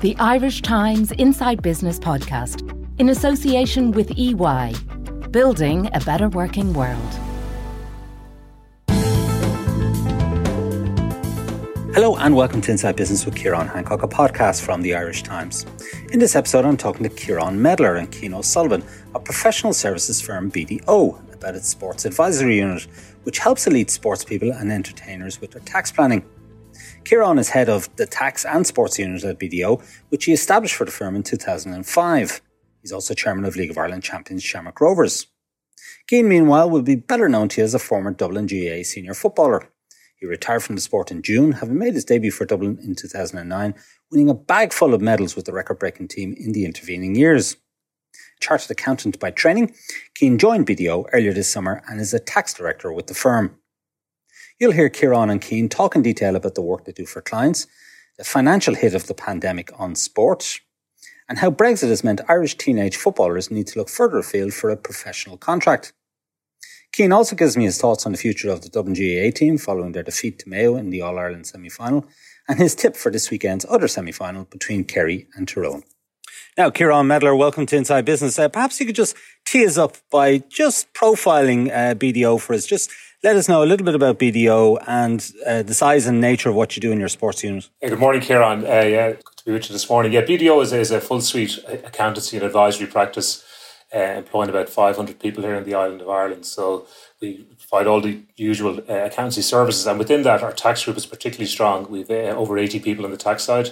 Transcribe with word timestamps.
the 0.00 0.14
Irish 0.20 0.62
Times 0.62 1.10
Inside 1.10 1.60
Business 1.60 1.98
podcast, 1.98 2.62
in 3.00 3.08
association 3.08 3.90
with 3.90 4.16
EY, 4.16 4.72
building 5.32 5.90
a 5.92 5.98
better 5.98 6.28
working 6.28 6.72
world. 6.72 7.18
Hello 11.94 12.14
and 12.14 12.36
welcome 12.36 12.60
to 12.60 12.70
Inside 12.70 12.94
Business 12.94 13.26
with 13.26 13.34
Kieran 13.34 13.66
Hancock, 13.66 14.04
a 14.04 14.06
podcast 14.06 14.62
from 14.62 14.82
the 14.82 14.94
Irish 14.94 15.24
Times. 15.24 15.66
In 16.12 16.20
this 16.20 16.36
episode, 16.36 16.64
I'm 16.64 16.76
talking 16.76 17.02
to 17.02 17.08
Kieran 17.08 17.60
Medler 17.60 17.96
and 17.96 18.14
Cian 18.14 18.34
O'Sullivan 18.34 18.84
of 19.16 19.24
professional 19.24 19.72
services 19.72 20.22
firm 20.22 20.48
BDO 20.52 21.34
about 21.34 21.56
its 21.56 21.66
sports 21.66 22.04
advisory 22.04 22.58
unit, 22.58 22.86
which 23.24 23.40
helps 23.40 23.66
elite 23.66 23.90
sports 23.90 24.24
people 24.24 24.52
and 24.52 24.70
entertainers 24.70 25.40
with 25.40 25.50
their 25.50 25.62
tax 25.62 25.90
planning. 25.90 26.24
Kieran 27.08 27.38
is 27.38 27.48
head 27.48 27.70
of 27.70 27.88
the 27.96 28.04
tax 28.04 28.44
and 28.44 28.66
sports 28.66 28.98
unit 28.98 29.24
at 29.24 29.38
BDO, 29.38 29.82
which 30.10 30.26
he 30.26 30.34
established 30.34 30.74
for 30.74 30.84
the 30.84 30.90
firm 30.90 31.16
in 31.16 31.22
2005. 31.22 32.42
He's 32.82 32.92
also 32.92 33.14
chairman 33.14 33.46
of 33.46 33.56
League 33.56 33.70
of 33.70 33.78
Ireland 33.78 34.02
champions 34.02 34.42
Shamrock 34.42 34.78
Rovers. 34.78 35.26
Cian, 36.10 36.28
meanwhile, 36.28 36.68
will 36.68 36.82
be 36.82 36.96
better 36.96 37.26
known 37.26 37.48
to 37.48 37.62
you 37.62 37.64
as 37.64 37.72
a 37.72 37.78
former 37.78 38.10
Dublin 38.10 38.46
GAA 38.46 38.82
senior 38.82 39.14
footballer. 39.14 39.70
He 40.16 40.26
retired 40.26 40.62
from 40.62 40.74
the 40.74 40.82
sport 40.82 41.10
in 41.10 41.22
June, 41.22 41.52
having 41.52 41.78
made 41.78 41.94
his 41.94 42.04
debut 42.04 42.30
for 42.30 42.44
Dublin 42.44 42.78
in 42.82 42.94
2009, 42.94 43.74
winning 44.10 44.28
a 44.28 44.34
bag 44.34 44.74
full 44.74 44.92
of 44.92 45.00
medals 45.00 45.34
with 45.34 45.46
the 45.46 45.54
record 45.54 45.78
breaking 45.78 46.08
team 46.08 46.34
in 46.38 46.52
the 46.52 46.66
intervening 46.66 47.14
years. 47.14 47.56
Chartered 48.38 48.72
accountant 48.72 49.18
by 49.18 49.30
training, 49.30 49.74
Cian 50.14 50.36
joined 50.36 50.66
BDO 50.66 51.06
earlier 51.14 51.32
this 51.32 51.50
summer 51.50 51.82
and 51.88 52.02
is 52.02 52.12
a 52.12 52.18
tax 52.18 52.52
director 52.52 52.92
with 52.92 53.06
the 53.06 53.14
firm. 53.14 53.58
You'll 54.60 54.72
hear 54.72 54.88
Kieran 54.88 55.30
and 55.30 55.42
Cian 55.42 55.68
talk 55.68 55.94
in 55.94 56.02
detail 56.02 56.34
about 56.34 56.56
the 56.56 56.62
work 56.62 56.84
they 56.84 56.90
do 56.90 57.06
for 57.06 57.22
clients, 57.22 57.68
the 58.16 58.24
financial 58.24 58.74
hit 58.74 58.92
of 58.92 59.06
the 59.06 59.14
pandemic 59.14 59.70
on 59.78 59.94
sport, 59.94 60.58
and 61.28 61.38
how 61.38 61.48
Brexit 61.48 61.90
has 61.90 62.02
meant 62.02 62.22
Irish 62.28 62.56
teenage 62.56 62.96
footballers 62.96 63.52
need 63.52 63.68
to 63.68 63.78
look 63.78 63.88
further 63.88 64.18
afield 64.18 64.52
for 64.52 64.70
a 64.70 64.76
professional 64.76 65.36
contract. 65.36 65.92
Cian 66.92 67.12
also 67.12 67.36
gives 67.36 67.56
me 67.56 67.66
his 67.66 67.80
thoughts 67.80 68.04
on 68.04 68.10
the 68.10 68.18
future 68.18 68.50
of 68.50 68.62
the 68.62 68.68
Dublin 68.68 68.94
GAA 68.94 69.30
team 69.30 69.58
following 69.58 69.92
their 69.92 70.02
defeat 70.02 70.40
to 70.40 70.48
Mayo 70.48 70.74
in 70.74 70.90
the 70.90 71.02
All 71.02 71.20
Ireland 71.20 71.46
semi 71.46 71.68
final, 71.68 72.04
and 72.48 72.58
his 72.58 72.74
tip 72.74 72.96
for 72.96 73.12
this 73.12 73.30
weekend's 73.30 73.64
other 73.68 73.86
semi 73.86 74.10
final 74.10 74.44
between 74.46 74.82
Kerry 74.82 75.28
and 75.36 75.46
Tyrone. 75.46 75.84
Now, 76.56 76.70
Kieran 76.70 77.06
Medler, 77.06 77.36
welcome 77.36 77.66
to 77.66 77.76
Inside 77.76 78.04
Business. 78.04 78.36
Uh, 78.36 78.48
perhaps 78.48 78.80
you 78.80 78.86
could 78.86 78.96
just 78.96 79.16
tee 79.48 79.66
us 79.66 79.78
up 79.78 79.96
by 80.10 80.38
just 80.50 80.92
profiling 80.92 81.70
uh, 81.70 81.94
BDO 81.94 82.40
for 82.40 82.52
us. 82.54 82.66
Just 82.66 82.90
let 83.24 83.34
us 83.34 83.48
know 83.48 83.62
a 83.62 83.66
little 83.66 83.84
bit 83.84 83.94
about 83.94 84.18
BDO 84.18 84.84
and 84.86 85.32
uh, 85.46 85.62
the 85.62 85.74
size 85.74 86.06
and 86.06 86.20
nature 86.20 86.50
of 86.50 86.54
what 86.54 86.76
you 86.76 86.80
do 86.80 86.92
in 86.92 87.00
your 87.00 87.08
sports 87.08 87.42
unit. 87.42 87.68
Hey, 87.80 87.88
good 87.88 87.98
morning, 87.98 88.20
Kieran. 88.20 88.64
Uh, 88.64 88.86
yeah, 88.86 89.12
good 89.12 89.36
to 89.38 89.44
be 89.44 89.52
with 89.52 89.68
you 89.68 89.72
this 89.72 89.88
morning. 89.88 90.12
Yeah, 90.12 90.22
BDO 90.22 90.62
is, 90.62 90.72
is 90.72 90.90
a 90.90 91.00
full 91.00 91.20
suite 91.22 91.58
accountancy 91.84 92.36
and 92.36 92.44
advisory 92.44 92.86
practice, 92.86 93.42
uh, 93.94 93.98
employing 93.98 94.50
about 94.50 94.68
500 94.68 95.18
people 95.18 95.42
here 95.42 95.54
in 95.54 95.64
the 95.64 95.74
island 95.74 96.02
of 96.02 96.10
Ireland. 96.10 96.44
So 96.44 96.86
we 97.20 97.46
provide 97.58 97.86
all 97.86 98.02
the 98.02 98.20
usual 98.36 98.80
uh, 98.88 99.06
accountancy 99.06 99.42
services, 99.42 99.86
and 99.86 99.98
within 99.98 100.22
that, 100.22 100.42
our 100.42 100.52
tax 100.52 100.84
group 100.84 100.98
is 100.98 101.06
particularly 101.06 101.48
strong. 101.48 101.90
We've 101.90 102.10
uh, 102.10 102.36
over 102.36 102.58
80 102.58 102.80
people 102.80 103.04
on 103.06 103.10
the 103.10 103.16
tax 103.16 103.44
side. 103.44 103.70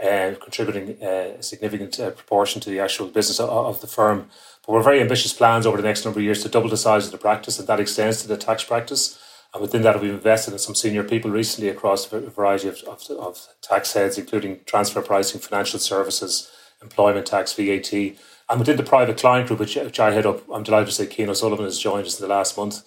Uh, 0.00 0.34
contributing 0.40 0.96
uh, 1.02 1.34
a 1.38 1.42
significant 1.42 1.96
proportion 2.16 2.60
to 2.60 2.70
the 2.70 2.78
actual 2.78 3.08
business 3.08 3.40
of, 3.40 3.48
of 3.50 3.80
the 3.80 3.86
firm. 3.88 4.28
But 4.64 4.72
we're 4.72 4.82
very 4.82 5.00
ambitious 5.00 5.32
plans 5.32 5.66
over 5.66 5.76
the 5.76 5.82
next 5.82 6.04
number 6.04 6.20
of 6.20 6.24
years 6.24 6.40
to 6.44 6.48
double 6.48 6.68
the 6.68 6.76
size 6.76 7.06
of 7.06 7.10
the 7.10 7.18
practice, 7.18 7.58
and 7.58 7.66
that 7.66 7.80
extends 7.80 8.22
to 8.22 8.28
the 8.28 8.36
tax 8.36 8.62
practice. 8.62 9.18
And 9.52 9.60
within 9.60 9.82
that, 9.82 10.00
we've 10.00 10.12
invested 10.12 10.52
in 10.52 10.60
some 10.60 10.76
senior 10.76 11.02
people 11.02 11.32
recently 11.32 11.68
across 11.68 12.12
a 12.12 12.20
variety 12.20 12.68
of, 12.68 12.84
of, 12.84 13.02
of 13.10 13.48
tax 13.60 13.94
heads, 13.94 14.18
including 14.18 14.60
transfer 14.66 15.02
pricing, 15.02 15.40
financial 15.40 15.80
services, 15.80 16.48
employment 16.80 17.26
tax, 17.26 17.54
VAT. 17.54 17.92
And 17.92 18.60
within 18.60 18.76
the 18.76 18.84
private 18.84 19.18
client 19.18 19.48
group, 19.48 19.58
which, 19.58 19.74
which 19.74 19.98
I 19.98 20.12
head 20.12 20.26
up, 20.26 20.48
I'm 20.48 20.62
delighted 20.62 20.86
to 20.86 20.92
say 20.92 21.08
Cian 21.08 21.30
O'Sullivan 21.30 21.64
has 21.64 21.78
joined 21.78 22.06
us 22.06 22.20
in 22.20 22.28
the 22.28 22.32
last 22.32 22.56
month 22.56 22.82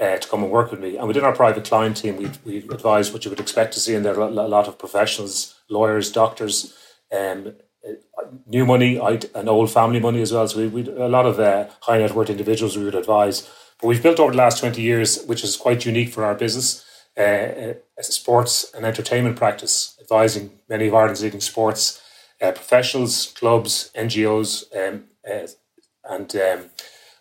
uh, 0.00 0.16
to 0.16 0.28
come 0.28 0.42
and 0.42 0.52
work 0.52 0.70
with 0.70 0.80
me. 0.80 0.96
And 0.96 1.08
within 1.08 1.24
our 1.24 1.34
private 1.34 1.64
client 1.64 1.96
team, 1.96 2.16
we 2.16 2.30
we 2.44 2.58
advise 2.58 3.12
what 3.12 3.24
you 3.24 3.30
would 3.30 3.40
expect 3.40 3.74
to 3.74 3.80
see 3.80 3.94
in 3.94 4.02
there 4.02 4.18
a 4.18 4.28
lot 4.28 4.68
of 4.68 4.78
professionals, 4.78 5.54
lawyers, 5.68 6.10
doctors, 6.12 6.74
um, 7.16 7.54
new 8.46 8.66
money, 8.66 8.98
and 9.34 9.48
old 9.48 9.70
family 9.70 10.00
money 10.00 10.22
as 10.22 10.32
well. 10.32 10.46
So 10.48 10.58
we, 10.58 10.68
we 10.68 10.90
a 10.90 11.08
lot 11.08 11.26
of 11.26 11.38
uh, 11.40 11.68
high 11.80 11.98
net 11.98 12.14
worth 12.14 12.30
individuals 12.30 12.76
we 12.76 12.84
would 12.84 12.94
advise. 12.94 13.48
But 13.80 13.88
we've 13.88 14.02
built 14.02 14.20
over 14.20 14.32
the 14.32 14.38
last 14.38 14.60
twenty 14.60 14.82
years, 14.82 15.24
which 15.24 15.44
is 15.44 15.56
quite 15.56 15.86
unique 15.86 16.10
for 16.10 16.24
our 16.24 16.34
business, 16.34 16.84
uh, 17.16 17.74
a 17.98 18.02
sports 18.02 18.72
and 18.74 18.84
entertainment 18.84 19.36
practice, 19.36 19.96
advising 20.00 20.50
many 20.68 20.88
of 20.88 20.94
Ireland's 20.94 21.22
leading 21.22 21.40
sports 21.40 22.02
uh, 22.40 22.52
professionals, 22.52 23.32
clubs, 23.38 23.90
NGOs, 23.94 24.64
um, 24.76 25.04
uh, 25.28 25.46
and 26.08 26.36
um, 26.36 26.70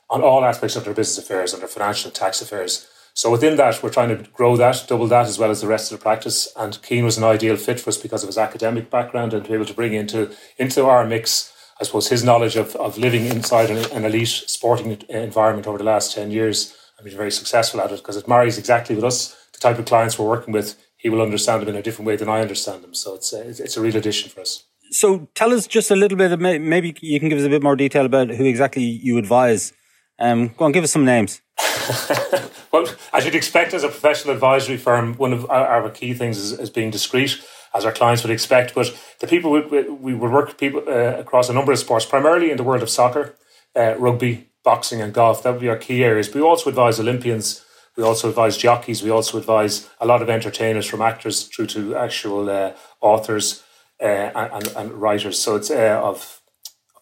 on 0.09 0.21
all 0.21 0.45
aspects 0.45 0.75
of 0.75 0.85
their 0.85 0.93
business 0.93 1.23
affairs 1.23 1.53
and 1.53 1.61
their 1.61 1.67
financial 1.67 2.09
and 2.09 2.15
tax 2.15 2.41
affairs. 2.41 2.87
So 3.13 3.31
within 3.31 3.55
that, 3.55 3.81
we're 3.81 3.91
trying 3.91 4.09
to 4.09 4.29
grow 4.31 4.57
that, 4.57 4.85
double 4.87 5.07
that, 5.07 5.25
as 5.27 5.39
well 5.39 5.49
as 5.49 5.61
the 5.61 5.67
rest 5.67 5.91
of 5.91 5.97
the 5.97 6.03
practice. 6.03 6.51
And 6.57 6.77
Cian 6.85 7.05
was 7.05 7.17
an 7.17 7.23
ideal 7.23 7.55
fit 7.55 7.79
for 7.79 7.89
us 7.89 7.97
because 7.97 8.23
of 8.23 8.27
his 8.27 8.37
academic 8.37 8.89
background 8.89 9.33
and 9.33 9.43
to 9.43 9.49
be 9.49 9.55
able 9.55 9.65
to 9.65 9.73
bring 9.73 9.93
into 9.93 10.35
into 10.57 10.85
our 10.85 11.05
mix, 11.07 11.53
I 11.79 11.85
suppose, 11.85 12.09
his 12.09 12.25
knowledge 12.25 12.57
of, 12.57 12.75
of 12.75 12.97
living 12.97 13.25
inside 13.25 13.69
an, 13.69 13.89
an 13.91 14.03
elite 14.03 14.27
sporting 14.27 15.01
environment 15.07 15.65
over 15.65 15.77
the 15.77 15.85
last 15.85 16.13
10 16.13 16.29
years 16.29 16.75
and 16.97 17.05
been 17.05 17.15
very 17.15 17.31
successful 17.31 17.79
at 17.79 17.91
it 17.91 17.97
because 17.97 18.17
it 18.17 18.27
marries 18.27 18.57
exactly 18.57 18.95
with 18.95 19.05
us, 19.05 19.33
the 19.53 19.59
type 19.59 19.79
of 19.79 19.85
clients 19.85 20.19
we're 20.19 20.27
working 20.27 20.53
with. 20.53 20.75
He 20.97 21.07
will 21.07 21.21
understand 21.21 21.61
them 21.61 21.69
in 21.69 21.75
a 21.75 21.81
different 21.81 22.07
way 22.07 22.17
than 22.17 22.27
I 22.27 22.41
understand 22.41 22.83
them. 22.83 22.93
So 22.93 23.15
it's 23.15 23.31
a, 23.31 23.47
it's 23.47 23.77
a 23.77 23.81
real 23.81 23.95
addition 23.95 24.29
for 24.29 24.41
us. 24.41 24.63
So 24.91 25.29
tell 25.35 25.53
us 25.53 25.67
just 25.67 25.89
a 25.89 25.95
little 25.95 26.17
bit, 26.17 26.37
maybe 26.39 26.95
you 27.01 27.19
can 27.19 27.29
give 27.29 27.39
us 27.39 27.45
a 27.45 27.49
bit 27.49 27.63
more 27.63 27.75
detail 27.77 28.05
about 28.05 28.29
who 28.29 28.43
exactly 28.43 28.83
you 28.83 29.17
advise. 29.17 29.71
Um, 30.19 30.49
go 30.49 30.65
on, 30.65 30.71
give 30.71 30.83
us 30.83 30.91
some 30.91 31.05
names. 31.05 31.41
well, 32.71 32.87
as 33.13 33.25
you'd 33.25 33.35
expect 33.35 33.73
as 33.73 33.83
a 33.83 33.87
professional 33.87 34.33
advisory 34.33 34.77
firm, 34.77 35.15
one 35.15 35.33
of 35.33 35.49
our, 35.49 35.67
our 35.67 35.89
key 35.89 36.13
things 36.13 36.37
is, 36.37 36.57
is, 36.57 36.69
being 36.69 36.89
discreet, 36.89 37.41
as 37.73 37.85
our 37.85 37.91
clients 37.91 38.23
would 38.23 38.31
expect. 38.31 38.73
But 38.73 38.97
the 39.19 39.27
people 39.27 39.51
we, 39.51 39.61
we 39.89 40.13
would 40.13 40.31
work 40.31 40.57
people 40.57 40.83
uh, 40.87 41.17
across 41.19 41.49
a 41.49 41.53
number 41.53 41.71
of 41.71 41.79
sports, 41.79 42.05
primarily 42.05 42.51
in 42.51 42.57
the 42.57 42.63
world 42.63 42.81
of 42.81 42.89
soccer, 42.89 43.35
uh, 43.75 43.95
rugby, 43.97 44.49
boxing, 44.63 45.01
and 45.01 45.13
golf. 45.13 45.43
That 45.43 45.51
would 45.51 45.61
be 45.61 45.69
our 45.69 45.77
key 45.77 46.03
areas. 46.03 46.33
We 46.33 46.41
also 46.41 46.69
advise 46.69 46.99
Olympians. 46.99 47.65
We 47.97 48.03
also 48.03 48.29
advise 48.29 48.57
jockeys. 48.57 49.03
We 49.03 49.09
also 49.09 49.37
advise 49.37 49.89
a 49.99 50.05
lot 50.05 50.21
of 50.21 50.29
entertainers, 50.29 50.85
from 50.85 51.01
actors 51.01 51.43
through 51.47 51.67
to 51.67 51.95
actual 51.95 52.49
uh, 52.49 52.73
authors 53.01 53.63
uh, 54.01 54.05
and, 54.05 54.67
and, 54.75 54.91
writers. 54.93 55.39
So 55.39 55.55
it's 55.55 55.71
uh, 55.71 56.01
of 56.03 56.41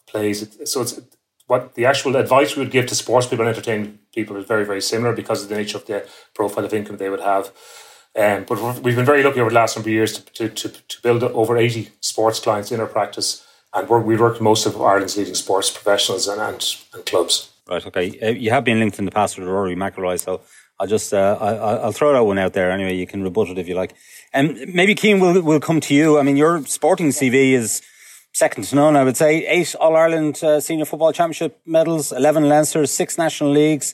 plays. 0.08 0.48
So 0.72 0.82
it's 0.82 1.00
what 1.48 1.76
the 1.76 1.86
actual 1.86 2.16
advice 2.16 2.56
we 2.56 2.64
would 2.64 2.72
give 2.72 2.86
to 2.88 2.96
sports 2.96 3.28
people 3.28 3.46
and 3.46 3.54
entertainment 3.56 4.00
people 4.14 4.36
is 4.38 4.46
very, 4.46 4.66
very 4.66 4.82
similar 4.82 5.14
because 5.14 5.44
of 5.44 5.50
the 5.50 5.56
nature 5.56 5.78
of 5.78 5.86
the 5.86 6.08
profile 6.34 6.66
of 6.66 6.74
income 6.74 6.98
they 6.98 7.10
would 7.10 7.22
have. 7.22 7.52
Um, 8.16 8.46
but 8.48 8.82
we've 8.84 8.96
been 8.96 9.06
very 9.06 9.24
lucky 9.24 9.40
over 9.40 9.50
the 9.50 9.56
last 9.56 9.76
number 9.76 9.90
of 9.90 9.94
years 9.94 10.20
to, 10.20 10.50
to, 10.50 10.70
to, 10.70 11.02
build 11.02 11.24
over 11.24 11.58
80 11.58 11.90
sports 12.00 12.40
clients 12.40 12.72
in 12.72 12.80
our 12.80 12.86
practice. 12.86 13.44
And 13.74 13.90
we 13.90 14.16
work 14.16 14.34
with 14.34 14.42
most 14.42 14.68
of 14.68 14.80
Ireland's 14.80 15.18
leading 15.18 15.34
sports 15.34 15.72
professionals 15.72 16.28
and, 16.28 16.40
and, 16.40 16.64
and 16.94 17.06
clubs. 17.08 17.52
Right, 17.68 17.86
okay. 17.88 18.20
Uh, 18.22 18.30
you 18.30 18.52
have 18.52 18.64
been 18.64 18.80
linked 18.80 19.00
in 19.00 19.06
the 19.06 19.12
past 19.12 19.38
with 19.38 19.48
Rory 19.48 19.76
McIlroy, 19.76 20.20
so 20.20 20.42
I'll 20.80 20.88
just 20.88 21.14
uh, 21.14 21.38
I, 21.40 21.86
will 21.86 21.92
throw 21.92 22.14
that 22.14 22.24
one 22.24 22.38
out 22.38 22.54
there 22.54 22.70
anyway. 22.70 22.94
You 22.96 23.08
can 23.08 23.24
rebut 23.24 23.50
it 23.50 23.58
if 23.58 23.68
you 23.68 23.74
like. 23.74 23.96
And 24.32 24.50
um, 24.50 24.76
maybe 24.76 24.96
Cian 24.96 25.20
will 25.20 25.42
will 25.42 25.60
come 25.60 25.80
to 25.82 25.96
you. 25.96 26.20
I 26.20 26.24
mean, 26.24 26.38
your 26.38 26.66
sporting 26.66 27.10
CV 27.10 27.54
is 27.54 27.82
second 28.34 28.64
to 28.64 28.76
none, 28.76 28.96
I 28.96 29.04
would 29.04 29.16
say. 29.16 29.46
Eight 29.46 29.76
All 29.76 29.96
Ireland 29.96 30.44
uh, 30.44 30.60
Senior 30.60 30.86
Football 30.86 31.14
Championship 31.14 31.62
medals, 31.66 32.12
11 32.12 32.50
Leinster, 32.50 32.86
six 32.86 33.18
National 33.18 33.52
Leagues, 33.52 33.94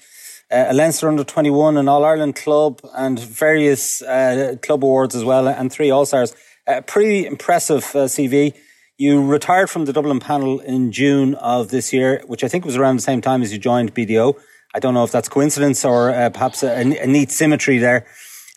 uh, 0.51 0.65
a 0.69 0.73
Leinster 0.73 1.07
under 1.07 1.23
21, 1.23 1.77
an 1.77 1.87
All 1.87 2.05
Ireland 2.05 2.35
club, 2.35 2.81
and 2.95 3.19
various 3.19 4.01
uh, 4.01 4.55
club 4.61 4.83
awards 4.83 5.13
as 5.13 5.23
well, 5.23 5.47
and 5.47 5.71
three 5.71 5.91
All 5.91 6.05
Stars. 6.05 6.33
Uh, 6.65 6.81
pretty 6.81 7.25
impressive 7.25 7.83
uh, 7.95 8.05
CV. 8.05 8.55
You 8.97 9.25
retired 9.25 9.69
from 9.69 9.85
the 9.85 9.93
Dublin 9.93 10.19
panel 10.19 10.59
in 10.59 10.91
June 10.91 11.35
of 11.35 11.69
this 11.69 11.93
year, 11.93 12.21
which 12.27 12.43
I 12.43 12.47
think 12.47 12.65
was 12.65 12.75
around 12.75 12.97
the 12.97 13.01
same 13.01 13.21
time 13.21 13.41
as 13.41 13.51
you 13.53 13.59
joined 13.59 13.93
BDO. 13.93 14.37
I 14.73 14.79
don't 14.79 14.93
know 14.93 15.03
if 15.03 15.11
that's 15.11 15.29
coincidence 15.29 15.83
or 15.83 16.11
uh, 16.11 16.29
perhaps 16.29 16.63
a, 16.63 16.81
a, 16.81 17.07
neat 17.07 17.31
symmetry 17.31 17.79
there. 17.79 18.05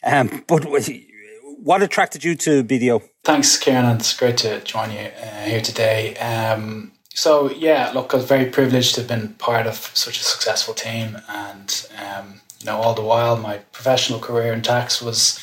Um, 0.05 0.45
but 0.47 0.67
what 1.63 1.83
attracted 1.83 2.25
you 2.25 2.35
to 2.35 2.65
BDO? 2.65 3.03
Thanks, 3.25 3.57
Kieran. 3.57 3.97
It's 3.97 4.17
great 4.17 4.37
to 4.39 4.61
join 4.65 4.91
you 4.91 5.11
uh, 5.23 5.45
here 5.45 5.61
today. 5.61 6.17
Um, 6.17 6.93
so, 7.15 7.51
yeah, 7.51 7.93
look, 7.95 8.13
I 8.13 8.17
was 8.17 8.27
very 8.27 8.47
privileged 8.47 8.95
to 8.97 9.03
have 9.03 9.09
been 9.09 9.35
part 9.35 9.67
of 9.67 9.77
such 9.95 10.19
a 10.19 10.25
successful 10.25 10.75
team. 10.75 11.19
And, 11.29 11.87
um, 11.99 12.41
you 12.59 12.67
know, 12.67 12.77
all 12.77 12.95
the 12.95 13.03
while, 13.03 13.37
my 13.37 13.59
professional 13.71 14.19
career 14.19 14.53
in 14.53 14.63
tax 14.63 15.01
was 15.01 15.39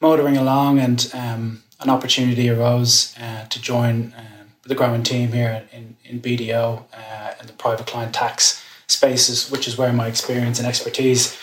motoring 0.00 0.38
along, 0.38 0.78
and 0.78 1.10
um, 1.12 1.62
an 1.80 1.90
opportunity 1.90 2.48
arose 2.48 3.14
uh, 3.18 3.44
to 3.46 3.60
join 3.60 4.14
uh, 4.16 4.44
the 4.62 4.74
growing 4.74 5.02
team 5.02 5.32
here 5.32 5.68
in, 5.72 5.96
in 6.04 6.20
BDO 6.20 6.84
uh, 6.92 7.34
in 7.38 7.46
the 7.46 7.52
private 7.52 7.86
client 7.86 8.14
tax 8.14 8.64
spaces, 8.86 9.50
which 9.50 9.68
is 9.68 9.76
where 9.76 9.92
my 9.92 10.06
experience 10.06 10.58
and 10.58 10.66
expertise 10.66 11.36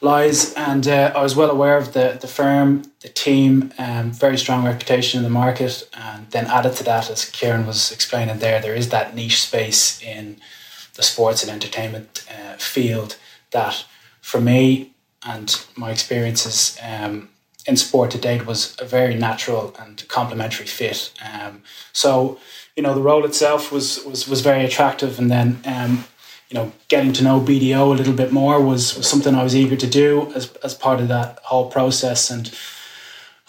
lies. 0.00 0.52
And 0.54 0.86
uh, 0.86 1.12
I 1.14 1.22
was 1.22 1.34
well 1.34 1.50
aware 1.50 1.76
of 1.76 1.92
the, 1.92 2.18
the 2.20 2.28
firm, 2.28 2.82
the 3.00 3.08
team, 3.08 3.72
um, 3.78 4.10
very 4.10 4.38
strong 4.38 4.64
reputation 4.64 5.18
in 5.18 5.24
the 5.24 5.30
market. 5.30 5.88
And 5.94 6.30
then 6.30 6.46
added 6.46 6.74
to 6.76 6.84
that, 6.84 7.10
as 7.10 7.24
Kieran 7.24 7.66
was 7.66 7.92
explaining 7.92 8.38
there, 8.38 8.60
there 8.60 8.74
is 8.74 8.90
that 8.90 9.14
niche 9.14 9.42
space 9.42 10.02
in 10.02 10.40
the 10.94 11.02
sports 11.02 11.42
and 11.42 11.50
entertainment 11.50 12.24
uh, 12.30 12.56
field 12.56 13.16
that 13.50 13.84
for 14.20 14.40
me 14.40 14.92
and 15.24 15.64
my 15.76 15.90
experiences 15.90 16.78
um, 16.82 17.28
in 17.66 17.76
sport 17.76 18.10
to 18.10 18.18
date 18.18 18.46
was 18.46 18.76
a 18.80 18.84
very 18.84 19.14
natural 19.14 19.74
and 19.80 20.06
complementary 20.08 20.66
fit. 20.66 21.12
Um, 21.24 21.62
so, 21.92 22.38
you 22.76 22.82
know, 22.82 22.94
the 22.94 23.00
role 23.00 23.24
itself 23.24 23.72
was 23.72 24.04
was 24.04 24.28
was 24.28 24.40
very 24.42 24.64
attractive, 24.64 25.18
and 25.18 25.30
then 25.30 25.60
um, 25.64 26.04
you 26.48 26.54
know, 26.54 26.72
getting 26.88 27.12
to 27.14 27.24
know 27.24 27.40
BDO 27.40 27.82
a 27.82 27.96
little 27.96 28.12
bit 28.12 28.32
more 28.32 28.60
was, 28.60 28.96
was 28.96 29.08
something 29.08 29.34
I 29.34 29.42
was 29.42 29.56
eager 29.56 29.76
to 29.76 29.86
do 29.86 30.32
as 30.34 30.52
as 30.62 30.74
part 30.74 31.00
of 31.00 31.08
that 31.08 31.38
whole 31.42 31.70
process, 31.70 32.30
and 32.30 32.52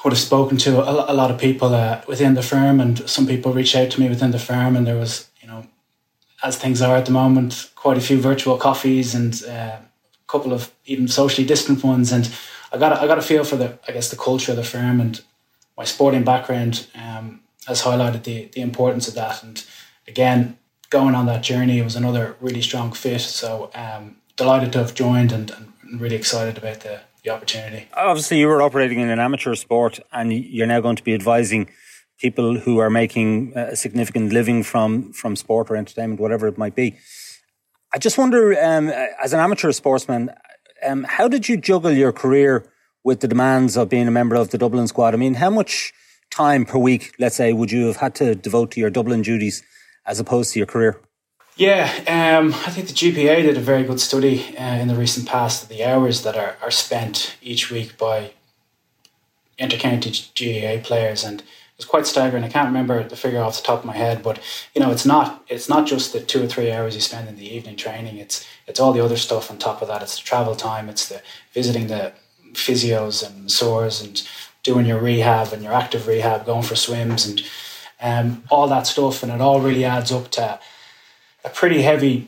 would 0.05 0.13
have 0.13 0.19
spoken 0.19 0.55
to 0.55 0.87
a, 0.87 1.13
lot 1.13 1.31
of 1.31 1.39
people 1.39 1.73
uh, 1.73 1.99
within 2.07 2.35
the 2.35 2.43
firm, 2.43 2.79
and 2.79 3.09
some 3.09 3.25
people 3.25 3.51
reached 3.51 3.75
out 3.75 3.89
to 3.89 3.99
me 3.99 4.07
within 4.07 4.29
the 4.29 4.37
firm, 4.37 4.75
and 4.75 4.85
there 4.85 4.99
was, 4.99 5.27
you 5.41 5.47
know, 5.47 5.65
as 6.43 6.57
things 6.57 6.79
are 6.79 6.95
at 6.95 7.07
the 7.07 7.11
moment, 7.11 7.71
quite 7.73 7.97
a 7.97 8.01
few 8.01 8.21
virtual 8.21 8.55
coffees 8.55 9.15
and 9.15 9.43
uh, 9.45 9.79
a 9.79 10.27
couple 10.27 10.53
of 10.53 10.71
even 10.85 11.07
socially 11.07 11.45
distant 11.47 11.83
ones, 11.83 12.11
and 12.11 12.31
I 12.71 12.77
got 12.77 12.91
a, 12.91 13.01
I 13.01 13.07
got 13.07 13.17
a 13.17 13.23
feel 13.23 13.43
for 13.43 13.55
the 13.55 13.79
I 13.87 13.93
guess 13.93 14.11
the 14.11 14.15
culture 14.15 14.51
of 14.51 14.57
the 14.57 14.63
firm 14.63 15.01
and 15.01 15.21
my 15.75 15.85
sporting 15.85 16.23
background 16.23 16.87
um, 16.95 17.41
has 17.65 17.81
highlighted 17.81 18.23
the 18.23 18.45
the 18.53 18.61
importance 18.61 19.07
of 19.07 19.15
that. 19.15 19.41
And 19.41 19.63
again, 20.07 20.59
going 20.89 21.15
on 21.15 21.25
that 21.25 21.43
journey, 21.43 21.79
it 21.79 21.83
was 21.83 21.95
another 21.95 22.35
really 22.41 22.61
strong 22.61 22.91
fit. 22.91 23.21
So 23.21 23.69
um, 23.73 24.17
delighted 24.35 24.73
to 24.73 24.79
have 24.79 24.93
joined 24.93 25.31
and, 25.31 25.51
and 25.51 26.01
really 26.01 26.15
excited 26.15 26.57
about 26.57 26.81
the 26.81 27.01
the 27.25 27.31
opportunity. 27.31 27.87
Obviously, 27.93 28.39
you 28.39 28.47
were 28.47 28.61
operating 28.61 28.99
in 28.99 29.09
an 29.09 29.19
amateur 29.19 29.55
sport, 29.55 29.99
and 30.13 30.31
you're 30.31 30.67
now 30.67 30.79
going 30.79 30.95
to 30.95 31.03
be 31.03 31.13
advising 31.13 31.69
people 32.19 32.59
who 32.59 32.77
are 32.77 32.89
making 32.89 33.51
a 33.55 33.75
significant 33.75 34.31
living 34.31 34.63
from 34.63 35.11
from 35.11 35.35
sport 35.35 35.69
or 35.69 35.75
entertainment, 35.75 36.21
whatever 36.21 36.47
it 36.47 36.57
might 36.57 36.75
be. 36.75 36.95
I 37.93 37.97
just 37.97 38.17
wonder, 38.17 38.53
um, 38.63 38.89
as 39.23 39.33
an 39.33 39.39
amateur 39.39 39.71
sportsman, 39.71 40.29
um, 40.85 41.03
how 41.03 41.27
did 41.27 41.49
you 41.49 41.57
juggle 41.57 41.91
your 41.91 42.11
career 42.11 42.65
with 43.03 43.21
the 43.21 43.27
demands 43.27 43.77
of 43.77 43.89
being 43.89 44.07
a 44.07 44.11
member 44.11 44.35
of 44.35 44.49
the 44.49 44.57
Dublin 44.57 44.87
squad? 44.87 45.13
I 45.13 45.17
mean, 45.17 45.35
how 45.35 45.49
much 45.49 45.93
time 46.29 46.65
per 46.65 46.77
week, 46.77 47.13
let's 47.19 47.35
say, 47.35 47.53
would 47.53 47.71
you 47.71 47.87
have 47.87 47.97
had 47.97 48.15
to 48.15 48.35
devote 48.35 48.71
to 48.71 48.79
your 48.79 48.89
Dublin 48.89 49.21
duties 49.21 49.63
as 50.05 50.19
opposed 50.19 50.53
to 50.53 50.59
your 50.59 50.67
career? 50.67 50.99
Yeah, 51.57 51.89
um, 52.07 52.53
I 52.53 52.69
think 52.69 52.87
the 52.87 52.93
GPA 52.93 53.43
did 53.43 53.55
a 53.55 53.61
very 53.61 53.83
good 53.83 54.01
study 54.01 54.57
uh, 54.57 54.75
in 54.75 54.89
the 54.89 54.95
recent 54.95 55.25
past 55.25 55.63
of 55.63 55.69
the 55.69 55.85
hours 55.85 56.23
that 56.23 56.35
are, 56.35 56.57
are 56.61 56.71
spent 56.71 57.37
each 57.41 57.71
week 57.71 57.97
by 57.97 58.31
intercounty 59.57 60.11
GAA 60.35 60.83
players, 60.85 61.23
and 61.23 61.43
it's 61.77 61.85
quite 61.85 62.07
staggering. 62.07 62.43
I 62.43 62.49
can't 62.49 62.67
remember 62.67 63.03
the 63.07 63.15
figure 63.15 63.41
off 63.41 63.57
the 63.57 63.65
top 63.65 63.79
of 63.79 63.85
my 63.85 63.95
head, 63.95 64.21
but 64.21 64.39
you 64.73 64.81
know, 64.81 64.91
it's 64.91 65.05
not 65.05 65.45
it's 65.47 65.69
not 65.69 65.87
just 65.87 66.11
the 66.11 66.19
two 66.19 66.43
or 66.43 66.47
three 66.47 66.71
hours 66.71 66.95
you 66.95 67.01
spend 67.01 67.29
in 67.29 67.37
the 67.37 67.55
evening 67.55 67.77
training. 67.77 68.17
It's 68.17 68.45
it's 68.67 68.79
all 68.79 68.91
the 68.91 69.03
other 69.03 69.17
stuff 69.17 69.49
on 69.49 69.57
top 69.57 69.81
of 69.81 69.87
that. 69.87 70.01
It's 70.01 70.17
the 70.17 70.23
travel 70.23 70.55
time. 70.55 70.89
It's 70.89 71.07
the 71.07 71.21
visiting 71.53 71.87
the 71.87 72.13
physios 72.53 73.25
and 73.25 73.49
sores 73.49 74.01
and 74.01 74.27
doing 74.63 74.85
your 74.85 74.99
rehab 74.99 75.53
and 75.53 75.63
your 75.63 75.73
active 75.73 76.07
rehab, 76.07 76.45
going 76.45 76.63
for 76.63 76.75
swims 76.75 77.27
and 77.27 77.41
um, 78.01 78.43
all 78.49 78.67
that 78.67 78.87
stuff, 78.87 79.23
and 79.23 79.31
it 79.31 79.41
all 79.41 79.61
really 79.61 79.85
adds 79.85 80.11
up 80.11 80.31
to 80.31 80.59
a 81.43 81.49
pretty 81.49 81.81
heavy 81.81 82.27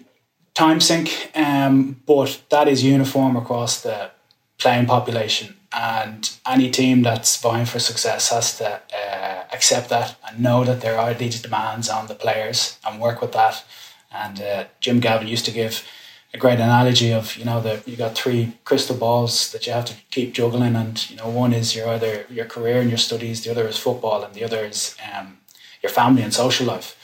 time 0.53 0.79
sink. 0.79 1.31
Um, 1.35 2.01
but 2.05 2.41
that 2.49 2.67
is 2.67 2.83
uniform 2.83 3.35
across 3.35 3.81
the 3.81 4.11
playing 4.57 4.87
population 4.87 5.57
and 5.73 6.37
any 6.47 6.69
team 6.69 7.03
that's 7.03 7.39
vying 7.41 7.65
for 7.65 7.79
success 7.79 8.29
has 8.29 8.57
to 8.57 8.81
uh, 8.93 9.43
accept 9.51 9.89
that 9.89 10.15
and 10.27 10.39
know 10.39 10.63
that 10.63 10.81
there 10.81 10.97
are 10.97 11.13
these 11.13 11.41
demands 11.41 11.89
on 11.89 12.07
the 12.07 12.15
players 12.15 12.79
and 12.85 13.01
work 13.01 13.21
with 13.21 13.33
that. 13.33 13.63
And 14.11 14.41
uh, 14.41 14.65
Jim 14.79 14.99
Gavin 14.99 15.27
used 15.27 15.45
to 15.45 15.51
give 15.51 15.85
a 16.33 16.37
great 16.37 16.59
analogy 16.59 17.13
of 17.13 17.35
you 17.37 17.45
know 17.45 17.61
that 17.61 17.87
you 17.87 17.95
got 17.95 18.15
three 18.15 18.57
crystal 18.63 18.95
balls 18.95 19.51
that 19.51 19.65
you 19.67 19.73
have 19.73 19.85
to 19.85 19.93
keep 20.11 20.33
juggling, 20.33 20.75
and 20.75 21.09
you 21.09 21.17
know 21.17 21.29
one 21.29 21.53
is 21.53 21.75
your 21.75 21.89
either 21.89 22.25
your 22.29 22.45
career 22.45 22.79
and 22.79 22.89
your 22.89 22.97
studies, 22.97 23.43
the 23.43 23.51
other 23.51 23.67
is 23.67 23.77
football, 23.77 24.23
and 24.23 24.33
the 24.33 24.43
other 24.43 24.65
is 24.65 24.95
um, 25.13 25.37
your 25.81 25.91
family 25.91 26.21
and 26.21 26.33
social 26.33 26.65
life. 26.65 26.95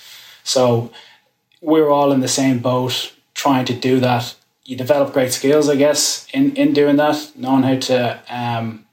So 0.44 0.92
we're 1.62 1.90
all 1.90 2.12
in 2.12 2.20
the 2.22 2.28
same 2.28 2.60
boat 2.60 3.14
trying 3.34 3.66
to 3.66 3.74
do 3.74 4.00
that 4.00 4.36
you 4.66 4.78
develop 4.78 5.14
great 5.14 5.34
skills, 5.34 5.70
I 5.70 5.76
guess, 5.76 6.28
in, 6.34 6.56
in 6.56 6.74
doing 6.74 6.96
that, 6.98 7.32
knowing 7.36 7.64
how 7.64 7.76
to 7.76 8.24
um, 8.30 8.86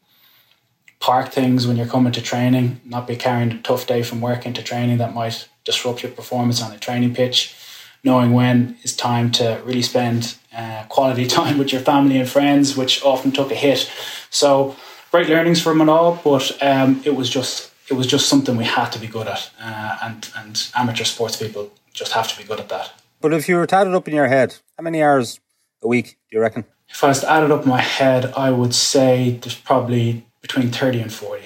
park 0.98 1.30
things 1.30 1.66
when 1.66 1.76
you're 1.76 1.86
coming 1.86 2.12
to 2.12 2.22
training, 2.22 2.80
not 2.84 3.06
be 3.06 3.16
carrying 3.16 3.52
a 3.52 3.62
tough 3.62 3.86
day 3.86 4.02
from 4.02 4.20
work 4.20 4.46
into 4.46 4.62
training 4.62 4.98
that 4.98 5.14
might 5.14 5.48
disrupt 5.64 6.02
your 6.02 6.12
performance 6.12 6.60
on 6.60 6.72
the 6.72 6.78
training 6.78 7.14
pitch, 7.14 7.54
knowing 8.02 8.32
when 8.32 8.76
is 8.82 8.96
time 8.96 9.30
to 9.30 9.62
really 9.64 9.82
spend 9.82 10.36
uh, 10.56 10.84
quality 10.88 11.26
time 11.38 11.56
with 11.56 11.72
your 11.72 11.82
family 11.82 12.18
and 12.18 12.28
friends, 12.28 12.76
which 12.76 13.04
often 13.04 13.30
took 13.30 13.52
a 13.52 13.54
hit. 13.54 13.90
So 14.30 14.74
great 15.12 15.28
learnings 15.28 15.62
from 15.62 15.80
it 15.80 15.88
all, 15.88 16.20
but 16.24 16.60
um, 16.62 17.00
it 17.04 17.14
was 17.14 17.30
just 17.30 17.69
it 17.90 17.94
was 17.94 18.06
just 18.06 18.28
something 18.28 18.56
we 18.56 18.64
had 18.64 18.90
to 18.90 18.98
be 18.98 19.06
good 19.06 19.26
at, 19.26 19.50
uh, 19.60 19.98
and 20.02 20.30
and 20.36 20.70
amateur 20.74 21.04
sports 21.04 21.36
people 21.36 21.72
just 21.92 22.12
have 22.12 22.28
to 22.28 22.38
be 22.38 22.44
good 22.44 22.60
at 22.60 22.68
that. 22.68 22.92
But 23.20 23.34
if 23.34 23.48
you 23.48 23.56
were 23.56 23.66
to 23.66 23.76
add 23.76 23.86
it 23.86 23.94
up 23.94 24.08
in 24.08 24.14
your 24.14 24.28
head, 24.28 24.56
how 24.78 24.82
many 24.82 25.02
hours 25.02 25.40
a 25.82 25.88
week, 25.88 26.18
do 26.30 26.36
you 26.36 26.40
reckon? 26.40 26.64
If 26.88 27.04
I 27.04 27.08
was 27.08 27.20
to 27.20 27.30
add 27.30 27.44
it 27.44 27.50
up 27.50 27.64
in 27.64 27.68
my 27.68 27.80
head, 27.80 28.32
I 28.36 28.50
would 28.50 28.74
say 28.74 29.38
there's 29.42 29.54
probably 29.54 30.24
between 30.40 30.70
30 30.70 31.00
and 31.00 31.12
40, 31.12 31.44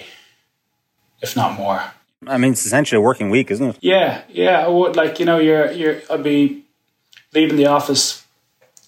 if 1.21 1.37
not 1.37 1.59
more. 1.59 1.83
I 2.27 2.39
mean, 2.39 2.53
it's 2.53 2.65
essentially 2.65 2.99
a 2.99 3.03
working 3.03 3.29
week, 3.29 3.51
isn't 3.51 3.71
it? 3.71 3.79
Yeah, 3.81 4.23
yeah. 4.29 4.65
I 4.65 4.69
would 4.69 4.97
like 4.97 5.19
you 5.19 5.27
know, 5.27 5.39
you're 5.39 5.71
you're. 5.73 6.01
I'd 6.11 6.23
be 6.23 6.65
leaving 7.35 7.57
the 7.57 7.67
office 7.67 8.25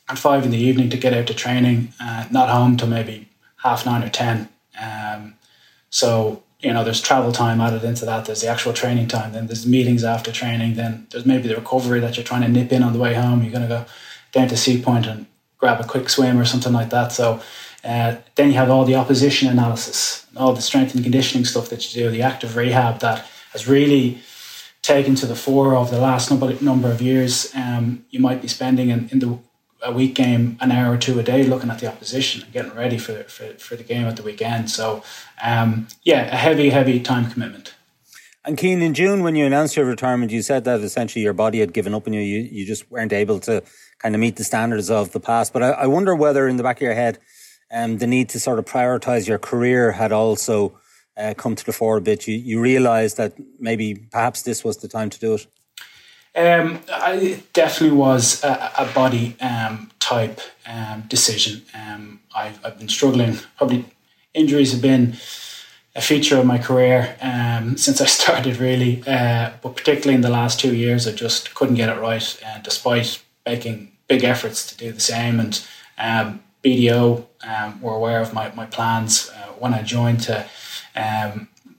at 0.08 0.19
five 0.19 0.44
in 0.44 0.50
the 0.50 0.58
evening 0.58 0.88
to 0.91 0.97
get 0.97 1.12
out 1.12 1.26
to 1.26 1.35
training, 1.35 1.93
uh, 2.00 2.26
not 2.31 2.49
home 2.49 2.76
till 2.76 2.88
maybe 2.88 3.29
half 3.56 3.85
nine 3.85 4.03
or 4.03 4.08
ten. 4.08 4.49
Um, 4.81 5.35
so 5.91 6.43
you 6.66 6.72
know, 6.72 6.82
there's 6.82 7.00
travel 7.00 7.30
time 7.30 7.60
added 7.60 7.84
into 7.84 8.04
that. 8.06 8.24
There's 8.24 8.40
the 8.40 8.48
actual 8.48 8.72
training 8.72 9.06
time. 9.06 9.32
Then 9.32 9.46
there's 9.46 9.64
meetings 9.64 10.02
after 10.02 10.32
training. 10.32 10.74
Then 10.74 11.06
there's 11.12 11.24
maybe 11.24 11.46
the 11.46 11.54
recovery 11.54 12.00
that 12.00 12.16
you're 12.16 12.24
trying 12.24 12.42
to 12.42 12.48
nip 12.48 12.72
in 12.72 12.82
on 12.82 12.92
the 12.92 12.98
way 12.98 13.14
home. 13.14 13.44
You're 13.44 13.52
going 13.52 13.62
to 13.62 13.68
go 13.68 13.84
down 14.32 14.48
to 14.48 14.56
Seapoint 14.56 15.06
and 15.06 15.26
grab 15.58 15.80
a 15.80 15.84
quick 15.84 16.08
swim 16.08 16.36
or 16.36 16.44
something 16.44 16.72
like 16.72 16.90
that. 16.90 17.12
So 17.12 17.40
uh, 17.84 18.16
then 18.34 18.48
you 18.48 18.54
have 18.54 18.68
all 18.68 18.84
the 18.84 18.96
opposition 18.96 19.48
analysis, 19.48 20.26
all 20.36 20.54
the 20.54 20.60
strength 20.60 20.92
and 20.96 21.04
conditioning 21.04 21.44
stuff 21.44 21.68
that 21.68 21.94
you 21.94 22.02
do, 22.02 22.10
the 22.10 22.22
active 22.22 22.56
rehab 22.56 22.98
that 22.98 23.24
has 23.52 23.69
really 23.69 24.19
taken 24.82 25.14
to 25.14 25.26
the 25.26 25.36
fore 25.36 25.76
over 25.76 25.94
the 25.94 26.00
last 26.00 26.32
number, 26.32 26.91
of 26.91 27.00
years. 27.00 27.55
Um, 27.55 28.05
you 28.10 28.19
might 28.19 28.43
be 28.43 28.48
spending 28.48 28.88
in, 28.88 29.08
in 29.10 29.20
the 29.20 29.38
a 29.86 29.93
week 29.93 30.14
game 30.14 30.58
an 30.60 30.72
hour 30.72 30.93
or 30.94 30.98
two 30.98 31.19
a 31.19 31.22
day 31.22 31.44
looking 31.44 31.70
at 31.70 31.78
the 31.78 31.86
opposition 31.86 32.43
and 32.43 32.52
getting 32.52 32.74
ready 32.74 32.98
for, 32.98 33.22
for, 33.24 33.55
for 33.55 33.76
the 33.76 33.84
game 33.84 34.06
at 34.06 34.16
the 34.16 34.22
weekend. 34.22 34.70
So, 34.70 35.02
um, 35.43 35.88
yeah, 36.02 36.22
a 36.26 36.36
heavy, 36.36 36.70
heavy 36.70 37.00
time 37.00 37.31
commitment. 37.31 37.74
And 38.44 38.58
Cian, 38.58 38.82
in 38.82 38.94
June, 38.94 39.22
when 39.22 39.34
you 39.34 39.44
announced 39.44 39.76
your 39.76 39.86
retirement, 39.86 40.31
you 40.31 40.43
said 40.43 40.64
that 40.64 40.81
essentially 40.81 41.22
your 41.22 41.32
body 41.32 41.60
had 41.60 41.72
given 41.72 41.94
up 41.94 42.06
on 42.06 42.12
you. 42.12 42.20
You, 42.20 42.40
you 42.43 42.66
just 42.66 42.90
weren't 42.90 43.12
able 43.12 43.40
to 43.40 43.62
kind 43.98 44.14
of 44.14 44.20
meet 44.20 44.36
the 44.36 44.44
standards 44.44 44.90
of 44.90 45.12
the 45.12 45.20
past. 45.20 45.52
But 45.52 45.62
I, 45.62 45.70
I 45.70 45.86
wonder 45.86 46.14
whether 46.14 46.46
in 46.46 46.56
the 46.56 46.62
back 46.62 46.76
of 46.76 46.82
your 46.82 46.94
head, 46.94 47.19
um, 47.72 47.98
the 47.98 48.06
need 48.06 48.28
to 48.31 48.40
sort 48.40 48.58
of 48.58 48.64
prioritize 48.64 49.26
your 49.26 49.38
career 49.38 49.93
had 49.93 50.12
also 50.12 50.78
uh, 51.16 51.34
come 51.36 51.56
to 51.56 51.64
the 51.64 51.72
fore 51.72 51.96
a 51.96 52.00
bit. 52.00 52.28
You, 52.28 52.36
you 52.36 52.60
realized 52.60 53.16
that 53.16 53.34
maybe 53.58 53.94
perhaps 53.94 54.43
this 54.43 54.62
was 54.62 54.76
the 54.76 54.88
time 54.88 55.10
to 55.10 55.19
do 55.19 55.34
it. 55.34 55.46
Um, 56.36 56.81
it 56.88 57.52
definitely 57.55 57.96
was 57.96 58.44
a, 58.44 58.72
a 58.78 58.93
body 58.94 59.36
um, 59.40 59.90
type 59.98 60.40
um, 60.66 61.05
decision. 61.08 61.62
Um, 61.74 62.20
I've, 62.34 62.62
I've 62.62 62.78
been 62.78 62.90
struggling. 62.90 63.38
Probably 63.56 63.86
injuries 64.34 64.72
have 64.72 64.82
been 64.82 65.14
a 65.94 66.02
feature 66.02 66.36
of 66.36 66.44
my 66.44 66.58
career 66.58 67.16
um, 67.22 67.76
since 67.84 68.02
I 68.02 68.06
started, 68.06 68.58
really. 68.58 69.02
Uh, 69.06 69.52
but 69.62 69.76
particularly 69.76 70.14
in 70.14 70.20
the 70.20 70.28
last 70.28 70.60
two 70.60 70.76
years, 70.76 71.08
I 71.08 71.12
just 71.12 71.55
couldn't 71.55 71.76
get 71.76 71.88
it 71.88 71.98
right, 71.98 72.40
uh, 72.46 72.58
despite 72.58 73.22
making 73.46 73.93
big 74.06 74.22
efforts 74.22 74.66
to 74.66 74.76
do 74.76 74.93
the 74.93 75.00
same. 75.00 75.40
And 75.40 75.66
um, 75.96 76.40
BDO 76.62 77.24
were 77.81 77.94
aware 77.94 78.20
of 78.20 78.34
my, 78.34 78.52
my 78.55 78.66
plans 78.66 79.31
uh, 79.31 79.52
when 79.58 79.72
I 79.72 79.82
joined 79.82 80.20
to 80.24 80.46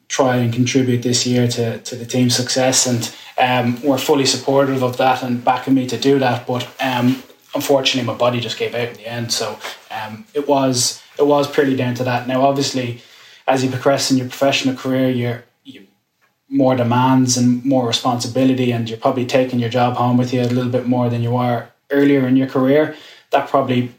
try 0.07 0.37
and 0.37 0.53
contribute 0.53 1.03
this 1.03 1.27
year 1.27 1.47
to, 1.47 1.77
to 1.79 1.95
the 1.95 2.05
team's 2.05 2.35
success. 2.35 2.87
And 2.87 3.13
um, 3.37 3.81
were 3.83 3.97
fully 3.97 4.25
supportive 4.25 4.83
of 4.83 4.97
that 4.97 5.23
and 5.23 5.43
backing 5.43 5.73
me 5.73 5.87
to 5.87 5.97
do 5.97 6.19
that. 6.19 6.47
But 6.47 6.67
um, 6.79 7.23
unfortunately, 7.53 8.07
my 8.11 8.17
body 8.17 8.39
just 8.39 8.57
gave 8.57 8.75
out 8.75 8.89
in 8.89 8.95
the 8.95 9.07
end. 9.07 9.31
So 9.31 9.59
um, 9.91 10.25
it 10.33 10.47
was 10.47 11.01
it 11.17 11.25
was 11.25 11.49
purely 11.49 11.75
down 11.75 11.95
to 11.95 12.03
that. 12.03 12.27
Now, 12.27 12.43
obviously, 12.43 13.01
as 13.47 13.63
you 13.63 13.69
progress 13.69 14.11
in 14.11 14.17
your 14.17 14.27
professional 14.27 14.75
career, 14.75 15.09
you're 15.09 15.43
you 15.63 15.87
more 16.49 16.75
demands 16.75 17.37
and 17.37 17.63
more 17.65 17.87
responsibility, 17.87 18.71
and 18.71 18.89
you're 18.89 18.99
probably 18.99 19.25
taking 19.25 19.59
your 19.59 19.69
job 19.69 19.95
home 19.95 20.17
with 20.17 20.33
you 20.33 20.41
a 20.41 20.53
little 20.57 20.71
bit 20.71 20.87
more 20.87 21.09
than 21.09 21.21
you 21.21 21.31
were 21.31 21.67
earlier 21.91 22.27
in 22.27 22.35
your 22.35 22.47
career. 22.47 22.95
That 23.31 23.49
probably 23.49 23.93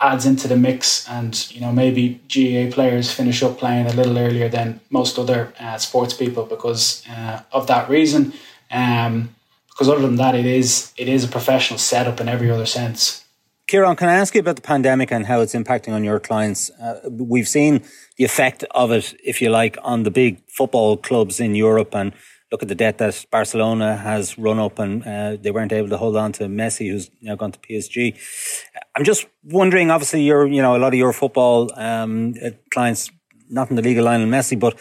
adds 0.00 0.26
into 0.26 0.46
the 0.46 0.56
mix, 0.56 1.08
and 1.08 1.50
you 1.50 1.60
know 1.60 1.72
maybe 1.72 2.20
GAA 2.28 2.72
players 2.72 3.10
finish 3.10 3.42
up 3.42 3.58
playing 3.58 3.86
a 3.86 3.92
little 3.92 4.18
earlier 4.18 4.48
than 4.48 4.80
most 4.90 5.18
other 5.18 5.52
uh, 5.58 5.78
sports 5.78 6.14
people 6.14 6.44
because 6.44 7.02
uh, 7.10 7.42
of 7.52 7.66
that 7.66 7.88
reason. 7.88 8.32
Um, 8.70 9.34
because 9.68 9.88
other 9.88 10.02
than 10.02 10.16
that, 10.16 10.34
it 10.34 10.44
is 10.44 10.92
it 10.96 11.08
is 11.08 11.22
a 11.24 11.28
professional 11.28 11.78
setup 11.78 12.20
in 12.20 12.28
every 12.28 12.50
other 12.50 12.66
sense. 12.66 13.24
Kieran, 13.68 13.96
can 13.96 14.08
I 14.08 14.14
ask 14.14 14.34
you 14.34 14.40
about 14.40 14.56
the 14.56 14.62
pandemic 14.62 15.12
and 15.12 15.26
how 15.26 15.40
it's 15.40 15.54
impacting 15.54 15.92
on 15.92 16.02
your 16.02 16.18
clients? 16.18 16.70
Uh, 16.70 17.00
we've 17.10 17.46
seen 17.46 17.84
the 18.16 18.24
effect 18.24 18.64
of 18.70 18.90
it, 18.90 19.14
if 19.22 19.42
you 19.42 19.50
like, 19.50 19.76
on 19.82 20.04
the 20.04 20.10
big 20.10 20.40
football 20.48 20.96
clubs 20.96 21.38
in 21.38 21.54
Europe 21.54 21.94
and 21.94 22.12
look 22.50 22.62
at 22.62 22.68
the 22.68 22.74
debt 22.74 22.96
that 22.98 23.26
Barcelona 23.30 23.96
has 23.96 24.38
run 24.38 24.58
up 24.58 24.78
and 24.78 25.06
uh, 25.06 25.36
they 25.40 25.50
weren't 25.50 25.72
able 25.72 25.90
to 25.90 25.98
hold 25.98 26.16
on 26.16 26.32
to 26.32 26.44
Messi, 26.44 26.90
who's 26.90 27.10
now 27.20 27.34
gone 27.34 27.52
to 27.52 27.58
PSG. 27.58 28.16
I'm 28.96 29.04
just 29.04 29.26
wondering, 29.44 29.90
obviously, 29.90 30.22
you're, 30.22 30.46
you 30.46 30.62
know, 30.62 30.74
a 30.74 30.78
lot 30.78 30.94
of 30.94 30.98
your 30.98 31.12
football 31.12 31.70
um, 31.78 32.34
clients, 32.70 33.10
not 33.50 33.70
in 33.70 33.76
the 33.76 33.82
legal 33.82 34.04
line, 34.04 34.20
Lionel 34.20 34.38
Messi, 34.38 34.58
but 34.58 34.78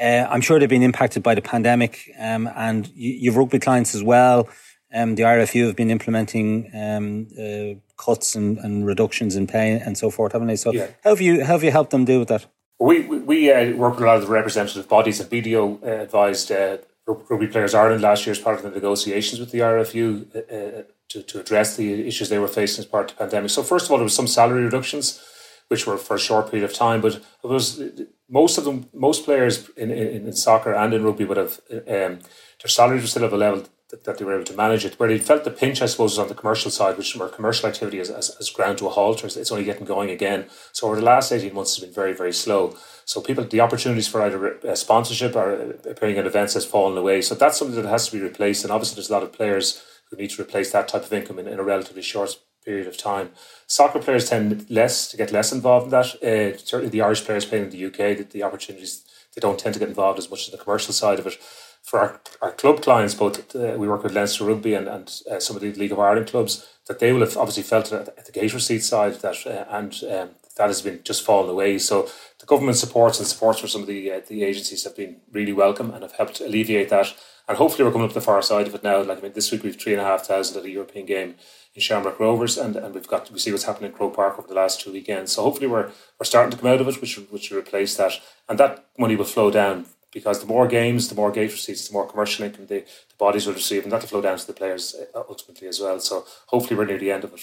uh, 0.00 0.26
I'm 0.30 0.40
sure 0.40 0.58
they've 0.58 0.68
been 0.68 0.82
impacted 0.82 1.22
by 1.22 1.34
the 1.34 1.42
pandemic 1.42 2.10
um, 2.18 2.48
and 2.54 2.88
you, 2.88 3.12
you've 3.12 3.36
rugby 3.36 3.58
clients 3.58 3.94
as 3.94 4.02
well. 4.02 4.48
Um, 4.92 5.14
the 5.14 5.22
RFU 5.22 5.66
have 5.66 5.76
been 5.76 5.90
implementing 5.90 6.70
um, 6.74 7.28
uh, 7.38 7.80
cuts 8.02 8.34
and, 8.34 8.58
and, 8.58 8.84
reductions 8.84 9.36
in 9.36 9.46
pay 9.46 9.78
and 9.78 9.96
so 9.96 10.10
forth, 10.10 10.32
haven't 10.32 10.48
they? 10.48 10.56
So, 10.56 10.72
yeah. 10.72 10.88
how 11.04 11.10
have 11.10 11.20
you 11.20 11.44
how 11.44 11.52
have 11.52 11.62
you 11.62 11.70
helped 11.70 11.92
them 11.92 12.04
deal 12.04 12.18
with 12.18 12.28
that? 12.28 12.46
We 12.80 13.02
we, 13.02 13.18
we 13.18 13.52
uh, 13.52 13.76
work 13.76 13.94
with 13.94 14.02
a 14.02 14.06
lot 14.06 14.16
of 14.16 14.22
the 14.22 14.28
representative 14.28 14.88
bodies, 14.88 15.20
and 15.20 15.30
BDO 15.30 15.84
uh, 15.84 15.86
advised 15.86 16.50
uh, 16.50 16.78
Rugby 17.06 17.46
Players 17.46 17.74
Ireland 17.74 18.02
last 18.02 18.26
year 18.26 18.32
as 18.32 18.38
part 18.38 18.56
of 18.56 18.62
the 18.62 18.70
negotiations 18.70 19.40
with 19.40 19.50
the 19.50 19.60
RFU 19.60 20.34
uh, 20.34 20.38
uh, 20.38 20.82
to, 21.08 21.22
to 21.22 21.40
address 21.40 21.76
the 21.76 22.06
issues 22.06 22.28
they 22.28 22.38
were 22.38 22.48
facing 22.48 22.82
as 22.82 22.86
part 22.86 23.10
of 23.10 23.16
the 23.16 23.24
pandemic. 23.24 23.50
So 23.50 23.62
first 23.62 23.86
of 23.86 23.92
all, 23.92 23.98
there 23.98 24.04
was 24.04 24.14
some 24.14 24.26
salary 24.26 24.64
reductions, 24.64 25.22
which 25.70 25.86
were 25.86 25.96
for 25.96 26.16
a 26.16 26.18
short 26.18 26.50
period 26.50 26.68
of 26.68 26.74
time, 26.76 27.00
but 27.00 27.14
it 27.14 27.46
was 27.46 27.80
most 28.28 28.58
of 28.58 28.64
them, 28.64 28.88
most 28.92 29.24
players 29.24 29.68
in, 29.76 29.92
in, 29.92 30.26
in 30.26 30.32
soccer 30.32 30.72
and 30.74 30.92
in 30.92 31.04
rugby 31.04 31.24
would 31.24 31.36
have 31.36 31.60
um, 31.70 32.18
their 32.60 32.66
salaries 32.66 33.02
were 33.02 33.08
still 33.08 33.24
at 33.24 33.32
a 33.32 33.36
level 33.36 33.64
that, 33.90 34.02
that, 34.02 34.18
they 34.18 34.24
were 34.24 34.34
able 34.34 34.44
to 34.44 34.56
manage 34.56 34.84
it. 34.84 34.98
Where 34.98 35.08
they 35.08 35.18
felt 35.18 35.44
the 35.44 35.50
pinch, 35.52 35.80
I 35.80 35.86
suppose, 35.86 36.12
was 36.12 36.18
on 36.18 36.26
the 36.26 36.34
commercial 36.34 36.72
side, 36.72 36.98
which 36.98 37.14
where 37.14 37.28
commercial 37.28 37.68
activity 37.68 37.98
has, 37.98 38.08
has, 38.08 38.34
has 38.34 38.50
ground 38.50 38.78
to 38.78 38.88
a 38.88 38.90
halt, 38.90 39.22
or 39.22 39.28
it's 39.28 39.52
only 39.52 39.64
getting 39.64 39.84
going 39.84 40.10
again. 40.10 40.46
So 40.72 40.88
over 40.88 40.96
the 40.96 41.02
last 41.02 41.30
18 41.30 41.54
months, 41.54 41.76
it's 41.76 41.84
been 41.84 41.94
very, 41.94 42.14
very 42.14 42.32
slow. 42.32 42.76
So 43.04 43.20
people, 43.20 43.44
the 43.44 43.60
opportunities 43.60 44.08
for 44.08 44.22
either 44.22 44.58
uh, 44.66 44.74
sponsorship 44.74 45.36
or 45.36 45.54
uh, 45.54 45.90
appearing 45.90 46.18
at 46.18 46.26
events 46.26 46.54
has 46.54 46.66
fallen 46.66 46.98
away. 46.98 47.22
So 47.22 47.36
that's 47.36 47.58
something 47.58 47.80
that 47.80 47.88
has 47.88 48.08
to 48.08 48.12
be 48.16 48.22
replaced. 48.22 48.64
And 48.64 48.72
obviously, 48.72 48.96
there's 48.96 49.10
a 49.10 49.12
lot 49.12 49.22
of 49.22 49.32
players 49.32 49.84
who 50.10 50.16
need 50.16 50.30
to 50.30 50.42
replace 50.42 50.72
that 50.72 50.88
type 50.88 51.04
of 51.04 51.12
income 51.12 51.38
in, 51.38 51.46
in 51.46 51.60
a 51.60 51.64
relatively 51.64 52.02
short 52.02 52.36
period 52.64 52.86
of 52.86 52.96
time. 52.96 53.30
Soccer 53.66 53.98
players 53.98 54.28
tend 54.28 54.68
less 54.70 55.08
to 55.08 55.16
get 55.16 55.32
less 55.32 55.52
involved 55.52 55.86
in 55.86 55.90
that. 55.90 56.14
Uh, 56.22 56.56
certainly, 56.58 56.90
the 56.90 57.02
Irish 57.02 57.24
players 57.24 57.44
playing 57.44 57.64
in 57.64 57.70
the 57.70 57.86
UK, 57.86 58.16
the, 58.16 58.26
the 58.30 58.42
opportunities 58.42 59.04
they 59.34 59.40
don't 59.40 59.58
tend 59.58 59.74
to 59.74 59.80
get 59.80 59.88
involved 59.88 60.18
as 60.18 60.30
much 60.30 60.48
in 60.48 60.52
the 60.52 60.62
commercial 60.62 60.92
side 60.92 61.18
of 61.18 61.26
it. 61.26 61.34
For 61.82 61.98
our, 61.98 62.20
our 62.42 62.52
club 62.52 62.82
clients, 62.82 63.14
both 63.14 63.54
uh, 63.56 63.74
we 63.78 63.88
work 63.88 64.02
with 64.02 64.12
Leinster 64.12 64.44
Rugby 64.44 64.74
and, 64.74 64.88
and 64.88 65.10
uh, 65.30 65.40
some 65.40 65.56
of 65.56 65.62
the 65.62 65.72
League 65.72 65.92
of 65.92 65.98
Ireland 65.98 66.28
clubs, 66.28 66.68
that 66.86 66.98
they 66.98 67.12
will 67.12 67.20
have 67.20 67.36
obviously 67.36 67.62
felt 67.62 67.92
at 67.92 68.26
the 68.26 68.32
gate 68.32 68.52
receipt 68.52 68.82
side 68.82 69.14
that 69.20 69.46
uh, 69.46 69.64
and 69.70 70.02
um, 70.10 70.30
that 70.60 70.66
has 70.66 70.82
been 70.82 71.00
just 71.02 71.24
fallen 71.24 71.48
away. 71.48 71.78
So 71.78 72.06
the 72.38 72.44
government 72.44 72.76
supports 72.76 73.18
and 73.18 73.26
supports 73.26 73.60
for 73.60 73.66
some 73.66 73.80
of 73.80 73.86
the 73.86 74.12
uh, 74.12 74.20
the 74.28 74.44
agencies 74.44 74.84
have 74.84 74.94
been 74.94 75.16
really 75.32 75.54
welcome 75.54 75.90
and 75.90 76.02
have 76.02 76.12
helped 76.12 76.38
alleviate 76.40 76.90
that. 76.90 77.14
And 77.48 77.56
hopefully 77.56 77.84
we're 77.84 77.92
coming 77.92 78.06
up 78.06 78.12
the 78.12 78.20
far 78.20 78.42
side 78.42 78.66
of 78.66 78.74
it 78.74 78.84
now. 78.84 79.00
Like 79.02 79.18
I 79.18 79.22
mean, 79.22 79.32
this 79.32 79.50
week 79.50 79.62
we've 79.62 79.80
three 79.80 79.94
and 79.94 80.02
a 80.02 80.04
half 80.04 80.26
thousand 80.26 80.58
at 80.58 80.66
a 80.66 80.70
European 80.70 81.06
game 81.06 81.36
in 81.74 81.80
Shamrock 81.80 82.20
Rovers, 82.20 82.58
and, 82.58 82.76
and 82.76 82.94
we've 82.94 83.08
got 83.08 83.30
we 83.30 83.38
see 83.38 83.52
what's 83.52 83.64
happening 83.64 83.90
in 83.90 83.96
Croke 83.96 84.14
Park 84.14 84.38
over 84.38 84.48
the 84.48 84.60
last 84.62 84.82
two 84.82 84.92
weekends. 84.92 85.32
So 85.32 85.44
hopefully 85.44 85.66
we're 85.66 85.90
we're 86.18 86.32
starting 86.32 86.50
to 86.50 86.58
come 86.58 86.70
out 86.70 86.82
of 86.82 86.88
it, 86.88 87.00
which 87.00 87.16
which 87.30 87.50
will 87.50 87.60
replace 87.60 87.96
that, 87.96 88.12
and 88.46 88.58
that 88.58 88.84
money 88.98 89.16
will 89.16 89.24
flow 89.24 89.50
down 89.50 89.86
because 90.12 90.40
the 90.40 90.46
more 90.46 90.66
games, 90.66 91.08
the 91.08 91.14
more 91.14 91.30
gate 91.30 91.52
receipts, 91.52 91.88
the 91.88 91.92
more 91.94 92.06
commercial 92.06 92.44
income 92.44 92.66
the, 92.66 92.80
the 92.80 93.16
bodies 93.18 93.46
will 93.46 93.54
receive, 93.54 93.84
and 93.84 93.92
that 93.92 94.02
will 94.02 94.08
flow 94.08 94.20
down 94.20 94.36
to 94.36 94.46
the 94.46 94.52
players 94.52 94.94
uh, 95.14 95.22
ultimately 95.28 95.68
as 95.68 95.80
well. 95.80 95.98
So 96.00 96.26
hopefully 96.48 96.76
we're 96.76 96.86
near 96.86 96.98
the 96.98 97.12
end 97.12 97.24
of 97.24 97.32
it. 97.32 97.40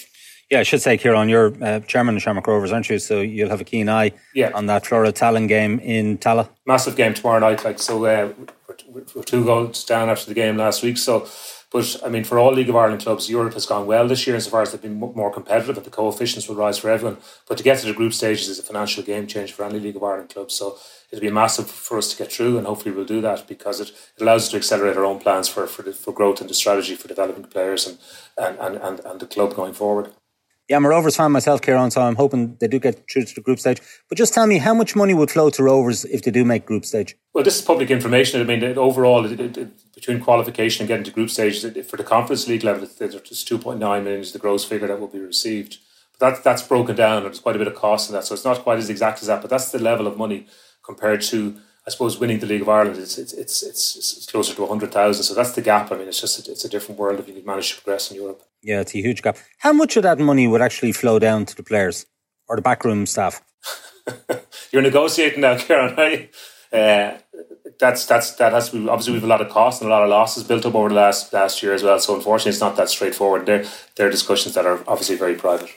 Yeah, 0.50 0.60
I 0.60 0.62
should 0.62 0.80
say, 0.80 0.96
Kieran, 0.96 1.28
you're 1.28 1.52
uh, 1.62 1.80
chairman 1.80 2.16
of 2.16 2.22
Shamrock 2.22 2.46
Rovers, 2.46 2.72
aren't 2.72 2.88
you? 2.88 2.98
So 2.98 3.20
you'll 3.20 3.50
have 3.50 3.60
a 3.60 3.64
keen 3.64 3.90
eye 3.90 4.12
yeah. 4.34 4.50
on 4.54 4.64
that 4.66 4.86
Flora 4.86 5.12
Tallinn 5.12 5.46
game 5.46 5.78
in 5.80 6.16
Tallaght. 6.16 6.48
Massive 6.66 6.96
game 6.96 7.12
tomorrow 7.12 7.38
night. 7.38 7.64
Like 7.64 7.78
so, 7.78 8.02
uh, 8.06 8.32
we're, 8.88 9.04
we're 9.14 9.22
two 9.22 9.44
goals 9.44 9.84
down 9.84 10.08
after 10.08 10.26
the 10.26 10.34
game 10.34 10.56
last 10.56 10.82
week. 10.82 10.96
So, 10.96 11.28
but 11.70 12.00
I 12.02 12.08
mean, 12.08 12.24
for 12.24 12.38
all 12.38 12.54
League 12.54 12.70
of 12.70 12.76
Ireland 12.76 13.02
clubs, 13.02 13.28
Europe 13.28 13.52
has 13.52 13.66
gone 13.66 13.86
well 13.86 14.08
this 14.08 14.26
year 14.26 14.36
insofar 14.36 14.62
as 14.62 14.72
they've 14.72 14.80
been 14.80 14.98
more 14.98 15.30
competitive, 15.30 15.76
and 15.76 15.84
the 15.84 15.90
coefficients 15.90 16.48
will 16.48 16.56
rise 16.56 16.78
for 16.78 16.88
everyone. 16.88 17.18
But 17.46 17.58
to 17.58 17.64
get 17.64 17.80
to 17.80 17.86
the 17.86 17.92
group 17.92 18.14
stages 18.14 18.48
is 18.48 18.58
a 18.58 18.62
financial 18.62 19.02
game 19.02 19.26
change 19.26 19.52
for 19.52 19.64
any 19.64 19.78
League 19.78 19.96
of 19.96 20.02
Ireland 20.02 20.30
club. 20.30 20.50
So 20.50 20.78
it'll 21.10 21.20
be 21.20 21.30
massive 21.30 21.70
for 21.70 21.98
us 21.98 22.10
to 22.12 22.16
get 22.16 22.32
through, 22.32 22.56
and 22.56 22.66
hopefully 22.66 22.94
we'll 22.94 23.04
do 23.04 23.20
that 23.20 23.46
because 23.46 23.80
it, 23.80 23.90
it 23.90 24.22
allows 24.22 24.44
us 24.44 24.50
to 24.52 24.56
accelerate 24.56 24.96
our 24.96 25.04
own 25.04 25.18
plans 25.18 25.46
for 25.46 25.66
for, 25.66 25.82
the, 25.82 25.92
for 25.92 26.14
growth 26.14 26.40
and 26.40 26.48
the 26.48 26.54
strategy 26.54 26.94
for 26.94 27.06
developing 27.06 27.44
players 27.44 27.86
and 27.86 27.98
and, 28.38 28.58
and, 28.58 28.76
and, 28.76 29.00
and 29.00 29.20
the 29.20 29.26
club 29.26 29.54
going 29.54 29.74
forward. 29.74 30.10
Yeah, 30.68 30.76
I'm 30.76 30.84
a 30.84 30.88
Rovers 30.90 31.16
fan 31.16 31.32
myself, 31.32 31.62
Kieran, 31.62 31.90
so 31.90 32.02
I'm 32.02 32.16
hoping 32.16 32.56
they 32.60 32.68
do 32.68 32.78
get 32.78 33.10
through 33.10 33.24
to 33.24 33.34
the 33.34 33.40
group 33.40 33.58
stage. 33.58 33.80
But 34.10 34.18
just 34.18 34.34
tell 34.34 34.46
me, 34.46 34.58
how 34.58 34.74
much 34.74 34.94
money 34.94 35.14
would 35.14 35.30
flow 35.30 35.48
to 35.48 35.62
Rovers 35.62 36.04
if 36.04 36.22
they 36.22 36.30
do 36.30 36.44
make 36.44 36.66
group 36.66 36.84
stage? 36.84 37.16
Well, 37.32 37.42
this 37.42 37.56
is 37.56 37.62
public 37.62 37.90
information. 37.90 38.38
I 38.42 38.44
mean, 38.44 38.62
overall, 38.76 39.24
it, 39.24 39.40
it, 39.40 39.94
between 39.94 40.20
qualification 40.20 40.82
and 40.82 40.88
getting 40.88 41.04
to 41.04 41.10
group 41.10 41.30
stage, 41.30 41.62
for 41.86 41.96
the 41.96 42.04
Conference 42.04 42.46
League 42.46 42.64
level, 42.64 42.82
it's 42.82 42.94
2.9 42.98 43.78
million 43.78 44.20
is 44.20 44.32
the 44.32 44.38
gross 44.38 44.66
figure 44.66 44.88
that 44.88 45.00
will 45.00 45.08
be 45.08 45.20
received. 45.20 45.78
But 46.18 46.34
that, 46.34 46.44
that's 46.44 46.62
broken 46.62 46.94
down, 46.94 47.18
and 47.18 47.26
there's 47.26 47.40
quite 47.40 47.56
a 47.56 47.58
bit 47.58 47.68
of 47.68 47.74
cost 47.74 48.10
in 48.10 48.14
that. 48.14 48.24
So 48.24 48.34
it's 48.34 48.44
not 48.44 48.58
quite 48.58 48.78
as 48.78 48.90
exact 48.90 49.22
as 49.22 49.28
that, 49.28 49.40
but 49.40 49.48
that's 49.48 49.72
the 49.72 49.78
level 49.78 50.06
of 50.06 50.18
money 50.18 50.46
compared 50.82 51.22
to 51.22 51.58
I 51.86 51.90
suppose 51.90 52.18
winning 52.18 52.38
the 52.38 52.46
League 52.46 52.60
of 52.60 52.68
Ireland 52.68 52.98
it's 52.98 53.16
it's 53.16 53.32
it's 53.32 53.62
it's, 53.62 53.96
it's 53.96 54.26
closer 54.26 54.54
to 54.54 54.66
hundred 54.66 54.92
thousand. 54.92 55.22
So 55.24 55.32
that's 55.32 55.52
the 55.52 55.62
gap. 55.62 55.90
I 55.90 55.96
mean, 55.96 56.08
it's 56.08 56.20
just 56.20 56.46
a, 56.46 56.52
it's 56.52 56.66
a 56.66 56.68
different 56.68 56.98
world 56.98 57.18
if 57.18 57.28
you 57.28 57.42
manage 57.46 57.70
to 57.70 57.76
progress 57.76 58.10
in 58.10 58.18
Europe. 58.18 58.42
Yeah, 58.62 58.80
it's 58.80 58.94
a 58.94 58.98
huge 58.98 59.22
gap. 59.22 59.36
How 59.58 59.72
much 59.72 59.96
of 59.96 60.02
that 60.02 60.18
money 60.18 60.48
would 60.48 60.60
actually 60.60 60.92
flow 60.92 61.18
down 61.18 61.46
to 61.46 61.56
the 61.56 61.62
players 61.62 62.06
or 62.48 62.56
the 62.56 62.62
backroom 62.62 63.06
staff? 63.06 63.42
You're 64.72 64.82
negotiating 64.82 65.40
now, 65.40 65.58
Kieran, 65.58 65.94
right? 65.96 66.34
Uh, 66.72 67.18
that's 67.78 68.06
that's 68.06 68.34
that 68.34 68.52
has 68.52 68.70
to 68.70 68.80
be 68.80 68.88
obviously 68.88 69.12
we've 69.14 69.24
a 69.24 69.26
lot 69.26 69.40
of 69.40 69.48
costs 69.48 69.80
and 69.80 69.88
a 69.88 69.94
lot 69.94 70.02
of 70.02 70.10
losses 70.10 70.42
built 70.42 70.66
up 70.66 70.74
over 70.74 70.88
the 70.88 70.94
last 70.94 71.32
last 71.32 71.62
year 71.62 71.72
as 71.72 71.82
well. 71.82 71.98
So 72.00 72.14
unfortunately, 72.14 72.50
it's 72.50 72.60
not 72.60 72.76
that 72.76 72.90
straightforward. 72.90 73.46
There 73.46 73.64
there 73.96 74.08
are 74.08 74.10
discussions 74.10 74.54
that 74.54 74.66
are 74.66 74.82
obviously 74.88 75.16
very 75.16 75.36
private. 75.36 75.70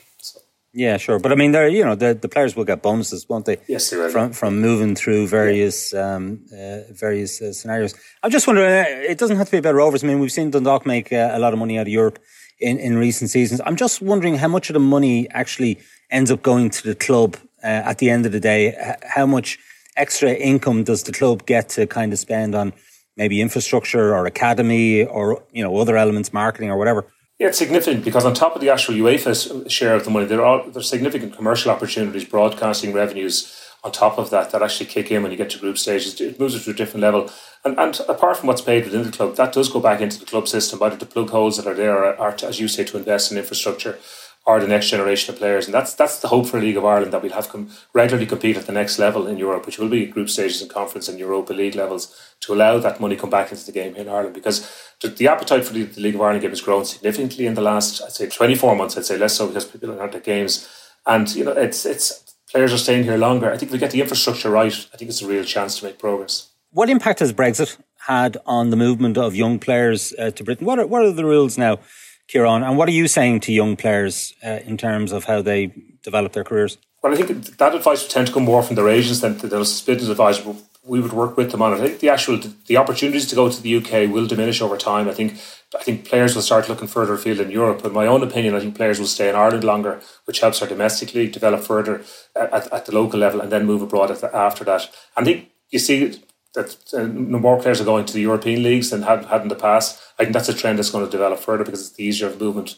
Yeah, 0.73 0.95
sure. 0.97 1.19
But 1.19 1.33
I 1.33 1.35
mean, 1.35 1.51
there, 1.51 1.67
you 1.67 1.83
know, 1.83 1.95
the, 1.95 2.13
the 2.13 2.29
players 2.29 2.55
will 2.55 2.63
get 2.63 2.81
bonuses, 2.81 3.27
won't 3.27 3.45
they? 3.45 3.57
Yes, 3.67 3.89
they 3.89 3.97
will. 3.97 4.09
From, 4.09 4.31
from 4.31 4.61
moving 4.61 4.95
through 4.95 5.27
various, 5.27 5.91
yeah. 5.91 6.15
um, 6.15 6.45
uh, 6.53 6.79
various 6.91 7.41
uh, 7.41 7.51
scenarios. 7.51 7.93
I'm 8.23 8.31
just 8.31 8.47
wondering, 8.47 8.69
uh, 8.69 8.85
it 8.87 9.17
doesn't 9.17 9.35
have 9.35 9.47
to 9.47 9.51
be 9.51 9.57
about 9.57 9.75
Rovers. 9.75 10.01
I 10.01 10.07
mean, 10.07 10.19
we've 10.19 10.31
seen 10.31 10.49
Dundalk 10.49 10.85
make 10.85 11.11
uh, 11.11 11.31
a 11.33 11.39
lot 11.39 11.51
of 11.51 11.59
money 11.59 11.77
out 11.77 11.87
of 11.87 11.89
Europe 11.89 12.19
in, 12.61 12.77
in 12.77 12.97
recent 12.97 13.29
seasons. 13.29 13.61
I'm 13.65 13.75
just 13.75 14.01
wondering 14.01 14.35
how 14.35 14.47
much 14.47 14.69
of 14.69 14.73
the 14.75 14.79
money 14.79 15.29
actually 15.31 15.79
ends 16.09 16.31
up 16.31 16.41
going 16.41 16.69
to 16.69 16.83
the 16.83 16.95
club 16.95 17.37
uh, 17.63 17.67
at 17.67 17.97
the 17.97 18.09
end 18.09 18.25
of 18.25 18.31
the 18.31 18.39
day. 18.39 18.95
How 19.03 19.25
much 19.25 19.59
extra 19.97 20.31
income 20.31 20.83
does 20.83 21.03
the 21.03 21.11
club 21.11 21.45
get 21.45 21.69
to 21.69 21.87
kind 21.87 22.13
of 22.13 22.19
spend 22.19 22.55
on 22.55 22.73
maybe 23.17 23.41
infrastructure 23.41 24.15
or 24.15 24.25
academy 24.25 25.03
or, 25.03 25.43
you 25.51 25.63
know, 25.63 25.75
other 25.77 25.97
elements, 25.97 26.31
marketing 26.31 26.69
or 26.69 26.77
whatever? 26.77 27.05
Yeah, 27.39 27.47
it's 27.47 27.57
significant 27.57 28.05
because 28.05 28.23
on 28.23 28.35
top 28.35 28.55
of 28.55 28.61
the 28.61 28.69
actual 28.69 28.93
UEFA 28.93 29.69
share 29.69 29.95
of 29.95 30.05
the 30.05 30.11
money, 30.11 30.27
there 30.27 30.45
are 30.45 30.69
there's 30.69 30.87
significant 30.87 31.35
commercial 31.35 31.71
opportunities, 31.71 32.23
broadcasting 32.23 32.93
revenues 32.93 33.70
on 33.83 33.91
top 33.91 34.17
of 34.17 34.29
that 34.29 34.51
that 34.51 34.61
actually 34.61 34.85
kick 34.85 35.11
in 35.11 35.23
when 35.23 35.31
you 35.31 35.37
get 35.37 35.49
to 35.49 35.59
group 35.59 35.77
stages. 35.77 36.19
It 36.21 36.39
moves 36.39 36.55
it 36.55 36.63
to 36.63 36.71
a 36.71 36.73
different 36.73 37.01
level. 37.01 37.31
And, 37.65 37.79
and 37.79 37.99
apart 38.07 38.37
from 38.37 38.47
what's 38.47 38.61
paid 38.61 38.85
within 38.85 39.03
the 39.03 39.11
club, 39.11 39.35
that 39.35 39.53
does 39.53 39.69
go 39.69 39.79
back 39.79 40.01
into 40.01 40.19
the 40.19 40.25
club 40.25 40.47
system, 40.47 40.81
either 40.83 40.97
to 40.97 41.05
plug 41.05 41.29
holes 41.31 41.57
that 41.57 41.67
are 41.67 41.73
there 41.73 42.19
or, 42.19 42.31
to, 42.33 42.47
as 42.47 42.59
you 42.59 42.67
say, 42.67 42.83
to 42.83 42.97
invest 42.97 43.31
in 43.31 43.37
infrastructure 43.37 43.97
or 44.45 44.59
the 44.59 44.67
next 44.67 44.89
generation 44.89 45.33
of 45.33 45.39
players. 45.39 45.65
And 45.65 45.73
that's 45.73 45.93
that's 45.93 46.19
the 46.19 46.27
hope 46.27 46.47
for 46.47 46.59
League 46.59 46.77
of 46.77 46.85
Ireland 46.85 47.13
that 47.13 47.21
we'll 47.21 47.33
have 47.33 47.49
com- 47.49 47.69
regularly 47.93 48.25
compete 48.25 48.57
at 48.57 48.65
the 48.65 48.71
next 48.71 48.97
level 48.97 49.27
in 49.27 49.37
Europe, 49.37 49.65
which 49.65 49.77
will 49.77 49.89
be 49.89 50.05
group 50.05 50.29
stages 50.29 50.61
and 50.61 50.69
conference 50.69 51.07
and 51.07 51.19
Europa 51.19 51.53
League 51.53 51.75
levels 51.75 52.33
to 52.41 52.53
allow 52.53 52.79
that 52.79 52.99
money 52.99 53.15
come 53.15 53.29
back 53.29 53.51
into 53.51 53.65
the 53.65 53.71
game 53.71 53.93
here 53.93 54.03
in 54.03 54.09
Ireland. 54.09 54.33
Because 54.33 54.67
the, 55.01 55.09
the 55.09 55.27
appetite 55.27 55.63
for 55.65 55.73
the, 55.73 55.83
the, 55.83 56.01
League 56.01 56.15
of 56.15 56.21
Ireland 56.21 56.41
game 56.41 56.49
has 56.51 56.61
grown 56.61 56.85
significantly 56.85 57.45
in 57.45 57.53
the 57.53 57.61
last, 57.61 58.01
I'd 58.01 58.11
say, 58.11 58.29
24 58.29 58.75
months. 58.75 58.97
I'd 58.97 59.05
say 59.05 59.17
less 59.17 59.35
so 59.35 59.47
because 59.47 59.65
people 59.65 59.99
aren't 59.99 60.15
at 60.15 60.23
games. 60.23 60.67
And, 61.05 61.33
you 61.35 61.43
know, 61.43 61.51
it's 61.51 61.85
it's 61.85 62.30
players 62.51 62.73
are 62.73 62.77
staying 62.77 63.03
here 63.03 63.17
longer. 63.17 63.51
I 63.51 63.57
think 63.57 63.69
if 63.69 63.73
we 63.73 63.79
get 63.79 63.91
the 63.91 64.01
infrastructure 64.01 64.49
right, 64.49 64.73
I 64.93 64.97
think 64.97 65.09
it's 65.09 65.21
a 65.21 65.27
real 65.27 65.43
chance 65.43 65.79
to 65.79 65.85
make 65.85 65.97
progress. 65.97 66.49
What 66.71 66.89
impact 66.89 67.19
has 67.19 67.33
Brexit 67.33 67.77
had 68.07 68.37
on 68.45 68.69
the 68.69 68.77
movement 68.77 69.17
of 69.17 69.35
young 69.35 69.59
players 69.59 70.13
uh, 70.17 70.31
to 70.31 70.43
Britain? 70.43 70.65
What 70.65 70.79
are, 70.79 70.87
what 70.87 71.03
are 71.03 71.11
the 71.11 71.25
rules 71.25 71.57
now? 71.57 71.79
Kieran. 72.27 72.63
And 72.63 72.77
what 72.77 72.87
are 72.87 72.93
you 72.93 73.07
saying 73.07 73.41
to 73.41 73.51
young 73.51 73.75
players 73.75 74.33
uh, 74.43 74.59
in 74.65 74.77
terms 74.77 75.11
of 75.11 75.25
how 75.25 75.41
they 75.41 75.73
develop 76.01 76.31
their 76.31 76.45
careers? 76.45 76.77
Well, 77.03 77.13
I 77.13 77.17
think 77.17 77.57
that 77.57 77.75
advice 77.75 78.03
would 78.03 78.11
tend 78.11 78.27
to 78.27 78.33
come 78.33 78.43
more 78.43 78.63
from 78.63 78.75
their 78.75 78.87
agents 78.87 79.19
than 79.19 79.37
those 79.37 79.81
business 79.81 80.09
advice. 80.09 80.41
We 80.83 80.99
would 80.99 81.13
work 81.13 81.37
with 81.37 81.51
them 81.51 81.61
on 81.61 81.73
it. 81.73 81.79
I 81.79 81.87
think 81.87 81.99
the 81.99 82.09
actual 82.09 82.39
the 82.65 82.77
opportunities 82.77 83.27
to 83.27 83.35
go 83.35 83.49
to 83.49 83.61
the 83.61 83.75
UK 83.75 84.11
will 84.11 84.25
diminish 84.25 84.61
over 84.61 84.77
time. 84.77 85.07
I 85.07 85.13
think 85.13 85.33
I 85.77 85.83
think 85.83 86.05
players 86.05 86.33
will 86.33 86.41
start 86.41 86.69
looking 86.69 86.87
further 86.87 87.13
afield 87.13 87.39
in 87.39 87.51
Europe. 87.51 87.81
But 87.83 87.89
in 87.89 87.93
my 87.93 88.07
own 88.07 88.23
opinion, 88.23 88.55
I 88.55 88.59
think 88.59 88.75
players 88.75 88.99
will 88.99 89.07
stay 89.07 89.29
in 89.29 89.35
Ireland 89.35 89.63
longer, 89.63 90.01
which 90.25 90.39
helps 90.39 90.61
our 90.61 90.67
domestic 90.67 91.13
league 91.13 91.31
develop 91.31 91.61
further 91.61 92.03
at, 92.35 92.71
at 92.73 92.85
the 92.85 92.95
local 92.95 93.19
level 93.19 93.41
and 93.41 93.51
then 93.51 93.65
move 93.65 93.81
abroad 93.81 94.11
after 94.33 94.63
that. 94.63 94.89
I 95.15 95.23
think 95.23 95.49
you 95.69 95.79
see 95.79 96.19
that 96.53 96.77
uh, 96.93 97.03
more 97.05 97.61
players 97.61 97.79
are 97.79 97.85
going 97.85 98.05
to 98.05 98.13
the 98.13 98.21
European 98.21 98.61
leagues 98.63 98.89
than 98.89 99.03
had, 99.03 99.25
had 99.25 99.41
in 99.41 99.47
the 99.47 99.55
past. 99.55 100.01
I 100.19 100.23
think 100.23 100.33
that's 100.33 100.49
a 100.49 100.53
trend 100.53 100.79
that's 100.79 100.89
going 100.89 101.05
to 101.05 101.11
develop 101.11 101.39
further 101.39 101.63
because 101.63 101.81
it's 101.81 101.95
the 101.95 102.03
easier 102.03 102.35
movement 102.35 102.75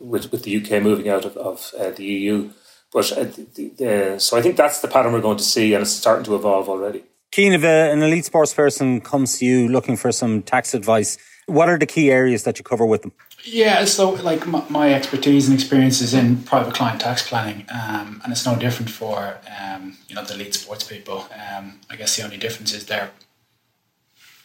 with, 0.00 0.32
with 0.32 0.42
the 0.42 0.56
UK 0.56 0.82
moving 0.82 1.08
out 1.08 1.24
of, 1.24 1.36
of 1.36 1.72
uh, 1.78 1.90
the 1.90 2.04
EU. 2.04 2.50
But 2.92 3.12
uh, 3.12 3.24
the, 3.24 3.72
the, 3.76 4.18
so 4.18 4.36
I 4.36 4.42
think 4.42 4.56
that's 4.56 4.80
the 4.80 4.88
pattern 4.88 5.12
we're 5.12 5.20
going 5.20 5.38
to 5.38 5.44
see, 5.44 5.74
and 5.74 5.82
it's 5.82 5.92
starting 5.92 6.24
to 6.24 6.34
evolve 6.34 6.68
already. 6.68 7.04
Cian, 7.32 7.52
if 7.52 7.62
a, 7.64 7.92
an 7.92 8.02
elite 8.02 8.24
sports 8.24 8.54
person 8.54 9.00
comes 9.00 9.38
to 9.38 9.46
you 9.46 9.68
looking 9.68 9.96
for 9.96 10.12
some 10.12 10.42
tax 10.42 10.74
advice, 10.74 11.18
what 11.46 11.68
are 11.68 11.78
the 11.78 11.86
key 11.86 12.10
areas 12.10 12.44
that 12.44 12.58
you 12.58 12.64
cover 12.64 12.84
with 12.84 13.02
them? 13.02 13.12
Yeah, 13.44 13.84
so 13.84 14.10
like 14.10 14.46
my, 14.46 14.64
my 14.68 14.92
expertise 14.92 15.48
and 15.48 15.54
experience 15.54 16.00
is 16.00 16.14
in 16.14 16.42
private 16.42 16.74
client 16.74 17.00
tax 17.00 17.28
planning, 17.28 17.64
um, 17.72 18.20
and 18.24 18.32
it's 18.32 18.44
no 18.44 18.56
different 18.56 18.90
for 18.90 19.38
um, 19.60 19.96
you 20.08 20.14
know 20.14 20.24
the 20.24 20.34
elite 20.34 20.54
sports 20.54 20.84
people. 20.84 21.28
Um, 21.32 21.80
I 21.88 21.96
guess 21.96 22.16
the 22.16 22.24
only 22.24 22.38
difference 22.38 22.72
is 22.72 22.86
their 22.86 23.10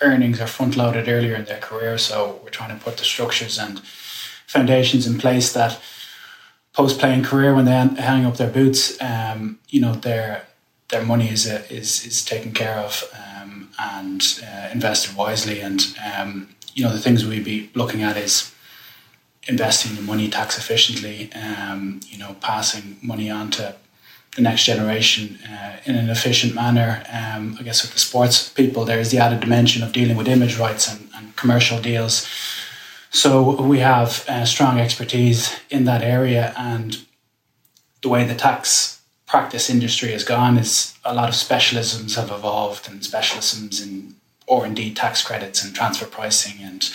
earnings 0.02 0.40
are 0.40 0.48
front 0.48 0.76
loaded 0.78 1.08
earlier 1.08 1.36
in 1.36 1.46
their 1.46 1.60
career, 1.60 1.98
so 1.98 2.40
we're 2.44 2.50
trying 2.50 2.78
to 2.78 2.84
put 2.84 2.98
the 2.98 3.04
structures 3.04 3.58
and 3.58 3.80
foundations 4.46 5.08
in 5.08 5.18
place 5.18 5.52
that 5.54 5.80
post 6.74 7.00
playing 7.00 7.24
career 7.24 7.56
when 7.56 7.66
they 7.66 7.72
hang 7.72 8.26
up 8.26 8.38
their 8.38 8.52
boots, 8.52 9.02
um, 9.02 9.60
you 9.70 9.82
know 9.82 9.96
their 9.96 10.46
their 10.92 11.04
money 11.04 11.30
is 11.30 11.50
uh, 11.50 11.64
is 11.70 12.06
is 12.06 12.24
taken 12.24 12.52
care 12.52 12.78
of 12.78 13.04
um, 13.14 13.70
and 13.80 14.22
uh, 14.46 14.70
invested 14.72 15.16
wisely. 15.16 15.62
And 15.62 15.82
um, 16.14 16.50
you 16.74 16.84
know 16.84 16.92
the 16.92 17.00
things 17.00 17.26
we'd 17.26 17.44
be 17.44 17.70
looking 17.74 18.04
at 18.04 18.18
is 18.18 18.54
investing 19.48 19.96
the 19.96 20.02
money 20.02 20.30
tax 20.30 20.58
efficiently. 20.58 21.32
Um, 21.34 22.02
you 22.08 22.18
know, 22.18 22.36
passing 22.42 22.98
money 23.02 23.30
on 23.30 23.52
to 23.52 23.76
the 24.36 24.42
next 24.42 24.66
generation 24.66 25.40
uh, 25.50 25.78
in 25.86 25.96
an 25.96 26.10
efficient 26.10 26.56
manner. 26.56 27.04
Um, 27.12 27.58
I 27.60 27.64
guess 27.64 27.82
with 27.82 27.94
the 27.94 28.00
sports 28.00 28.50
people, 28.50 28.86
there's 28.86 29.12
the 29.12 29.18
added 29.18 29.42
dimension 29.42 29.84
of 29.84 29.92
dealing 29.92 30.16
with 30.16 30.28
image 30.28 30.58
rights 30.58 30.92
and, 30.92 31.10
and 31.16 31.36
commercial 31.36 31.82
deals. 31.82 32.28
So 33.10 33.62
we 33.62 33.80
have 33.80 34.26
uh, 34.30 34.46
strong 34.46 34.80
expertise 34.80 35.54
in 35.70 35.84
that 35.84 36.02
area, 36.02 36.54
and 36.58 36.98
the 38.02 38.10
way 38.10 38.24
the 38.24 38.36
tax 38.36 39.01
practice 39.32 39.70
industry 39.70 40.12
has 40.12 40.26
gone 40.26 40.58
is 40.58 40.94
a 41.06 41.16
lot 41.16 41.30
of 41.30 41.36
specialisms 41.36 42.18
have 42.18 42.30
evolved 42.30 42.90
and 42.90 43.00
specialisms 43.00 43.82
in 43.82 44.14
or 44.46 44.66
indeed 44.66 44.94
tax 44.94 45.26
credits 45.26 45.64
and 45.64 45.74
transfer 45.74 46.06
pricing 46.06 46.62
and 46.62 46.92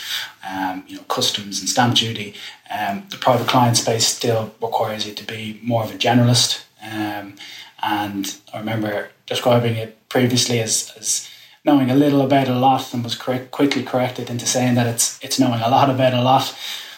um, 0.47 0.85
you 0.87 0.97
know 0.97 1.02
customs 1.05 1.61
and 1.61 1.69
stamp 1.71 1.95
duty. 1.95 2.35
Um, 2.71 3.05
the 3.09 3.16
private 3.16 3.49
client 3.49 3.78
space 3.78 4.07
still 4.07 4.55
requires 4.61 5.07
you 5.07 5.14
to 5.14 5.25
be 5.25 5.59
more 5.62 5.83
of 5.83 5.90
a 5.90 5.95
generalist. 5.95 6.64
Um, 6.83 7.37
and 7.83 8.37
I 8.52 8.59
remember 8.59 9.09
describing 9.25 9.76
it 9.76 9.97
previously 10.11 10.61
as, 10.61 10.93
as 10.99 11.31
knowing 11.64 11.90
a 11.90 11.97
little 11.97 12.21
about 12.21 12.49
a 12.49 12.59
lot 12.59 12.93
and 12.93 13.02
was 13.02 13.14
quickly 13.14 13.83
corrected 13.83 14.28
into 14.28 14.45
saying 14.45 14.75
that 14.75 14.87
it's 14.87 15.19
it's 15.25 15.40
knowing 15.40 15.62
a 15.62 15.71
lot 15.71 15.88
about 15.88 16.12
a 16.12 16.21
lot. 16.21 16.55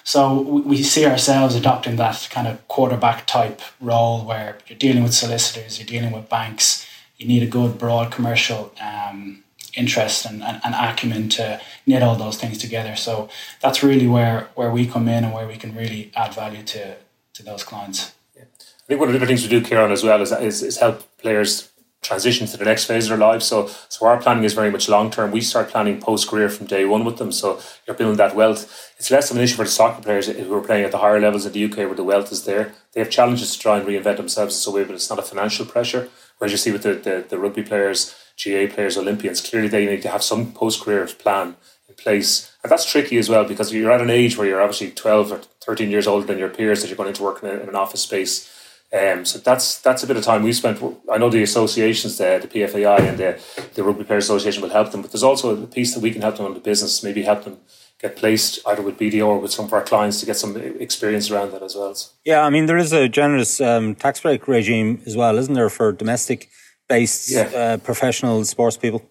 So 0.09 0.41
we 0.41 0.83
see 0.83 1.05
ourselves 1.05 1.55
adopting 1.55 1.97
that 1.97 2.29
kind 2.31 2.49
of 2.49 2.67
quarterback 2.67 3.27
type 3.27 3.61
role 3.79 4.25
where 4.25 4.57
you're 4.67 4.79
dealing 4.79 5.03
with 5.03 5.13
solicitors, 5.13 5.79
you're 5.79 5.87
dealing 5.87 6.13
with 6.13 6.31
banks. 6.31 6.87
You 7.19 7.29
need 7.29 7.43
a 7.43 7.47
good, 7.47 7.77
broad 7.77 8.11
commercial 8.11 8.73
um, 8.81 9.45
interest 9.75 10.25
and, 10.25 10.43
and, 10.43 10.63
and, 10.65 10.75
acumen 10.75 11.29
to 11.37 11.61
knit 11.85 12.03
all 12.03 12.17
those 12.17 12.39
things 12.39 12.57
together. 12.57 12.97
So 12.97 13.29
that's 13.61 13.83
really 13.83 14.07
where, 14.07 14.49
where 14.55 14.71
we 14.71 14.87
come 14.87 15.09
in 15.09 15.25
and 15.25 15.35
where 15.35 15.47
we 15.47 15.59
can 15.59 15.75
really 15.75 16.11
add 16.17 16.33
value 16.33 16.63
to, 16.63 16.97
to 17.35 17.43
those 17.43 17.63
clients. 17.63 18.15
I 18.35 18.45
think 18.87 19.01
one 19.01 19.15
of 19.15 19.21
the 19.21 19.27
things 19.27 19.43
we 19.43 19.51
do, 19.51 19.61
Kieran, 19.61 19.93
as 19.93 20.03
well, 20.03 20.23
is, 20.23 20.33
is, 20.33 20.63
is 20.63 20.79
help 20.79 21.03
players 21.19 21.69
transition 22.03 22.47
to 22.47 22.57
the 22.57 22.65
next 22.65 22.85
phase 22.85 23.05
of 23.05 23.11
their 23.11 23.29
lives. 23.29 23.47
So, 23.47 23.69
so 23.89 24.07
our 24.07 24.21
planning 24.21 24.45
is 24.45 24.55
very 24.55 24.71
much 24.71 24.89
long 24.89 25.11
term. 25.11 25.31
We 25.31 25.41
start 25.41 25.69
planning 25.69 26.01
post 26.01 26.29
career 26.29 26.49
from 26.49 26.67
day 26.67 26.85
one 26.85 27.05
with 27.05 27.19
them. 27.19 27.33
So 27.33 27.61
you're 27.87 27.97
building 27.97 28.17
that 28.17 28.37
wealth. 28.37 28.93
It's 28.99 29.11
less 29.11 29.31
of 29.31 29.37
an 29.37 29.43
issue 29.43 29.57
for 29.57 29.65
the 29.65 29.71
soccer 29.71 30.03
players 30.03 30.27
who 30.29 30.55
are 30.55 30.61
playing 30.61 30.85
at 30.85 30.93
the 30.93 30.99
higher 30.99 31.21
levels 31.21 31.45
in 31.45 31.53
the 31.53 31.65
UK 31.65 31.79
where 31.79 31.95
the 31.95 32.05
wealth 32.05 32.33
is 32.33 32.45
there. 32.45 32.73
They 32.93 33.01
have 33.01 33.11
challenges 33.11 33.53
to 33.53 33.59
try 33.59 33.79
and 33.79 33.87
reinvent 33.87 34.17
themselves 34.17 34.55
in 34.55 34.61
some 34.61 34.75
way, 34.75 34.85
but 34.85 34.95
it's 34.95 35.11
not 35.11 35.19
a 35.19 35.23
financial 35.23 35.67
pressure. 35.67 36.09
Whereas 36.39 36.53
you 36.53 36.59
see 36.59 36.73
with 36.73 36.83
the, 36.83 36.95
the, 36.95 37.25
the 37.29 37.39
rugby 37.39 37.63
players, 37.63 38.15
GA 38.37 38.69
players, 38.69 38.97
Olympians, 38.97 39.41
clearly 39.41 39.69
they 39.69 39.87
need 39.87 40.03
to 40.03 40.09
have 40.09 40.23
some 40.23 40.53
post 40.53 40.81
career 40.83 41.07
plan 41.07 41.57
in 41.89 41.95
place. 41.97 42.53
And 42.63 42.71
that's 42.71 42.91
tricky 42.91 43.19
as 43.19 43.29
well 43.29 43.45
because 43.45 43.73
you're 43.73 43.91
at 43.91 44.01
an 44.01 44.11
age 44.11 44.37
where 44.37 44.47
you're 44.47 44.63
obviously 44.63 44.93
12 44.93 45.33
or 45.33 45.41
13 45.63 45.91
years 45.91 46.07
older 46.07 46.27
than 46.27 46.39
your 46.39 46.49
peers 46.49 46.81
that 46.81 46.89
you're 46.89 46.97
going 46.97 47.09
into 47.09 47.25
work 47.25 47.43
in 47.43 47.51
an 47.51 47.75
office 47.75 48.03
space 48.03 48.55
um, 48.91 49.27
so 49.27 49.39
that's 49.39 49.81
that's 49.81 50.03
a 50.03 50.07
bit 50.07 50.17
of 50.17 50.25
time 50.25 50.43
we 50.43 50.53
spent. 50.53 50.83
I 51.13 51.19
know 51.19 51.29
the 51.29 51.43
associations, 51.43 52.17
there, 52.17 52.39
the 52.39 52.49
PFAI 52.49 53.01
and 53.01 53.19
the, 53.19 53.41
the 53.75 53.85
Rugby 53.85 54.05
Players 54.05 54.25
Association 54.25 54.63
will 54.63 54.71
help 54.71 54.93
them, 54.93 55.03
but 55.03 55.13
there's 55.13 55.23
also 55.23 55.63
a 55.63 55.67
piece 55.67 55.95
that 55.95 56.01
we 56.01 56.11
can 56.11 56.23
help 56.23 56.37
them 56.37 56.47
on 56.47 56.55
the 56.55 56.61
business, 56.61 57.03
maybe 57.03 57.23
help 57.23 57.45
them 57.45 57.59
get 58.01 58.17
placed 58.17 58.61
either 58.67 58.81
with 58.81 58.99
BDO 58.99 59.27
or 59.27 59.39
with 59.41 59.53
some 59.53 59.67
of 59.67 59.73
our 59.73 59.83
clients 59.83 60.21
to 60.21 60.27
get 60.27 60.37
some 60.37 60.57
experience 60.57 61.31
around 61.31 61.53
that 61.53 61.63
as 61.63 61.75
well. 61.75 61.95
Yeah, 62.25 62.43
I 62.43 62.51
mean, 62.51 62.67
there 62.67 62.79
is 62.79 62.93
a 62.93 63.09
generous 63.09 63.61
um, 63.61 63.95
tax 63.95 64.21
break 64.21 64.49
regime 64.49 65.03
as 65.05 65.17
well, 65.17 65.37
isn't 65.37 65.53
there, 65.53 65.69
for 65.69 65.93
domestic 65.93 66.49
based 66.89 67.31
yeah. 67.31 67.43
uh, 67.43 67.77
professional 67.79 68.43
sports 68.45 68.79
people? 68.79 69.03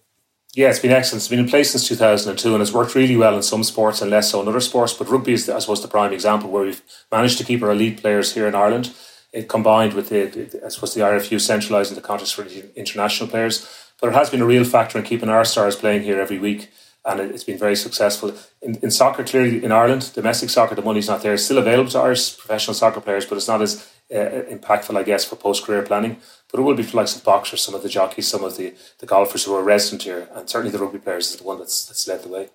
Yeah, 0.54 0.70
it's 0.70 0.80
been 0.80 0.90
excellent. 0.90 1.20
It's 1.20 1.28
been 1.28 1.38
in 1.38 1.48
place 1.48 1.70
since 1.70 1.86
2002 1.86 2.52
and 2.54 2.62
it's 2.62 2.72
worked 2.72 2.96
really 2.96 3.16
well 3.16 3.36
in 3.36 3.42
some 3.42 3.62
sports 3.62 4.02
and 4.02 4.10
less 4.10 4.30
so 4.30 4.42
in 4.42 4.48
other 4.48 4.60
sports. 4.60 4.92
But 4.92 5.08
rugby 5.08 5.34
is, 5.34 5.48
I 5.48 5.60
suppose, 5.60 5.82
the 5.82 5.88
prime 5.88 6.12
example 6.12 6.50
where 6.50 6.64
we've 6.64 6.82
managed 7.12 7.38
to 7.38 7.44
keep 7.44 7.62
our 7.62 7.70
elite 7.70 8.00
players 8.00 8.34
here 8.34 8.48
in 8.48 8.56
Ireland 8.56 8.92
it 9.32 9.48
combined 9.48 9.94
with 9.94 10.08
the, 10.08 10.60
I 10.64 10.68
suppose 10.68 10.94
the 10.94 11.02
RFU 11.02 11.40
centralising 11.40 11.94
the 11.94 12.00
contracts 12.00 12.32
for 12.32 12.46
international 12.76 13.28
players. 13.28 13.68
But 14.00 14.08
it 14.08 14.14
has 14.14 14.30
been 14.30 14.40
a 14.40 14.46
real 14.46 14.64
factor 14.64 14.98
in 14.98 15.04
keeping 15.04 15.28
our 15.28 15.44
stars 15.44 15.76
playing 15.76 16.02
here 16.02 16.20
every 16.20 16.38
week, 16.38 16.70
and 17.04 17.20
it's 17.20 17.44
been 17.44 17.58
very 17.58 17.74
successful. 17.74 18.32
In, 18.62 18.76
in 18.76 18.90
soccer, 18.90 19.24
clearly 19.24 19.64
in 19.64 19.72
Ireland, 19.72 20.12
domestic 20.14 20.50
soccer, 20.50 20.76
the 20.76 20.82
money's 20.82 21.08
not 21.08 21.22
there. 21.22 21.34
It's 21.34 21.44
still 21.44 21.58
available 21.58 21.90
to 21.90 21.98
Irish 21.98 22.38
professional 22.38 22.74
soccer 22.74 23.00
players, 23.00 23.26
but 23.26 23.36
it's 23.36 23.48
not 23.48 23.60
as 23.60 23.90
uh, 24.14 24.44
impactful, 24.50 24.96
I 24.96 25.02
guess, 25.02 25.24
for 25.24 25.36
post 25.36 25.64
career 25.64 25.82
planning. 25.82 26.18
But 26.50 26.60
it 26.60 26.62
will 26.62 26.76
be 26.76 26.84
for 26.84 26.96
likes 26.96 27.16
of 27.16 27.24
boxers, 27.24 27.60
some 27.60 27.74
of 27.74 27.82
the 27.82 27.88
jockeys, 27.88 28.28
some 28.28 28.44
of 28.44 28.56
the, 28.56 28.74
the 29.00 29.06
golfers 29.06 29.44
who 29.44 29.54
are 29.54 29.64
resident 29.64 30.04
here, 30.04 30.28
and 30.32 30.48
certainly 30.48 30.70
the 30.70 30.82
rugby 30.82 30.98
players 30.98 31.30
is 31.30 31.36
the 31.36 31.44
one 31.44 31.58
that's 31.58 31.86
that's 31.86 32.06
led 32.06 32.22
the 32.22 32.28
way. 32.28 32.48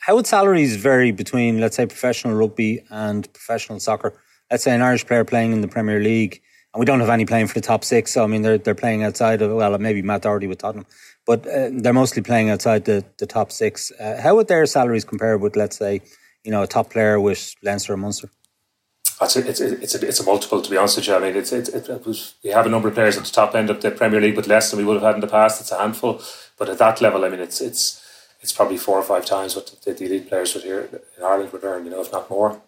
How 0.00 0.16
would 0.16 0.26
salaries 0.26 0.76
vary 0.76 1.10
between, 1.12 1.60
let's 1.60 1.76
say, 1.76 1.86
professional 1.86 2.34
rugby 2.34 2.84
and 2.90 3.32
professional 3.32 3.80
soccer? 3.80 4.14
Let's 4.50 4.64
say 4.64 4.74
an 4.74 4.82
Irish 4.82 5.06
player 5.06 5.24
playing 5.24 5.52
in 5.52 5.60
the 5.60 5.68
Premier 5.68 6.00
League, 6.00 6.42
and 6.72 6.80
we 6.80 6.86
don't 6.86 7.00
have 7.00 7.08
any 7.08 7.24
playing 7.24 7.48
for 7.48 7.54
the 7.54 7.60
top 7.60 7.84
six. 7.84 8.12
So 8.12 8.24
I 8.24 8.26
mean, 8.26 8.42
they're 8.42 8.58
they're 8.58 8.74
playing 8.74 9.04
outside 9.04 9.42
of 9.42 9.52
well, 9.52 9.76
maybe 9.78 10.02
Matt 10.02 10.22
Doherty 10.22 10.46
with 10.46 10.58
Tottenham, 10.58 10.86
but 11.26 11.46
uh, 11.46 11.70
they're 11.72 11.92
mostly 11.92 12.22
playing 12.22 12.50
outside 12.50 12.84
the 12.84 13.04
the 13.18 13.26
top 13.26 13.52
six. 13.52 13.92
Uh, 13.98 14.20
how 14.22 14.36
would 14.36 14.48
their 14.48 14.66
salaries 14.66 15.04
compare 15.04 15.38
with, 15.38 15.56
let's 15.56 15.76
say, 15.76 16.00
you 16.44 16.50
know, 16.50 16.62
a 16.62 16.66
top 16.66 16.90
player 16.90 17.20
with 17.20 17.54
Leinster 17.62 17.92
or 17.92 17.96
Munster? 17.96 18.30
It's 19.20 19.34
a, 19.34 19.48
it's, 19.48 19.60
it's, 19.60 19.94
a, 19.96 20.06
it's 20.06 20.20
a 20.20 20.24
multiple, 20.24 20.62
to 20.62 20.70
be 20.70 20.76
honest 20.76 20.96
with 20.96 21.08
you. 21.08 21.16
I 21.16 21.18
mean, 21.18 21.34
it's, 21.34 21.52
it, 21.52 21.68
it, 21.70 21.88
it 21.88 22.06
was, 22.06 22.34
we 22.44 22.50
have 22.50 22.66
a 22.66 22.68
number 22.68 22.86
of 22.86 22.94
players 22.94 23.16
at 23.16 23.24
the 23.24 23.32
top 23.32 23.56
end 23.56 23.68
of 23.68 23.80
the 23.80 23.90
Premier 23.90 24.20
League, 24.20 24.36
but 24.36 24.46
less 24.46 24.70
than 24.70 24.78
we 24.78 24.84
would 24.84 24.94
have 24.94 25.02
had 25.02 25.16
in 25.16 25.20
the 25.20 25.26
past. 25.26 25.60
It's 25.60 25.72
a 25.72 25.78
handful. 25.78 26.22
But 26.56 26.68
at 26.68 26.78
that 26.78 27.00
level, 27.00 27.24
I 27.24 27.28
mean, 27.28 27.40
it's 27.40 27.60
it's 27.60 28.00
it's 28.40 28.52
probably 28.52 28.76
four 28.76 28.96
or 28.96 29.02
five 29.02 29.26
times 29.26 29.56
what 29.56 29.74
the, 29.84 29.92
the 29.92 30.04
elite 30.04 30.28
players 30.28 30.54
would 30.54 30.62
here 30.62 30.88
in 31.16 31.24
Ireland 31.24 31.52
would 31.52 31.64
earn, 31.64 31.84
you 31.84 31.90
know, 31.90 32.00
if 32.00 32.12
not 32.12 32.30
more. 32.30 32.62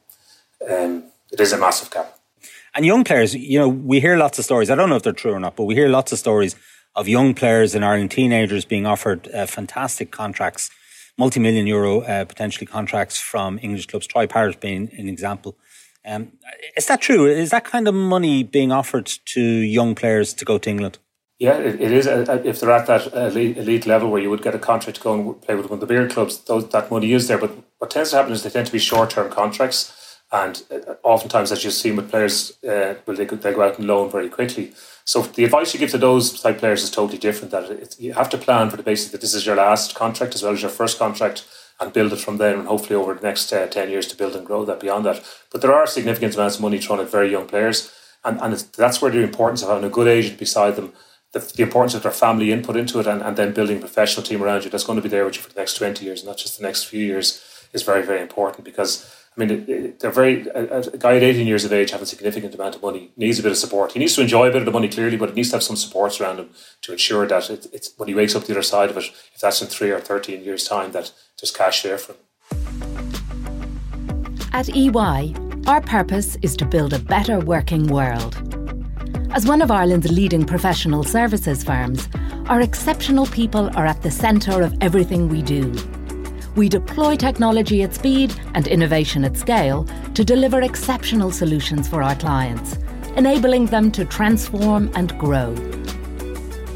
Um, 0.69 1.05
it 1.33 1.40
is 1.40 1.53
a 1.53 1.59
massive 1.59 1.90
gap. 1.90 2.19
And 2.75 2.87
young 2.87 3.05
players, 3.05 3.35
you 3.35 3.59
know, 3.59 3.69
we 3.69 4.01
hear 4.01 4.16
lots 4.16 4.38
of 4.38 4.45
stories. 4.45 4.71
I 4.71 4.75
don't 4.75 4.88
know 4.88 4.97
if 4.97 5.03
they're 5.03 5.12
true 5.12 5.33
or 5.33 5.40
not, 5.40 5.57
but 5.57 5.64
we 5.64 5.75
hear 5.75 5.88
lots 5.88 6.12
of 6.12 6.19
stories 6.19 6.55
of 6.95 7.09
young 7.09 7.35
players 7.35 7.75
in 7.75 7.83
Ireland, 7.83 8.11
teenagers 8.11 8.64
being 8.64 8.87
offered 8.87 9.29
uh, 9.33 9.47
fantastic 9.47 10.11
contracts, 10.11 10.71
multi-million 11.19 11.66
euro 11.66 12.01
uh, 12.01 12.25
potentially 12.25 12.66
contracts 12.66 13.19
from 13.19 13.59
English 13.62 13.87
clubs. 13.87 14.07
Troy 14.07 14.27
Parrott 14.27 14.61
being 14.61 14.90
an 14.97 15.09
example. 15.09 15.57
Um, 16.05 16.33
is 16.77 16.87
that 16.87 17.01
true? 17.01 17.27
Is 17.27 17.51
that 17.51 17.64
kind 17.64 17.87
of 17.87 17.95
money 17.95 18.43
being 18.43 18.73
offered 18.73 19.07
to 19.27 19.40
young 19.40 19.95
players 19.95 20.33
to 20.35 20.45
go 20.45 20.59
to 20.59 20.71
England? 20.71 20.99
Yeah, 21.38 21.57
it, 21.59 21.81
it 21.81 21.93
is. 21.93 22.07
Uh, 22.07 22.43
if 22.45 22.61
they're 22.61 22.71
at 22.71 22.87
that 22.87 23.14
elite, 23.14 23.57
elite, 23.57 23.87
level 23.87 24.11
where 24.11 24.21
you 24.21 24.31
would 24.31 24.43
get 24.43 24.55
a 24.55 24.59
contract 24.59 24.99
to 24.99 25.03
go 25.03 25.14
and 25.14 25.43
play 25.43 25.55
with 25.55 25.66
one 25.66 25.75
of 25.75 25.81
the 25.81 25.87
bigger 25.87 26.09
clubs, 26.09 26.38
those, 26.45 26.69
that 26.69 26.90
money 26.90 27.12
is 27.12 27.29
there. 27.29 27.38
But 27.38 27.53
what 27.79 27.90
tends 27.90 28.11
to 28.11 28.16
happen 28.16 28.33
is 28.33 28.43
they 28.43 28.51
tend 28.51 28.66
to 28.66 28.73
be 28.73 28.79
short-term 28.79 29.31
contracts 29.31 30.00
and 30.33 30.62
uh, 30.71 30.95
oftentimes, 31.03 31.51
as 31.51 31.64
you've 31.64 31.73
seen 31.73 31.97
with 31.97 32.11
players, 32.11 32.57
uh, 32.64 32.95
well, 33.05 33.16
they, 33.16 33.25
they 33.25 33.53
go 33.53 33.62
out 33.62 33.79
and 33.79 33.87
loan 33.87 34.11
very 34.11 34.29
quickly. 34.29 34.73
So 35.05 35.23
the 35.23 35.45
advice 35.45 35.75
you 35.75 35.81
give 35.81 35.90
to 35.90 35.99
those 35.99 36.40
type 36.40 36.59
players 36.59 36.83
is 36.85 36.90
totally 36.90 37.19
different. 37.19 37.51
That 37.51 37.97
you 37.99 38.12
have 38.12 38.31
to 38.31 38.38
plan 38.38 38.71
for 38.71 38.77
the 38.77 38.83
basis 38.85 39.11
that 39.11 39.21
this 39.21 39.35
is 39.35 39.45
your 39.45 39.57
last 39.57 39.95
contract 39.95 40.35
as 40.35 40.43
well 40.43 40.53
as 40.53 40.62
your 40.62 40.71
first 40.71 40.99
contract, 40.99 41.47
and 41.81 41.93
build 41.93 42.12
it 42.12 42.21
from 42.21 42.37
there, 42.37 42.57
and 42.57 42.69
hopefully 42.69 42.95
over 42.95 43.14
the 43.14 43.27
next 43.27 43.53
uh, 43.53 43.66
ten 43.66 43.90
years 43.90 44.07
to 44.09 44.16
build 44.16 44.37
and 44.37 44.47
grow 44.47 44.64
that 44.64 44.81
beyond 44.81 45.05
that. 45.07 45.25
But 45.51 45.62
there 45.62 45.75
are 45.75 45.87
significant 45.87 46.35
amounts 46.37 46.57
of 46.57 46.62
money 46.62 46.79
thrown 46.79 47.01
at 47.01 47.11
very 47.11 47.31
young 47.31 47.47
players, 47.47 47.90
and 48.25 48.40
and 48.40 48.55
that's 48.55 49.03
where 49.03 49.11
the 49.11 49.23
importance 49.23 49.62
of 49.62 49.69
having 49.69 49.85
a 49.85 49.93
good 49.93 50.07
agent 50.07 50.38
beside 50.38 50.77
them 50.77 50.93
the, 51.33 51.38
the, 51.38 51.62
importance 51.62 51.95
of 51.95 52.03
their 52.03 52.12
family 52.12 52.53
input 52.53 52.77
into 52.77 52.99
it 52.99 53.07
and, 53.07 53.23
and 53.23 53.37
then 53.37 53.53
building 53.53 53.77
a 53.77 53.81
professional 53.81 54.25
team 54.25 54.43
around 54.43 54.64
you 54.64 54.71
that's 54.71 54.85
going 54.85 54.97
to 54.97 55.03
be 55.03 55.09
there 55.09 55.25
with 55.25 55.37
you 55.37 55.43
for 55.43 55.53
the 55.53 55.61
next 55.61 55.75
20 55.75 56.05
years, 56.05 56.25
not 56.25 56.37
just 56.37 56.59
the 56.59 56.64
next 56.64 56.85
few 56.85 57.05
years, 57.05 57.40
is 57.73 57.83
very, 57.83 58.03
very 58.03 58.21
important 58.21 58.64
because 58.64 59.19
I 59.37 59.45
mean, 59.45 59.95
they're 60.01 60.11
very 60.11 60.49
a, 60.49 60.81
a, 60.81 60.97
guy 60.97 61.16
at 61.16 61.23
18 61.23 61.47
years 61.47 61.64
of 61.64 61.73
age 61.73 61.93
having 61.93 62.03
a 62.03 62.07
significant 62.07 62.53
amount 62.55 62.75
of 62.75 62.83
money 62.83 63.12
needs 63.16 63.38
a 63.38 63.43
bit 63.43 63.53
of 63.53 63.59
support. 63.59 63.93
He 63.93 64.01
needs 64.01 64.16
to 64.16 64.23
enjoy 64.23 64.49
a 64.49 64.51
bit 64.51 64.62
of 64.62 64.66
the 64.66 64.73
money 64.73 64.88
clearly, 64.88 65.16
but 65.16 65.29
he 65.29 65.35
needs 65.37 65.51
to 65.51 65.57
have 65.57 65.62
some 65.62 65.77
supports 65.77 66.21
around 66.21 66.40
him 66.40 66.51
to 66.83 66.93
ensure 66.93 67.27
that 67.29 67.49
it, 67.49 67.66
it's 67.73 67.93
when 67.97 68.09
he 68.09 68.14
wakes 68.14 68.35
up 68.35 68.45
the 68.45 68.53
other 68.53 68.62
side 68.62 68.90
of 68.90 68.97
it, 68.97 69.05
if 69.33 69.40
that's 69.40 69.62
in 69.62 69.69
three 69.69 69.90
or 69.90 70.01
13 70.01 70.43
years' 70.43 70.64
time, 70.64 70.90
that 70.93 71.12
there's 71.40 71.53
cash 71.53 71.83
there 71.83 71.97
for 71.97 72.12
him. 72.12 72.19
At 74.53 74.69
EY, 74.69 75.35
our 75.69 75.81
purpose 75.81 76.37
is 76.43 76.57
to 76.57 76.64
build 76.64 76.93
a 76.93 76.99
better 76.99 77.38
working 77.38 77.87
world. 77.87 78.37
As 79.33 79.47
one 79.47 79.62
of 79.62 79.71
Ireland's 79.71 80.11
leading 80.11 80.45
professional 80.45 81.05
services 81.05 81.62
firms, 81.62 82.09
our 82.47 82.61
exceptional 82.61 83.27
people 83.27 83.71
are 83.77 83.87
at 83.87 84.03
the 84.03 84.11
centre 84.11 84.62
of 84.62 84.77
everything 84.81 85.29
we 85.29 85.40
do 85.40 85.73
we 86.57 86.69
deploy 86.69 87.17
technology 87.17 87.83
at 87.83 87.95
speed 87.95 88.35
and 88.55 88.67
innovation 88.67 89.25
at 89.25 89.37
scale 89.37 89.87
to 90.15 90.25
deliver 90.25 90.63
exceptional 90.63 91.31
solutions 91.31 91.89
for 91.89 92.03
our 92.03 92.15
clients, 92.17 92.79
enabling 93.17 93.67
them 93.67 93.91
to 93.93 94.05
transform 94.05 94.91
and 94.95 95.17
grow. 95.19 95.55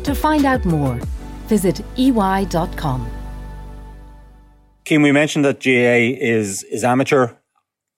To 0.05 0.15
find 0.15 0.45
out 0.45 0.65
more, 0.65 0.99
visit 1.47 1.81
ey.com. 1.97 3.11
Cian, 4.87 5.03
we 5.03 5.13
mentioned 5.13 5.45
that 5.45 5.61
GA 5.61 6.11
is, 6.11 6.63
is 6.65 6.85
amateur. 6.85 7.29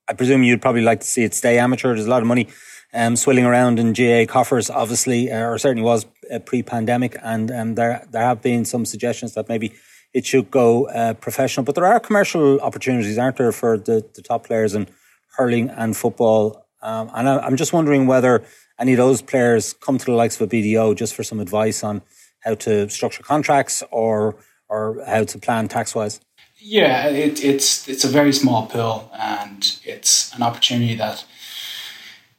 I 0.09 0.15
presume 0.15 0.45
you'd 0.45 0.63
probably 0.63 0.83
like 0.83 1.01
to 1.01 1.07
see 1.07 1.25
it 1.25 1.35
stay 1.35 1.59
amateur. 1.59 1.95
There's 1.95 2.07
a 2.07 2.11
lot 2.11 2.23
of 2.23 2.29
money 2.29 2.49
um, 2.95 3.17
swilling 3.17 3.45
around 3.45 3.79
in 3.79 3.93
GA 3.93 4.27
coffers, 4.27 4.71
obviously, 4.71 5.31
uh, 5.31 5.41
or 5.41 5.59
certainly 5.59 5.83
was 5.83 6.07
uh, 6.33 6.39
pre-pandemic, 6.39 7.17
and 7.23 7.51
um, 7.51 7.75
there 7.75 8.07
there 8.11 8.23
have 8.23 8.41
been 8.41 8.65
some 8.65 8.85
suggestions 8.85 9.35
that 9.35 9.49
maybe 9.49 9.73
it 10.17 10.25
should 10.25 10.51
go 10.51 10.89
uh, 10.89 11.13
professional. 11.13 11.63
But 11.63 11.75
there 11.75 11.85
are 11.85 12.01
commercial 12.01 12.59
opportunities, 12.63 13.19
aren't 13.19 13.37
there, 13.37 13.53
for 13.53 13.77
the, 13.77 14.03
the 14.15 14.23
top 14.23 14.47
players 14.47 14.75
in 14.75 14.89
hurling 15.37 15.69
and 15.69 15.95
football? 15.95 16.67
Um, 16.81 17.11
and 17.15 17.29
I, 17.29 17.47
am 17.47 17.57
just 17.57 17.75
wondering 17.75 18.07
whether 18.07 18.43
any 18.79 18.93
of 18.95 18.97
those 18.97 19.21
players 19.21 19.75
come 19.75 19.99
to 19.99 20.07
the 20.07 20.13
likes 20.13 20.41
of 20.41 20.51
a 20.51 20.51
BDO 20.51 20.97
just 20.97 21.15
for 21.15 21.23
some 21.23 21.39
advice 21.39 21.85
on 21.85 22.01
how 22.41 22.55
to 22.55 22.89
structure 22.89 23.23
contracts 23.23 23.83
or 23.91 24.37
or 24.69 25.05
how 25.07 25.23
to 25.25 25.39
plan 25.39 25.69
tax 25.69 25.95
wise. 25.95 26.19
Yeah, 26.57 27.09
it, 27.09 27.45
it's 27.45 27.87
it's 27.87 28.05
a 28.05 28.09
very 28.09 28.33
small 28.33 28.67
pool, 28.67 29.11
and 29.19 29.79
it's 29.85 30.35
an 30.35 30.43
opportunity 30.43 30.95
that 30.95 31.27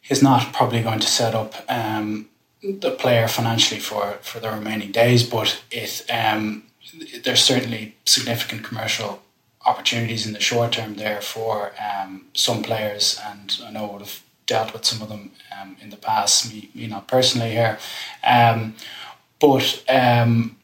is 0.10 0.24
not 0.24 0.52
probably 0.52 0.82
going 0.82 1.00
to 1.00 1.08
set 1.08 1.36
up 1.36 1.54
um, 1.70 2.30
the 2.64 2.92
player 2.92 3.28
financially 3.28 3.80
for 3.80 4.18
for 4.22 4.40
the 4.40 4.50
remaining 4.50 4.92
days, 4.92 5.22
but 5.24 5.62
it 5.70 6.04
um, 6.10 6.64
there's 7.24 7.44
certainly 7.44 7.96
significant 8.06 8.64
commercial 8.64 9.22
opportunities 9.66 10.26
in 10.26 10.34
the 10.34 10.40
short 10.40 10.72
term 10.72 10.96
there 10.96 11.22
for 11.22 11.74
um, 11.82 12.26
some 12.34 12.64
players, 12.64 13.20
and 13.26 13.60
I 13.66 13.72
know 13.72 13.88
would 13.88 14.02
have 14.02 14.22
dealt 14.46 14.72
with 14.74 14.86
some 14.86 15.02
of 15.02 15.10
them 15.10 15.32
um, 15.60 15.76
in 15.82 15.90
the 15.90 15.98
past. 15.98 16.52
Me, 16.52 16.70
me 16.74 16.88
not 16.88 17.08
personally 17.08 17.52
here, 17.52 17.78
um, 18.24 18.76
but 19.40 19.84
um, 19.90 20.58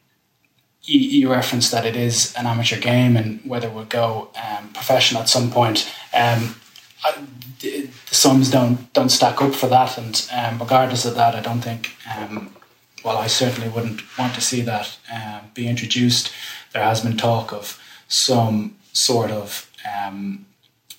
you, 0.84 1.00
you, 1.00 1.32
referenced 1.32 1.72
that 1.72 1.86
it 1.86 1.96
is 1.96 2.34
an 2.36 2.46
amateur 2.46 2.80
game, 2.80 3.18
and 3.18 3.42
whether 3.46 3.70
we'll 3.70 3.86
go 3.86 4.30
um, 4.42 4.70
professional 4.70 5.22
at 5.22 5.30
some 5.30 5.52
point. 5.52 5.92
Um, 6.14 6.56
I, 7.06 7.26
the, 7.60 7.90
the 8.10 8.16
sums 8.16 8.50
don't 8.50 8.92
don't 8.94 9.10
stack 9.10 9.42
up 9.42 9.54
for 9.54 9.68
that, 9.68 9.98
and 9.98 10.60
regardless 10.60 11.06
of 11.06 11.16
that, 11.16 11.36
I 11.36 11.42
don't 11.42 11.62
think 11.62 11.92
well, 13.04 13.18
I 13.18 13.28
certainly 13.28 13.70
wouldn't 13.70 14.02
want 14.18 14.34
to 14.36 14.42
see 14.42 14.62
that 14.62 14.98
uh, 15.12 15.42
be 15.54 15.68
introduced. 15.68 16.32
There 16.72 16.84
has 16.84 17.02
been 17.02 17.18
talk 17.18 17.52
of 17.52 17.80
some 18.08 18.76
sort 18.94 19.32
of 19.32 19.70
um, 19.92 20.46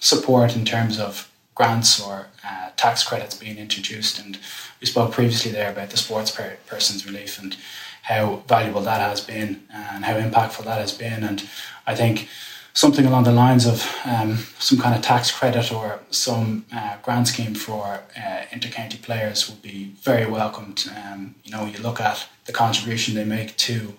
support 0.01 0.55
in 0.55 0.64
terms 0.64 0.99
of 0.99 1.31
grants 1.55 2.01
or 2.01 2.27
uh, 2.47 2.71
tax 2.77 3.05
credits 3.05 3.37
being 3.37 3.59
introduced, 3.59 4.19
and 4.19 4.38
we 4.81 4.87
spoke 4.87 5.12
previously 5.12 5.51
there 5.51 5.71
about 5.71 5.90
the 5.90 5.97
sports 5.97 6.31
per- 6.31 6.59
persons 6.67 7.07
relief 7.07 7.38
and 7.38 7.57
how 8.03 8.43
valuable 8.47 8.83
that 8.83 9.01
has 9.01 9.21
been 9.21 9.62
and 9.73 10.05
how 10.05 10.14
impactful 10.14 10.64
that 10.64 10.79
has 10.79 10.93
been. 10.93 11.25
And 11.25 11.49
I 11.87 11.95
think 11.95 12.29
something 12.75 13.07
along 13.07 13.23
the 13.23 13.33
lines 13.33 13.67
of 13.67 13.89
um, 14.05 14.37
some 14.59 14.79
kind 14.79 14.97
of 14.97 15.01
tax 15.01 15.31
credit 15.31 15.73
or 15.73 16.01
some 16.11 16.67
uh, 16.73 16.97
grant 17.03 17.29
scheme 17.29 17.55
for 17.55 18.01
uh, 18.17 18.43
intercounty 18.51 19.01
players 19.01 19.49
would 19.49 19.63
be 19.63 19.95
very 20.03 20.27
welcomed. 20.27 20.85
Um, 20.97 21.37
you 21.45 21.53
know, 21.53 21.67
you 21.67 21.79
look 21.79 22.01
at 22.01 22.27
the 22.47 22.53
contribution 22.53 23.15
they 23.15 23.25
make 23.25 23.57
to 23.59 23.95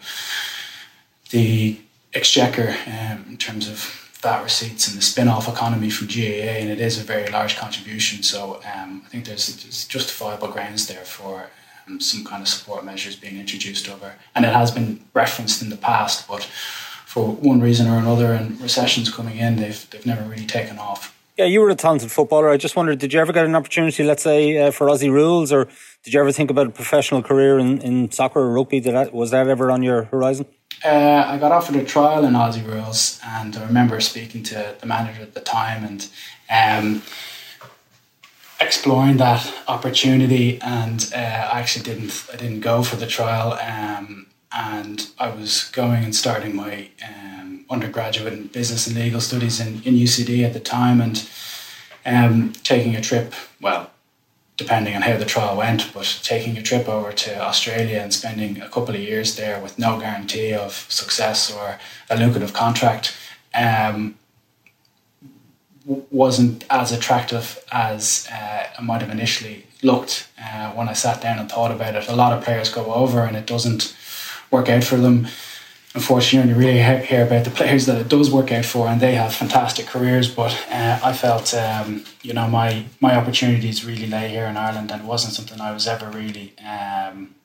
the 1.30 1.80
exchequer 2.14 2.76
um, 2.86 3.26
in 3.30 3.38
terms 3.38 3.70
of 3.70 3.78
VAT 4.22 4.44
receipts 4.44 4.88
and 4.90 4.98
the 4.98 5.02
spin-off 5.02 5.48
economy 5.48 5.90
from 5.90 6.08
GAA, 6.08 6.60
and 6.60 6.70
it 6.70 6.82
is 6.82 7.00
a 7.00 7.04
very 7.04 7.30
large 7.30 7.56
contribution. 7.56 8.24
So 8.24 8.62
um, 8.76 9.04
I 9.06 9.10
think 9.10 9.26
there's, 9.26 9.48
there's, 9.64 9.86
justifiable 9.86 10.50
grounds 10.50 10.88
there 10.88 11.06
for 11.06 11.50
um, 11.88 12.02
some 12.02 12.26
kind 12.26 12.42
of 12.42 12.48
support 12.48 12.84
measures 12.84 13.16
being 13.16 13.38
introduced 13.38 13.88
over, 13.88 14.16
and 14.34 14.44
it 14.44 14.54
has 14.54 14.72
been 14.72 15.02
referenced 15.14 15.62
in 15.62 15.70
the 15.70 15.78
past, 15.78 16.28
but 16.28 16.50
for 17.16 17.30
one 17.52 17.62
reason 17.62 17.88
or 17.88 17.98
another, 17.98 18.34
and 18.34 18.60
recessions 18.60 19.10
coming 19.10 19.38
in, 19.38 19.56
they've 19.56 19.90
they've 19.90 20.06
never 20.06 20.24
really 20.30 20.46
taken 20.46 20.78
off. 20.78 21.16
Yeah, 21.38 21.46
you 21.46 21.62
were 21.62 21.70
a 21.70 21.76
talented 21.76 22.12
footballer. 22.12 22.50
I 22.50 22.58
just 22.58 22.76
wondered, 22.76 23.00
did 23.00 23.14
you 23.14 23.22
ever 23.22 23.32
get 23.32 23.46
an 23.46 23.56
opportunity, 23.56 24.04
let's 24.04 24.24
say, 24.24 24.58
uh, 24.58 24.72
for 24.72 24.88
Aussie 24.88 25.10
rules, 25.10 25.54
or 25.54 25.70
did 26.04 26.14
you 26.14 26.20
ever 26.20 26.34
think 26.34 26.52
about 26.52 26.68
a 26.68 26.70
professional 26.72 27.24
career 27.24 27.58
in, 27.58 27.80
in 27.82 28.12
soccer 28.12 28.40
or 28.40 28.52
rugby? 28.52 28.82
Did 28.82 28.96
that, 28.96 29.14
was 29.14 29.32
that 29.32 29.48
ever 29.48 29.72
on 29.72 29.82
your 29.82 30.04
horizon? 30.04 30.46
Uh, 30.84 31.24
I 31.26 31.38
got 31.38 31.54
offered 31.54 31.78
a 31.78 31.86
trial 31.86 32.26
in 32.26 32.34
Aussie 32.34 32.66
rules, 32.66 33.22
and 33.24 33.56
I 33.56 33.66
remember 33.66 34.02
speaking 34.02 34.44
to 34.44 34.76
the 34.82 34.86
manager 34.86 35.22
at 35.22 35.34
the 35.34 35.40
time 35.40 35.86
and 35.86 36.10
um, 36.50 37.02
exploring 38.60 39.18
that 39.18 39.54
opportunity. 39.70 40.60
And 40.62 41.00
uh, 41.16 41.54
I 41.54 41.60
actually 41.62 41.86
didn't, 41.86 42.28
I 42.34 42.36
didn't 42.36 42.60
go 42.60 42.84
for 42.84 42.98
the 42.98 43.08
trial. 43.08 43.54
Um, 43.54 44.28
and 44.52 45.10
I 45.20 45.30
was 45.30 45.66
going 45.72 46.04
and 46.04 46.16
starting 46.16 46.56
my 46.56 46.90
um, 47.08 47.66
undergraduate 47.70 48.34
in 48.34 48.48
business 48.48 48.88
and 48.88 48.96
legal 48.96 49.22
studies 49.22 49.60
in, 49.60 49.82
in 49.84 49.96
UCD 49.96 50.44
at 50.44 50.54
the 50.54 50.60
time 50.60 51.02
and 51.02 51.28
um, 52.06 52.54
taking 52.64 52.96
a 52.96 53.02
trip, 53.02 53.34
well, 53.60 53.92
depending 54.58 54.96
on 54.96 55.02
how 55.02 55.18
the 55.18 55.26
trial 55.26 55.58
went, 55.58 55.92
but 55.94 56.20
taking 56.24 56.58
a 56.58 56.62
trip 56.62 56.88
over 56.88 57.12
to 57.12 57.38
Australia 57.40 58.00
and 58.00 58.14
spending 58.14 58.62
a 58.62 58.70
couple 58.70 58.96
of 58.96 59.02
years 59.02 59.36
there 59.36 59.60
with 59.60 59.78
no 59.78 60.00
guarantee 60.00 60.54
of 60.54 60.86
success 60.90 61.52
or 61.52 61.78
a 62.10 62.18
lucrative 62.18 62.54
contract 62.54 63.16
um, 63.54 64.16
wasn't 65.86 66.66
as 66.70 66.92
attractive 66.92 67.64
as 67.72 68.28
uh, 68.32 68.68
I 68.78 68.82
might 68.82 69.02
have 69.02 69.12
initially 69.12 69.68
looked 69.84 70.28
uh, 70.42 70.72
when 70.72 70.90
I 70.90 70.94
sat 70.94 71.22
down 71.22 71.38
and 71.38 71.50
thought 71.50 71.72
about 71.72 71.96
it. 71.96 72.08
A 72.08 72.16
lot 72.16 72.34
of 72.34 72.44
players 72.44 72.70
go 72.70 72.94
over 72.94 73.22
and 73.22 73.36
it 73.38 73.46
doesn't 73.46 73.96
work 74.52 74.70
out 74.70 74.84
for 74.84 74.98
them. 74.98 75.28
Unfortunately, 75.94 76.52
you 76.52 76.58
really 76.58 77.06
hear 77.06 77.26
about 77.26 77.46
the 77.46 77.52
players 77.52 77.86
that 77.86 78.02
it 78.02 78.10
does 78.10 78.30
work 78.30 78.52
out 78.52 78.66
for, 78.66 78.88
and 78.88 79.00
they 79.00 79.16
have 79.16 79.34
fantastic 79.34 79.86
careers. 79.86 80.30
But 80.30 80.52
uh, 80.70 81.00
I 81.02 81.14
felt, 81.14 81.54
um, 81.54 82.04
you 82.22 82.34
know, 82.34 82.48
my 82.50 82.86
my 83.00 83.16
opportunities 83.16 83.86
really 83.86 84.08
lay 84.08 84.28
here 84.28 84.46
in 84.46 84.58
Ireland, 84.58 84.92
and 84.92 85.02
it 85.02 85.08
wasn't 85.08 85.34
something 85.34 85.62
I 85.62 85.72
was 85.72 85.88
ever 85.88 86.10
really 86.10 86.54
um, 86.60 87.36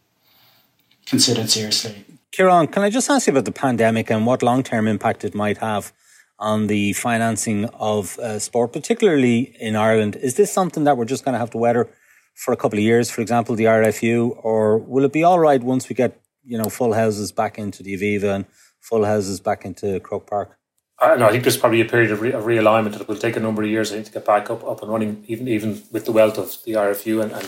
considered 1.07 1.49
seriously. 1.49 2.05
Kieran, 2.33 2.69
can 2.69 2.83
I 2.83 2.91
just 2.91 3.11
ask 3.11 3.27
you 3.27 3.33
about 3.33 3.45
the 3.45 3.53
pandemic 3.53 4.11
and 4.11 4.27
what 4.27 4.43
long 4.43 4.63
term 4.63 4.89
impact 4.89 5.25
it 5.25 5.35
might 5.35 5.59
have 5.59 5.93
on 6.39 6.69
the 6.69 6.93
financing 6.95 7.67
of 7.75 8.19
uh, 8.19 8.39
sport, 8.39 8.73
particularly 8.73 9.55
in 9.61 9.77
Ireland? 9.77 10.17
Is 10.17 10.35
this 10.35 10.53
something 10.53 10.85
that 10.85 10.97
we're 10.97 11.05
just 11.05 11.25
going 11.25 11.35
to 11.35 11.39
have 11.39 11.51
to 11.51 11.59
weather 11.59 11.89
for 12.35 12.53
a 12.53 12.57
couple 12.57 12.79
of 12.79 12.85
years, 12.85 13.11
for 13.11 13.21
example, 13.21 13.55
the 13.55 13.65
RFU, 13.65 14.39
or 14.43 14.79
will 14.79 15.05
it 15.05 15.13
be 15.13 15.23
all 15.23 15.39
right 15.39 15.63
once 15.63 15.89
we 15.89 15.95
get 15.95 16.20
you 16.45 16.59
know, 16.59 16.65
full 16.65 16.93
houses 16.93 17.33
back 17.33 17.59
into 17.59 17.83
the 17.83 17.97
Aviva 17.97 18.35
and 18.35 18.47
full 18.81 19.05
houses 19.05 19.41
back 19.41 19.65
into 19.65 20.01
Croke 20.01 20.29
Park? 20.29 20.59
I 20.99 21.17
know. 21.17 21.27
I 21.27 21.31
think 21.31 21.45
there's 21.45 21.57
probably 21.57 21.81
a 21.81 21.87
period 21.87 22.11
of, 22.11 22.21
re- 22.21 22.33
of 22.33 22.45
realignment 22.45 22.99
that 22.99 23.09
will 23.09 23.17
take 23.17 23.37
a 23.37 23.41
number 23.41 23.63
of 23.63 23.71
years. 23.71 23.91
I 23.91 23.95
think 23.95 24.07
to 24.07 24.13
get 24.13 24.27
back 24.27 24.51
up, 24.51 24.63
up 24.65 24.83
and 24.83 24.91
running, 24.91 25.25
even 25.29 25.49
even 25.49 25.83
with 25.91 26.05
the 26.05 26.13
wealth 26.13 26.37
of 26.37 26.59
the 26.67 26.75
RFU 26.75 27.23
and, 27.23 27.33
and 27.33 27.43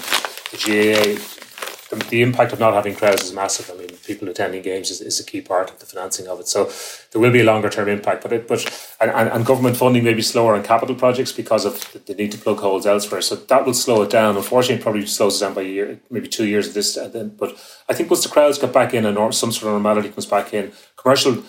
the 0.51 0.57
GAA 0.57 1.43
the, 1.91 2.05
the, 2.09 2.23
impact 2.23 2.55
of 2.55 2.61
not 2.61 2.73
having 2.73 2.95
crowds 2.95 3.25
is 3.25 3.33
massive. 3.35 3.71
I 3.71 3.79
mean, 3.79 3.92
people 4.05 4.29
attending 4.29 4.63
games 4.63 4.91
is, 4.91 5.01
is 5.01 5.21
a 5.21 5.25
key 5.25 5.41
part 5.41 5.71
of 5.71 5.79
the 5.79 5.87
financing 5.87 6.29
of 6.29 6.41
it. 6.41 6.49
So 6.49 6.71
there 7.11 7.21
will 7.21 7.33
be 7.33 7.41
a 7.41 7.45
longer 7.45 7.71
term 7.71 7.89
impact, 7.89 8.23
but 8.23 8.33
it, 8.33 8.49
but 8.49 8.61
and, 9.01 9.11
and, 9.11 9.29
and, 9.29 9.47
government 9.47 9.77
funding 9.77 10.05
may 10.05 10.15
be 10.15 10.23
slower 10.23 10.55
on 10.55 10.63
capital 10.63 10.95
projects 10.95 11.33
because 11.33 11.65
of 11.65 12.05
the 12.07 12.15
need 12.15 12.33
to 12.33 12.39
plug 12.39 12.59
holes 12.59 12.87
elsewhere. 12.87 13.23
So 13.23 13.37
that 13.37 13.67
will 13.67 13.75
slow 13.75 14.03
it 14.03 14.11
down. 14.11 14.37
Unfortunately, 14.37 14.77
it 14.77 14.83
probably 14.83 15.07
slows 15.07 15.41
it 15.41 15.45
down 15.45 15.55
by 15.55 15.63
a 15.63 15.65
year, 15.65 16.01
maybe 16.11 16.29
two 16.29 16.47
years 16.47 16.69
of 16.69 16.75
this. 16.75 16.95
Then, 16.95 17.31
but 17.31 17.57
I 17.89 17.95
think 17.95 18.11
once 18.11 18.23
the 18.23 18.29
crowds 18.29 18.59
get 18.59 18.73
back 18.73 18.95
in 18.95 19.07
and 19.07 19.35
some 19.35 19.53
sort 19.53 19.69
of 19.69 19.83
normality 19.83 20.11
comes 20.11 20.27
back 20.27 20.55
in, 20.55 20.73
commercial 20.97 21.43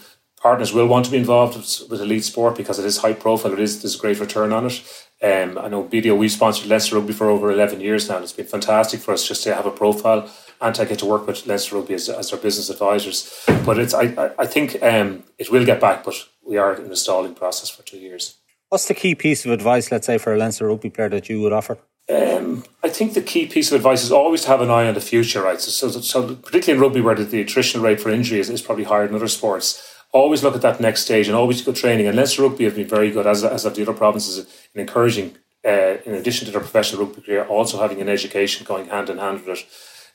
partners 0.43 0.73
will 0.73 0.87
want 0.87 1.05
to 1.05 1.11
be 1.11 1.17
involved 1.17 1.55
with 1.89 2.01
elite 2.01 2.25
sport 2.25 2.57
because 2.57 2.77
it 2.77 2.85
is 2.85 2.97
high 2.97 3.13
profile. 3.13 3.53
It 3.53 3.59
is 3.59 3.81
there's 3.81 3.95
a 3.95 3.99
great 3.99 4.19
return 4.19 4.51
on 4.51 4.65
it. 4.65 4.83
Um, 5.21 5.57
I 5.57 5.69
know 5.69 5.85
BDO 5.85 6.17
we've 6.17 6.31
sponsored 6.31 6.69
Leinster 6.69 6.97
Rugby 6.97 7.13
for 7.13 7.29
over 7.29 7.49
eleven 7.49 7.79
years 7.79 8.09
now. 8.09 8.15
and 8.15 8.23
It's 8.23 8.33
been 8.33 8.45
fantastic 8.45 8.99
for 8.99 9.13
us 9.13 9.25
just 9.25 9.43
to 9.43 9.55
have 9.55 9.65
a 9.65 9.71
profile 9.71 10.29
and 10.63 10.79
I 10.79 10.85
get 10.85 10.99
to 10.99 11.05
work 11.05 11.27
with 11.27 11.45
Leinster 11.45 11.75
Rugby 11.75 11.93
as, 11.93 12.09
as 12.09 12.31
their 12.31 12.39
business 12.39 12.69
advisors. 12.69 13.45
But 13.65 13.77
it's 13.79 13.93
I, 13.93 14.31
I 14.39 14.45
think 14.45 14.81
um, 14.81 15.23
it 15.37 15.51
will 15.51 15.65
get 15.65 15.79
back, 15.79 16.03
but 16.03 16.15
we 16.45 16.57
are 16.57 16.73
in 16.75 16.91
a 16.91 16.95
stalling 16.95 17.35
process 17.35 17.69
for 17.69 17.83
two 17.83 17.97
years. 17.97 18.37
What's 18.69 18.87
the 18.87 18.93
key 18.93 19.13
piece 19.13 19.45
of 19.45 19.51
advice, 19.51 19.91
let's 19.91 20.07
say, 20.07 20.17
for 20.17 20.33
a 20.33 20.37
Leinster 20.37 20.67
Rugby 20.67 20.89
player 20.89 21.09
that 21.09 21.29
you 21.29 21.41
would 21.41 21.53
offer? 21.53 21.77
Um, 22.09 22.63
I 22.83 22.89
think 22.89 23.13
the 23.13 23.21
key 23.21 23.45
piece 23.45 23.71
of 23.71 23.75
advice 23.75 24.03
is 24.03 24.11
always 24.11 24.41
to 24.41 24.47
have 24.49 24.61
an 24.61 24.69
eye 24.69 24.87
on 24.87 24.93
the 24.93 25.01
future, 25.01 25.41
right? 25.41 25.61
So, 25.61 25.89
so, 25.89 26.01
so 26.01 26.35
particularly 26.35 26.77
in 26.77 26.81
rugby, 26.81 27.01
where 27.01 27.15
the, 27.15 27.23
the 27.23 27.43
attritional 27.43 27.83
rate 27.83 28.01
for 28.01 28.09
injury 28.09 28.39
is, 28.39 28.49
is 28.49 28.61
probably 28.61 28.83
higher 28.83 29.05
than 29.07 29.15
other 29.15 29.27
sports, 29.27 29.93
always 30.11 30.43
look 30.43 30.55
at 30.55 30.61
that 30.61 30.81
next 30.81 31.01
stage 31.01 31.27
and 31.27 31.35
always 31.35 31.61
go 31.61 31.71
training. 31.71 32.07
And 32.07 32.17
Leinster 32.17 32.43
Rugby 32.43 32.65
have 32.65 32.75
been 32.75 32.87
very 32.87 33.09
good, 33.11 33.25
as, 33.25 33.43
as 33.43 33.63
have 33.63 33.75
the 33.75 33.83
other 33.83 33.93
provinces, 33.93 34.45
in 34.73 34.81
encouraging, 34.81 35.35
uh, 35.65 35.97
in 36.05 36.13
addition 36.13 36.45
to 36.45 36.51
their 36.51 36.61
professional 36.61 37.05
rugby 37.05 37.21
career, 37.21 37.45
also 37.45 37.79
having 37.79 38.01
an 38.01 38.09
education 38.09 38.65
going 38.65 38.87
hand 38.87 39.09
in 39.09 39.17
hand 39.17 39.45
with 39.45 39.59
it. 39.59 39.65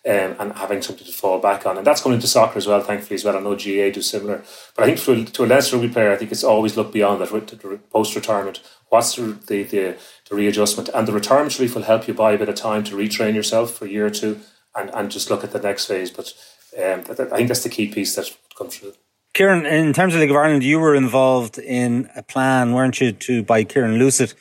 Um, 0.07 0.37
and 0.39 0.53
having 0.53 0.81
something 0.81 1.05
to 1.05 1.13
fall 1.13 1.39
back 1.39 1.67
on. 1.67 1.77
And 1.77 1.87
that's 1.87 2.01
going 2.01 2.15
into 2.15 2.29
soccer 2.29 2.57
as 2.57 2.67
well, 2.67 2.81
thankfully, 2.81 3.17
as 3.17 3.25
well. 3.25 3.37
I 3.37 3.41
know 3.41 3.57
GA 3.57 3.91
do 3.91 4.01
similar. 4.01 4.43
But 4.75 4.85
I 4.85 4.95
think 4.95 5.29
a, 5.29 5.31
to 5.33 5.45
a 5.45 5.47
Leinster 5.47 5.77
rugby 5.77 5.93
player, 5.93 6.13
I 6.13 6.17
think 6.17 6.31
it's 6.31 6.45
always 6.45 6.77
look 6.77 6.93
beyond 6.93 7.21
that, 7.21 7.91
post 7.91 8.15
retirement. 8.15 8.61
What's 8.89 9.17
the, 9.17 9.37
the, 9.49 9.65
the, 9.65 9.99
the, 10.31 10.37
readjustment? 10.37 10.89
And 10.95 11.07
the 11.07 11.13
retirement 11.13 11.59
relief 11.59 11.75
will 11.75 11.83
help 11.83 12.07
you 12.07 12.15
buy 12.15 12.33
a 12.33 12.39
bit 12.39 12.49
of 12.49 12.55
time 12.55 12.85
to 12.85 12.97
retrain 12.97 13.35
yourself 13.35 13.75
for 13.75 13.87
a 13.87 13.91
year 13.91 14.07
or 14.07 14.11
two 14.11 14.41
and, 14.75 14.89
and 14.95 15.11
just 15.11 15.31
look 15.31 15.45
at 15.45 15.51
the 15.51 15.61
next 15.61 15.87
phase. 15.87 16.11
But 16.11 16.33
um, 16.79 17.01
I 17.01 17.15
think 17.15 17.49
that's 17.49 17.65
the 17.65 17.69
key 17.69 17.89
piece 17.89 18.15
that 18.15 18.35
comes 18.57 18.77
through. 18.77 18.95
Kieran, 19.35 19.67
in 19.67 19.93
terms 19.93 20.15
of 20.15 20.19
the 20.19 20.25
League 20.25 20.31
of 20.31 20.37
Ireland, 20.37 20.65
you 20.65 20.81
were 20.81 20.95
involved 20.95 21.59
in 21.59 22.11
a 22.17 22.23
plan, 22.23 22.73
weren't 22.73 23.01
you, 23.01 23.13
to 23.13 23.43
by 23.43 23.63
Kieran 23.63 23.99
Lucid 23.99 24.35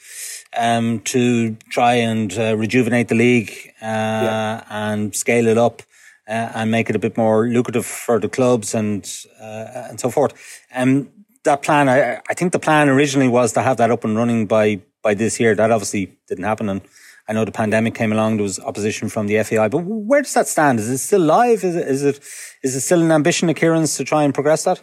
um, 0.57 0.99
to 1.01 1.55
try 1.69 1.93
and 1.93 2.37
uh, 2.37 2.57
rejuvenate 2.57 3.07
the 3.07 3.15
league 3.15 3.51
uh, 3.81 3.85
yeah. 3.85 4.63
and 4.69 5.15
scale 5.15 5.47
it 5.47 5.57
up 5.57 5.81
uh, 6.27 6.51
and 6.55 6.71
make 6.71 6.89
it 6.89 6.95
a 6.95 6.99
bit 6.99 7.17
more 7.17 7.47
lucrative 7.47 7.85
for 7.85 8.19
the 8.19 8.29
clubs 8.29 8.73
and 8.73 9.09
uh, 9.41 9.87
and 9.89 9.99
so 9.99 10.09
forth. 10.09 10.33
Um, 10.73 11.09
that 11.43 11.61
plan, 11.61 11.87
I, 11.87 12.21
I 12.29 12.33
think 12.33 12.51
the 12.51 12.59
plan 12.59 12.89
originally 12.89 13.29
was 13.29 13.53
to 13.53 13.61
have 13.61 13.77
that 13.77 13.91
up 13.91 14.03
and 14.03 14.17
running 14.17 14.47
by 14.47 14.81
by 15.01 15.13
this 15.13 15.39
year. 15.39 15.55
That 15.55 15.71
obviously 15.71 16.17
didn't 16.27 16.43
happen, 16.43 16.69
and 16.69 16.81
I 17.27 17.33
know 17.33 17.45
the 17.45 17.51
pandemic 17.51 17.95
came 17.95 18.11
along. 18.11 18.37
There 18.37 18.43
was 18.43 18.59
opposition 18.59 19.09
from 19.09 19.27
the 19.27 19.41
FAI, 19.43 19.67
but 19.69 19.79
where 19.79 20.21
does 20.21 20.33
that 20.33 20.47
stand? 20.47 20.79
Is 20.79 20.89
it 20.89 20.97
still 20.97 21.21
live? 21.21 21.63
Is 21.63 21.75
it 21.75 21.87
is 21.87 22.03
it 22.03 22.19
is 22.63 22.75
it 22.75 22.81
still 22.81 23.01
an 23.01 23.11
ambition 23.11 23.49
of 23.49 23.55
Kieran's 23.55 23.95
to 23.97 24.03
try 24.03 24.23
and 24.23 24.33
progress 24.33 24.63
that? 24.65 24.81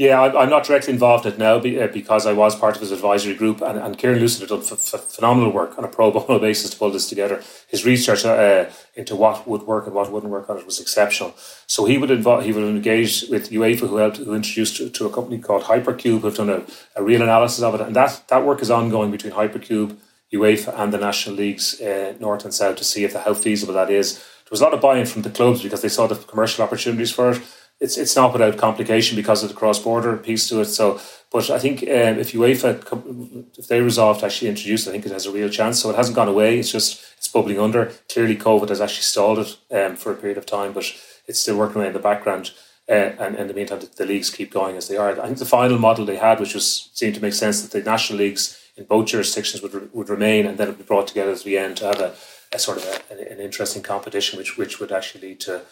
Yeah, 0.00 0.18
I'm 0.22 0.48
not 0.48 0.64
directly 0.64 0.94
involved 0.94 1.26
in 1.26 1.34
it 1.34 1.38
now 1.38 1.56
uh, 1.56 1.86
because 1.88 2.24
I 2.24 2.32
was 2.32 2.56
part 2.56 2.74
of 2.74 2.80
his 2.80 2.90
advisory 2.90 3.34
group, 3.34 3.60
and, 3.60 3.78
and 3.78 3.98
Kieran 3.98 4.18
Lucid 4.18 4.40
had 4.40 4.48
done 4.48 4.60
f- 4.60 4.94
f- 4.94 5.04
phenomenal 5.04 5.52
work 5.52 5.76
on 5.76 5.84
a 5.84 5.88
pro 5.88 6.10
bono 6.10 6.38
basis 6.38 6.70
to 6.70 6.78
pull 6.78 6.90
this 6.90 7.06
together. 7.06 7.42
His 7.68 7.84
research 7.84 8.24
uh, 8.24 8.70
into 8.94 9.14
what 9.14 9.46
would 9.46 9.64
work 9.64 9.84
and 9.84 9.94
what 9.94 10.10
wouldn't 10.10 10.32
work 10.32 10.48
on 10.48 10.56
it 10.56 10.64
was 10.64 10.80
exceptional. 10.80 11.34
So 11.66 11.84
he 11.84 11.98
would 11.98 12.08
he 12.08 12.52
would 12.54 12.64
engage 12.64 13.28
with 13.28 13.50
UEFA, 13.50 13.90
who 13.90 13.96
helped, 13.96 14.16
who 14.16 14.34
introduced 14.34 14.78
to, 14.78 14.88
to 14.88 15.04
a 15.04 15.12
company 15.12 15.38
called 15.38 15.64
Hypercube, 15.64 16.20
who've 16.22 16.34
done 16.34 16.48
a, 16.48 16.62
a, 16.96 17.02
real 17.02 17.20
analysis 17.20 17.62
of 17.62 17.74
it, 17.74 17.82
and 17.82 17.94
that 17.94 18.22
that 18.28 18.46
work 18.46 18.62
is 18.62 18.70
ongoing 18.70 19.10
between 19.10 19.34
Hypercube, 19.34 19.98
UEFA, 20.32 20.72
and 20.78 20.94
the 20.94 20.98
national 20.98 21.36
leagues 21.36 21.78
uh, 21.82 22.14
north 22.18 22.46
and 22.46 22.54
south 22.54 22.76
to 22.76 22.84
see 22.84 23.04
if 23.04 23.12
the, 23.12 23.20
how 23.20 23.34
feasible 23.34 23.74
that 23.74 23.90
is. 23.90 24.14
There 24.14 24.52
was 24.52 24.62
a 24.62 24.64
lot 24.64 24.72
of 24.72 24.80
buy-in 24.80 25.04
from 25.04 25.20
the 25.20 25.30
clubs 25.30 25.62
because 25.62 25.82
they 25.82 25.90
saw 25.90 26.06
the 26.06 26.16
commercial 26.16 26.64
opportunities 26.64 27.12
for 27.12 27.32
it 27.32 27.42
it's 27.80 27.96
it's 27.96 28.14
not 28.14 28.32
without 28.32 28.58
complication 28.58 29.16
because 29.16 29.42
of 29.42 29.48
the 29.48 29.54
cross 29.54 29.78
border 29.78 30.16
piece 30.16 30.48
to 30.48 30.60
it. 30.60 30.66
So, 30.66 31.00
but 31.32 31.50
I 31.50 31.58
think 31.58 31.82
um, 31.82 32.18
if 32.18 32.32
UEFA 32.32 33.48
if 33.58 33.68
they 33.68 33.80
resolve 33.80 34.18
to 34.18 34.26
actually 34.26 34.48
introduce, 34.48 34.86
I 34.86 34.92
think 34.92 35.06
it 35.06 35.12
has 35.12 35.26
a 35.26 35.32
real 35.32 35.48
chance. 35.48 35.80
So 35.80 35.90
it 35.90 35.96
hasn't 35.96 36.16
gone 36.16 36.28
away. 36.28 36.58
It's 36.58 36.70
just 36.70 37.02
it's 37.16 37.28
bubbling 37.28 37.58
under. 37.58 37.92
Clearly, 38.12 38.36
COVID 38.36 38.68
has 38.68 38.80
actually 38.80 39.02
stalled 39.02 39.38
it 39.38 39.56
um, 39.70 39.96
for 39.96 40.12
a 40.12 40.16
period 40.16 40.38
of 40.38 40.46
time, 40.46 40.72
but 40.72 40.84
it's 41.26 41.40
still 41.40 41.56
working 41.56 41.76
away 41.76 41.86
in 41.86 41.94
the 41.94 41.98
background. 41.98 42.52
Uh, 42.88 43.14
and 43.20 43.36
in 43.36 43.46
the 43.46 43.54
meantime, 43.54 43.78
the, 43.78 43.86
the, 43.98 44.04
leagues 44.04 44.30
keep 44.30 44.52
going 44.52 44.76
as 44.76 44.88
they 44.88 44.96
are. 44.96 45.12
I 45.20 45.26
think 45.26 45.38
the 45.38 45.44
final 45.44 45.78
model 45.78 46.04
they 46.04 46.16
had, 46.16 46.40
which 46.40 46.54
was 46.54 46.90
seemed 46.92 47.14
to 47.14 47.22
make 47.22 47.34
sense, 47.34 47.62
that 47.62 47.70
the 47.70 47.88
national 47.88 48.18
leagues 48.18 48.60
in 48.76 48.84
both 48.84 49.06
jurisdictions 49.06 49.62
would 49.62 49.94
would 49.94 50.10
remain, 50.10 50.44
and 50.44 50.58
then 50.58 50.68
it 50.68 50.72
would 50.72 50.78
be 50.78 50.84
brought 50.84 51.06
together 51.06 51.30
at 51.32 51.44
the 51.44 51.56
end 51.56 51.78
to 51.78 51.86
have 51.86 52.00
a, 52.00 52.14
a 52.52 52.58
sort 52.58 52.78
of 52.78 52.84
a, 53.10 53.32
an 53.32 53.38
interesting 53.38 53.82
competition, 53.82 54.38
which 54.38 54.58
which 54.58 54.80
would 54.80 54.92
actually 54.92 55.28
lead 55.28 55.40
to 55.40 55.62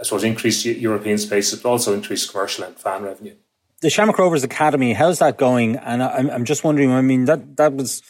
I 0.00 0.04
suppose, 0.04 0.24
increased 0.24 0.64
European 0.64 1.18
spaces, 1.18 1.60
but 1.60 1.68
also 1.68 1.94
increased 1.94 2.30
commercial 2.30 2.64
and 2.64 2.76
fan 2.76 3.02
revenue. 3.02 3.34
The 3.80 3.90
Shamrock 3.90 4.18
Rovers 4.18 4.44
Academy, 4.44 4.92
how's 4.92 5.18
that 5.18 5.38
going? 5.38 5.76
And 5.76 6.02
I'm, 6.02 6.30
I'm 6.30 6.44
just 6.44 6.64
wondering, 6.64 6.90
I 6.92 7.00
mean, 7.00 7.26
that, 7.26 7.56
that 7.56 7.74
was 7.74 8.02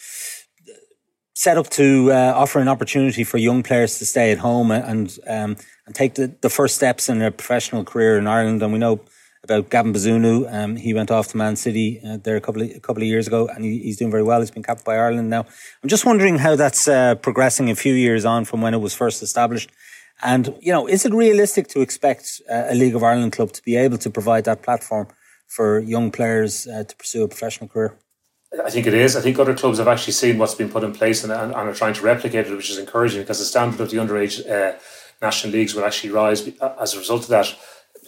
set 1.35 1.57
up 1.57 1.71
to 1.71 2.11
uh, 2.11 2.33
offer 2.35 2.59
an 2.59 2.69
opportunity 2.69 3.23
for 3.23 3.39
young 3.39 3.63
players 3.63 3.99
to 3.99 4.05
stay 4.05 4.33
at 4.33 4.39
home 4.39 4.71
and 4.73 5.19
um, 5.27 5.57
and 5.87 5.95
take 5.95 6.15
the, 6.15 6.35
the 6.41 6.51
first 6.51 6.75
steps 6.75 7.09
in 7.09 7.19
their 7.21 7.31
professional 7.31 7.85
career 7.85 8.19
in 8.19 8.27
Ireland. 8.27 8.63
And 8.63 8.73
we 8.73 8.79
know 8.79 9.01
about 9.45 9.71
Gavin 9.71 9.93
Bazunu. 9.93 10.53
Um, 10.53 10.77
he 10.77 10.93
went 10.93 11.11
off 11.11 11.29
to 11.29 11.37
Man 11.37 11.57
City 11.57 12.01
uh, 12.05 12.19
there 12.19 12.37
a 12.37 12.41
couple 12.41 12.63
of, 12.63 12.71
a 12.71 12.81
couple 12.81 13.03
of 13.03 13.09
years 13.09 13.27
ago, 13.27 13.49
and 13.49 13.65
he, 13.65 13.79
he's 13.79 13.97
doing 13.97 14.11
very 14.11 14.23
well. 14.23 14.41
He's 14.41 14.51
been 14.51 14.63
capped 14.63 14.85
by 14.85 14.97
Ireland 14.97 15.31
now. 15.31 15.47
I'm 15.83 15.89
just 15.89 16.05
wondering 16.05 16.39
how 16.39 16.57
that's 16.57 16.89
uh, 16.89 17.15
progressing 17.15 17.71
a 17.71 17.75
few 17.75 17.95
years 17.95 18.25
on 18.25 18.45
from 18.45 18.61
when 18.61 18.75
it 18.75 18.81
was 18.81 18.95
first 18.95 19.23
established, 19.23 19.71
and, 20.23 20.55
you 20.61 20.73
know, 20.73 20.87
is 20.87 21.05
it 21.07 21.15
realistic 21.15 21.69
to 21.69 21.81
expect 21.81 22.43
uh, 22.51 22.65
a 22.69 22.75
League 22.75 22.95
of 22.95 23.03
Ireland 23.03 23.33
club 23.33 23.53
to 23.53 23.63
be 23.63 23.77
able 23.77 23.99
to 23.99 24.11
provide 24.11 24.45
that 24.45 24.63
platform 24.63 25.07
for 25.47 25.79
young 25.81 26.11
players 26.11 26.67
uh, 26.67 26.85
to 26.85 26.97
pursue 26.97 27.25
a 27.25 27.29
professional 27.29 27.69
career? 27.69 27.97
I 28.65 28.71
think 28.71 28.87
it 28.87 28.95
is. 28.95 29.15
I 29.15 29.21
think 29.21 29.39
other 29.39 29.55
clubs 29.55 29.79
have 29.79 29.89
actually 29.89 30.15
seen 30.15 30.39
what's 30.39 30.55
been 30.55 30.71
put 30.71 30.83
in 30.83 30.93
place 30.93 31.23
and, 31.23 31.33
and, 31.33 31.53
and 31.55 31.69
are 31.69 31.75
trying 31.75 31.95
to 31.95 32.03
replicate 32.03 32.47
it, 32.47 32.57
which 32.57 32.71
is 32.71 32.79
encouraging 32.79 33.21
because 33.21 33.39
the 33.39 33.45
standard 33.45 33.81
of 33.81 33.91
the 33.91 33.99
underage 33.99 34.49
uh, 34.49 34.79
national 35.21 35.53
leagues 35.53 35.75
will 35.75 35.85
actually 35.85 36.11
rise 36.11 36.49
uh, 36.61 36.75
as 36.81 36.95
a 36.95 36.99
result 36.99 37.23
of 37.23 37.29
that. 37.29 37.55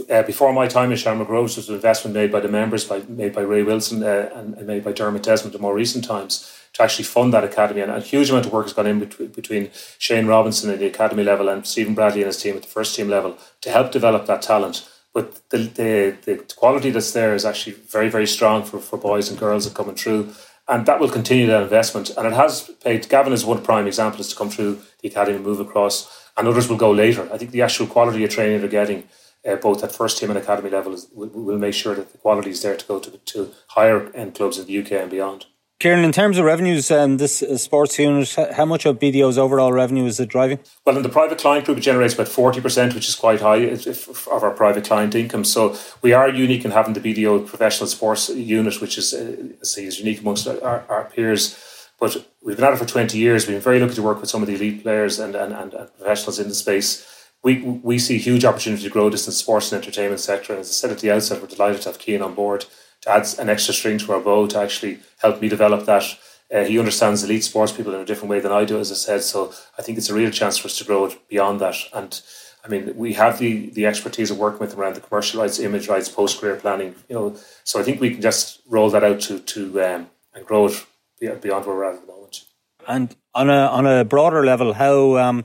Uh, 0.09 0.23
before 0.23 0.53
my 0.53 0.67
time 0.67 0.91
in 0.91 0.97
Shamrock 0.97 1.29
Rovers 1.29 1.57
was 1.57 1.69
an 1.69 1.75
investment 1.75 2.15
made 2.15 2.31
by 2.31 2.41
the 2.41 2.49
members, 2.49 2.85
by, 2.85 3.01
made 3.09 3.35
by 3.35 3.41
Ray 3.41 3.63
Wilson 3.63 4.03
uh, 4.03 4.31
and, 4.35 4.55
and, 4.55 4.67
made 4.67 4.85
by 4.85 4.93
Dermot 4.93 5.23
Desmond 5.23 5.55
in 5.55 5.61
more 5.61 5.75
recent 5.75 6.05
times 6.05 6.51
to 6.75 6.83
actually 6.83 7.05
fund 7.05 7.33
that 7.33 7.45
academy. 7.45 7.81
And 7.81 7.91
a 7.91 8.01
huge 8.01 8.31
amount 8.31 8.47
of 8.47 8.53
work 8.53 8.67
has 8.67 8.73
gone 8.73 8.87
in 8.87 9.01
between, 9.01 9.29
between 9.29 9.71
Shane 9.99 10.27
Robinson 10.27 10.71
at 10.71 10.79
the 10.79 10.87
academy 10.87 11.25
level 11.25 11.49
and 11.49 11.67
Stephen 11.67 11.95
Bradley 11.95 12.23
and 12.23 12.29
his 12.29 12.41
team 12.41 12.57
at 12.57 12.63
the 12.63 12.69
first 12.69 12.95
team 12.95 13.09
level 13.09 13.37
to 13.63 13.71
help 13.71 13.91
develop 13.91 14.27
that 14.27 14.43
talent. 14.43 14.89
But 15.13 15.49
the, 15.51 15.59
the, 15.59 16.17
the 16.25 16.55
quality 16.55 16.91
that's 16.91 17.13
there 17.13 17.35
is 17.35 17.45
actually 17.45 17.73
very, 17.73 18.09
very 18.09 18.27
strong 18.27 18.63
for, 18.63 18.79
for 18.79 18.97
boys 18.97 19.29
and 19.29 19.39
girls 19.39 19.65
that 19.65 19.75
coming 19.75 19.97
through. 19.97 20.33
And 20.69 20.87
that 20.87 21.01
will 21.01 21.11
continue 21.11 21.49
that 21.49 21.65
investment. 21.65 22.11
And 22.17 22.29
it 22.29 22.33
has 22.33 22.71
paid. 22.85 23.09
Gavin 23.09 23.33
is 23.33 23.45
one 23.45 23.63
prime 23.63 23.89
example 23.89 24.21
is 24.21 24.29
to 24.29 24.37
come 24.37 24.51
through 24.51 24.81
the 25.01 25.09
academy 25.09 25.37
and 25.37 25.45
move 25.45 25.59
across, 25.59 26.29
and 26.37 26.47
others 26.47 26.69
will 26.69 26.77
go 26.77 26.93
later. 26.93 27.29
I 27.33 27.39
think 27.39 27.51
the 27.51 27.63
actual 27.63 27.89
quality 27.89 28.23
of 28.23 28.31
training 28.31 28.61
they're 28.61 28.69
getting 28.69 29.09
uh, 29.49 29.57
both 29.57 29.83
at 29.83 29.93
first 29.93 30.19
team 30.19 30.31
and 30.31 30.39
academy 30.39 30.71
level, 30.71 30.93
is, 30.93 31.09
will, 31.13 31.29
will 31.29 31.59
make 31.59 31.75
sure 31.75 31.95
that 31.95 32.13
the 32.13 32.19
quality 32.19 32.51
is 32.51 32.63
there 32.63 32.77
to 32.77 32.87
go 32.87 32.99
to, 32.99 33.11
to 33.11 33.53
higher 33.69 34.11
end 34.15 34.35
clubs 34.35 34.59
in 34.59 34.67
the 34.67 34.79
UK 34.79 34.93
and 34.93 35.11
beyond. 35.11 35.47
Kieran, 35.81 36.05
in 36.05 36.13
terms 36.13 36.37
of 36.37 36.45
revenues, 36.45 36.91
um, 36.91 37.17
this 37.17 37.43
uh, 37.43 37.57
sports 37.57 37.99
unit, 37.99 38.37
how 38.53 38.67
much 38.67 38.85
of 38.85 38.99
BDO's 38.99 39.39
overall 39.39 39.73
revenue 39.73 40.05
is 40.05 40.21
it 40.21 40.29
driving? 40.29 40.59
Well, 40.85 40.99
in 40.99 41.03
the 41.03 41.09
private 41.09 41.39
client 41.39 41.65
group, 41.65 41.79
it 41.79 41.81
generates 41.81 42.13
about 42.13 42.27
40%, 42.27 42.95
which 42.95 43.09
is 43.09 43.15
quite 43.15 43.41
high 43.41 43.63
of 43.63 44.43
our 44.43 44.51
private 44.51 44.85
client 44.85 45.15
income. 45.15 45.43
So 45.43 45.75
we 46.03 46.13
are 46.13 46.29
unique 46.29 46.67
in 46.67 46.73
having 46.73 46.93
the 46.93 47.01
BDO 47.01 47.47
professional 47.47 47.87
sports 47.87 48.29
unit, 48.29 48.79
which 48.83 48.99
is, 48.99 49.15
uh, 49.15 49.35
say, 49.63 49.87
is 49.87 49.99
unique 49.99 50.21
amongst 50.21 50.47
our, 50.47 50.85
our, 50.91 51.05
peers. 51.05 51.59
But 51.99 52.27
we've 52.43 52.57
been 52.57 52.67
at 52.67 52.75
it 52.75 52.79
for 52.79 52.85
20 52.85 53.17
years. 53.17 53.47
We've 53.47 53.57
been 53.57 53.63
very 53.63 53.81
lucky 53.81 53.95
to 53.95 54.03
work 54.03 54.21
with 54.21 54.29
some 54.29 54.43
of 54.43 54.49
the 54.49 54.57
elite 54.57 54.83
players 54.83 55.19
and, 55.19 55.35
and, 55.35 55.55
and 55.55 55.71
professionals 55.97 56.39
in 56.39 56.49
the 56.49 56.55
space. 56.55 57.07
We, 57.43 57.63
we 57.63 57.99
see 57.99 58.19
huge 58.19 58.45
opportunity 58.45 58.83
to 58.83 58.91
grow 58.91 59.09
this 59.09 59.27
in 59.27 59.31
the 59.31 59.37
sports 59.37 59.73
and 59.73 59.83
entertainment 59.83 60.21
sector. 60.21 60.53
And 60.53 60.61
as 60.61 60.69
I 60.69 60.73
said 60.73 60.91
at 60.91 60.99
the 60.99 61.11
outset, 61.11 61.41
we're 61.41 61.49
delighted 61.49 61.83
to 61.83 61.89
have 61.91 62.01
Cian 62.01 62.23
on 62.23 62.35
board 62.35 62.67
to 63.03 63.11
add 63.11 63.27
an 63.39 63.49
extra 63.49 63.73
string 63.75 63.99
to 63.99 64.13
our 64.13 64.21
bow 64.21 64.47
to 64.47 64.59
actually 64.59 65.01
help 65.19 65.41
me 65.41 65.49
develop 65.49 65.87
that. 65.87 66.05
Uh, 66.53 66.65
he 66.65 66.79
understands 66.79 67.23
elite 67.23 67.45
sports 67.45 67.73
people 67.73 67.95
in 67.95 68.01
a 68.01 68.05
different 68.05 68.31
way 68.31 68.41
than 68.41 68.53
I 68.53 68.65
do, 68.65 68.79
as 68.79 68.91
I 68.91 68.97
said. 68.97 69.23
So 69.23 69.55
I 69.79 69.83
think 69.83 69.99
it's 69.99 70.11
a 70.11 70.15
real 70.15 70.31
chance 70.31 70.59
for 70.59 70.67
us 70.67 70.77
to 70.79 70.85
grow 70.85 71.07
it 71.07 71.29
beyond 71.29 71.61
that. 71.61 71.77
And 71.95 72.21
I 72.65 72.69
mean, 72.69 72.95
we 72.97 73.15
have 73.15 73.39
the 73.39 73.71
the 73.71 73.87
expertise 73.87 74.31
of 74.31 74.39
working 74.39 74.59
with 74.59 74.77
around 74.77 74.97
the 74.97 75.01
commercial 75.01 75.41
rights, 75.41 75.59
image 75.59 75.89
rights, 75.89 76.09
post 76.09 76.41
career 76.41 76.57
planning. 76.57 76.95
You 77.09 77.15
know, 77.15 77.37
so 77.65 77.81
I 77.81 77.85
think 77.85 78.01
we 78.01 78.11
can 78.11 78.21
just 78.21 78.61
roll 78.67 78.91
that 78.91 79.05
out 79.05 79.21
to 79.21 79.39
to 79.39 79.83
um, 79.83 80.11
and 80.35 80.45
grow 80.45 80.67
it 80.67 81.41
beyond 81.41 81.67
where 81.67 81.77
we're 81.77 81.85
at 81.85 81.95
at 81.95 82.01
the 82.07 82.13
moment. 82.13 82.45
And 82.87 83.17
on 83.35 83.49
a 83.49 83.67
on 83.67 83.87
a 83.87 84.05
broader 84.05 84.45
level, 84.45 84.75
how 84.75 85.17
um, 85.17 85.45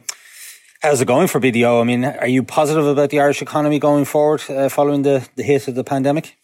how's 0.86 1.02
it 1.02 1.08
going 1.08 1.28
for 1.28 1.40
BDO? 1.42 1.82
I 1.82 1.84
mean, 1.84 2.06
are 2.06 2.28
you 2.28 2.44
positive 2.44 2.86
about 2.86 3.10
the 3.10 3.20
Irish 3.20 3.42
economy 3.42 3.80
going 3.80 4.06
forward 4.06 4.42
uh, 4.50 4.70
following 4.70 5.02
the 5.02 5.28
the 5.36 5.44
hit 5.44 5.68
of 5.68 5.76
the 5.76 5.84
pandemic? 5.84 6.38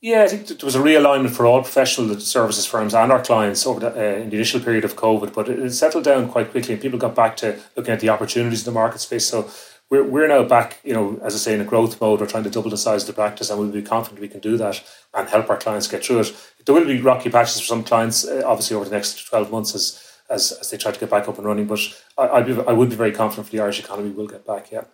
Yeah, 0.00 0.24
I 0.24 0.28
think 0.28 0.48
there 0.48 0.66
was 0.66 0.74
a 0.74 0.80
realignment 0.80 1.30
for 1.30 1.46
all 1.46 1.62
professional 1.62 2.20
services 2.20 2.66
firms 2.66 2.92
and 2.92 3.10
our 3.10 3.22
clients 3.22 3.66
over 3.66 3.80
the, 3.80 3.90
uh, 3.96 4.22
in 4.22 4.28
the 4.28 4.36
initial 4.36 4.60
period 4.60 4.84
of 4.84 4.96
COVID, 4.96 5.32
but 5.32 5.48
it, 5.48 5.70
settled 5.72 6.04
down 6.04 6.28
quite 6.28 6.50
quickly 6.50 6.74
and 6.74 6.82
people 6.82 6.98
got 6.98 7.14
back 7.14 7.38
to 7.38 7.58
looking 7.74 7.94
at 7.94 8.00
the 8.00 8.10
opportunities 8.10 8.66
in 8.66 8.66
the 8.66 8.78
market 8.78 9.00
space. 9.00 9.26
So 9.26 9.48
we're, 9.88 10.04
we're 10.04 10.28
now 10.28 10.42
back, 10.42 10.78
you 10.84 10.92
know, 10.92 11.18
as 11.22 11.34
I 11.34 11.38
say, 11.38 11.54
in 11.54 11.62
a 11.62 11.64
growth 11.64 12.02
mode. 12.02 12.20
We're 12.20 12.26
trying 12.26 12.44
to 12.44 12.50
double 12.50 12.68
the 12.68 12.76
size 12.76 13.02
of 13.04 13.06
the 13.06 13.14
practice 13.14 13.48
and 13.48 13.58
we'll 13.58 13.70
be 13.70 13.80
confident 13.80 14.20
we 14.20 14.28
can 14.28 14.40
do 14.40 14.58
that 14.58 14.82
and 15.14 15.26
help 15.26 15.48
our 15.48 15.56
clients 15.56 15.88
get 15.88 16.04
through 16.04 16.20
it. 16.20 16.36
There 16.66 16.74
will 16.74 16.84
be 16.84 17.00
rocky 17.00 17.30
patches 17.30 17.60
for 17.60 17.66
some 17.66 17.84
clients, 17.84 18.26
uh, 18.26 18.42
obviously, 18.44 18.76
over 18.76 18.84
the 18.84 18.94
next 18.94 19.26
12 19.26 19.50
months 19.50 19.74
as, 19.74 20.03
as, 20.30 20.52
as 20.52 20.70
they 20.70 20.76
try 20.76 20.92
to 20.92 21.00
get 21.00 21.10
back 21.10 21.28
up 21.28 21.38
and 21.38 21.46
running, 21.46 21.66
but 21.66 21.80
I, 22.16 22.28
I'd 22.28 22.46
be, 22.46 22.52
I 22.66 22.72
would 22.72 22.90
be 22.90 22.96
very 22.96 23.12
confident 23.12 23.46
for 23.46 23.52
the 23.52 23.60
Irish 23.60 23.80
economy 23.80 24.10
will 24.10 24.26
get 24.26 24.46
back, 24.46 24.70
yeah. 24.72 24.84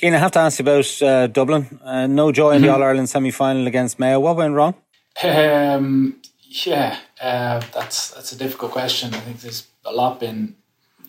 Cian, 0.00 0.14
I 0.14 0.18
have 0.18 0.30
to 0.32 0.38
ask 0.38 0.58
you 0.58 0.62
about 0.62 1.02
uh, 1.02 1.26
Dublin. 1.26 1.80
Uh, 1.82 2.06
no 2.06 2.30
joy 2.30 2.52
in 2.52 2.62
the 2.62 2.68
mm-hmm. 2.68 2.76
All 2.76 2.82
Ireland 2.84 3.08
semi 3.08 3.32
final 3.32 3.66
against 3.66 3.98
Mayo. 3.98 4.20
What 4.20 4.36
went 4.36 4.54
wrong? 4.54 4.74
Um, 5.24 6.20
yeah, 6.42 6.98
uh, 7.20 7.60
that's 7.74 8.10
that's 8.12 8.30
a 8.30 8.38
difficult 8.38 8.70
question. 8.70 9.12
I 9.12 9.18
think 9.18 9.40
there's 9.40 9.66
a 9.84 9.92
lot 9.92 10.20
been 10.20 10.54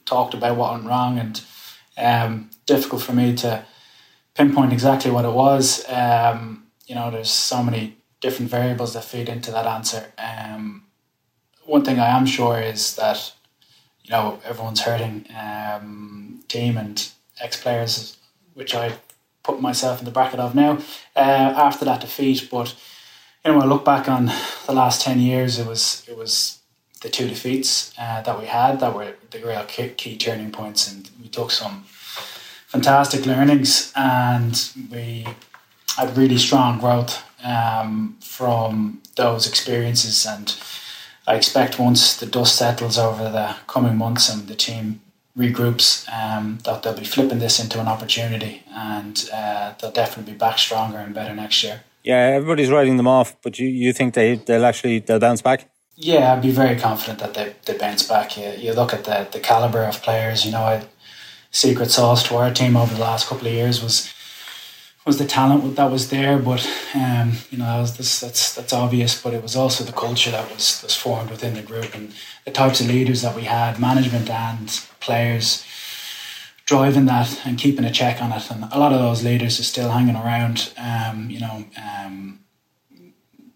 talked 0.06 0.34
about 0.34 0.58
what 0.58 0.74
went 0.74 0.86
wrong, 0.86 1.20
and 1.20 1.42
um, 1.98 2.50
difficult 2.66 3.04
for 3.04 3.14
me 3.14 3.36
to 3.36 3.64
pinpoint 4.34 4.74
exactly 4.74 5.12
what 5.12 5.26
it 5.26 5.34
was. 5.34 5.86
Um, 5.88 6.64
you 6.88 6.96
know, 6.96 7.12
there's 7.12 7.30
so 7.30 7.62
many 7.62 7.98
different 8.22 8.50
variables 8.50 8.96
that 8.96 9.04
feed 9.04 9.30
into 9.30 9.52
that 9.52 9.68
answer. 9.68 10.12
Um, 10.18 10.86
one 11.66 11.86
thing 11.86 12.00
I 12.00 12.18
am 12.18 12.26
sure 12.26 12.60
is 12.60 12.96
that 12.96 13.34
you 14.10 14.16
know 14.16 14.40
everyone's 14.44 14.82
hurting 14.82 15.26
um, 15.40 16.44
team 16.48 16.78
and 16.78 17.10
ex 17.40 17.62
players, 17.62 18.18
which 18.56 18.74
I 18.74 18.94
put 19.44 19.62
myself 19.62 20.00
in 20.00 20.06
the 20.06 20.12
bracket 20.12 20.40
of 20.40 20.56
now 20.56 20.80
uh, 21.16 21.54
after 21.56 21.86
that 21.86 22.02
defeat. 22.02 22.50
But 22.52 22.76
you 23.46 23.52
know, 23.52 23.60
when 23.60 23.68
I 23.68 23.70
look 23.70 23.86
back 23.86 24.10
on 24.10 24.32
the 24.66 24.74
last 24.74 25.02
ten 25.02 25.20
years, 25.20 25.60
it 25.60 25.68
was 25.68 26.04
it 26.08 26.18
was 26.18 26.60
the 27.02 27.10
two 27.10 27.28
defeats 27.28 27.94
uh, 28.00 28.22
that 28.22 28.40
we 28.40 28.48
had 28.48 28.80
that 28.80 28.96
were 28.96 29.14
the 29.30 29.40
real 29.40 29.64
key, 29.66 29.90
key 29.90 30.18
turning 30.18 30.52
points, 30.52 30.92
and 30.92 31.10
we 31.22 31.30
took 31.30 31.52
some 31.52 31.84
fantastic 32.68 33.28
learnings, 33.28 33.94
and 33.96 34.72
we 34.92 35.28
had 35.96 36.18
really 36.18 36.38
strong 36.38 36.80
growth 36.80 37.24
um, 37.44 38.18
from 38.22 39.02
those 39.16 39.48
experiences. 39.48 40.26
And 40.26 40.56
I 41.30 41.36
expect 41.36 41.78
once 41.78 42.18
the 42.18 42.26
dust 42.26 42.56
settles 42.56 42.98
over 42.98 43.30
the 43.30 43.56
coming 43.68 43.96
months 43.96 44.34
and 44.34 44.48
the 44.48 44.56
team 44.56 45.02
regroups, 45.38 46.12
um, 46.12 46.58
that 46.64 46.82
they'll 46.82 46.98
be 46.98 47.06
flipping 47.06 47.38
this 47.38 47.60
into 47.60 47.80
an 47.80 47.88
opportunity, 47.88 48.64
and 48.74 49.30
uh, 49.32 49.74
they'll 49.80 49.92
definitely 49.92 50.34
be 50.34 50.38
back 50.40 50.58
stronger 50.58 50.98
and 50.98 51.14
better 51.14 51.36
next 51.36 51.64
year. 51.64 51.82
Yeah, 52.04 52.18
everybody's 52.38 52.72
writing 52.72 52.98
them 52.98 53.08
off, 53.08 53.36
but 53.44 53.60
you, 53.60 53.68
you 53.68 53.94
think 53.94 54.16
they 54.16 54.38
they'll 54.38 54.66
actually 54.66 55.00
they'll 55.00 55.20
bounce 55.20 55.44
back? 55.44 55.70
Yeah, 55.96 56.34
I'd 56.34 56.42
be 56.42 56.50
very 56.50 56.80
confident 56.80 57.20
that 57.20 57.36
they, 57.36 57.54
they 57.66 57.78
bounce 57.78 58.08
back. 58.08 58.36
You, 58.36 58.50
you 58.58 58.74
look 58.74 58.92
at 58.92 59.04
the 59.04 59.28
the 59.32 59.40
caliber 59.40 59.84
of 59.84 60.02
players. 60.02 60.46
You 60.46 60.52
know, 60.54 60.64
I, 60.64 60.88
secret 61.52 61.92
sauce 61.92 62.24
to 62.24 62.38
our 62.38 62.52
team 62.52 62.76
over 62.76 62.96
the 62.96 63.02
last 63.02 63.28
couple 63.28 63.48
of 63.48 63.54
years 63.54 63.84
was 63.84 64.12
was 65.10 65.18
the 65.18 65.26
talent 65.26 65.76
that 65.76 65.90
was 65.90 66.12
there, 66.12 66.38
but 66.38 66.64
um, 66.94 67.32
you 67.50 67.58
know 67.58 67.66
that 67.66 67.80
was 67.80 68.20
that's 68.20 68.54
that's 68.54 68.72
obvious. 68.72 69.20
But 69.20 69.34
it 69.34 69.42
was 69.42 69.56
also 69.56 69.84
the 69.84 69.92
culture 69.92 70.30
that 70.30 70.48
was 70.52 70.84
was 70.84 70.96
formed 70.96 71.32
within 71.32 71.56
the 71.56 71.64
group 71.64 71.96
and 71.96 72.14
the 72.46 72.52
types 72.52 72.80
of 72.80 72.88
leaders 72.88 73.24
that 73.24 73.36
we 73.36 73.46
had, 73.46 73.80
management 73.80 74.30
and 74.30 74.68
players, 75.00 75.66
driving 76.66 77.06
that 77.06 77.42
and 77.44 77.58
keeping 77.58 77.86
a 77.86 77.92
check 77.92 78.22
on 78.22 78.32
it. 78.32 78.52
And 78.52 78.66
a 78.72 78.78
lot 78.78 78.94
of 78.94 79.00
those 79.00 79.24
leaders 79.24 79.60
are 79.60 79.64
still 79.64 79.90
hanging 79.90 80.16
around. 80.16 80.72
Um, 80.78 81.32
you 81.32 81.40
know, 81.40 81.66
um, 81.90 82.42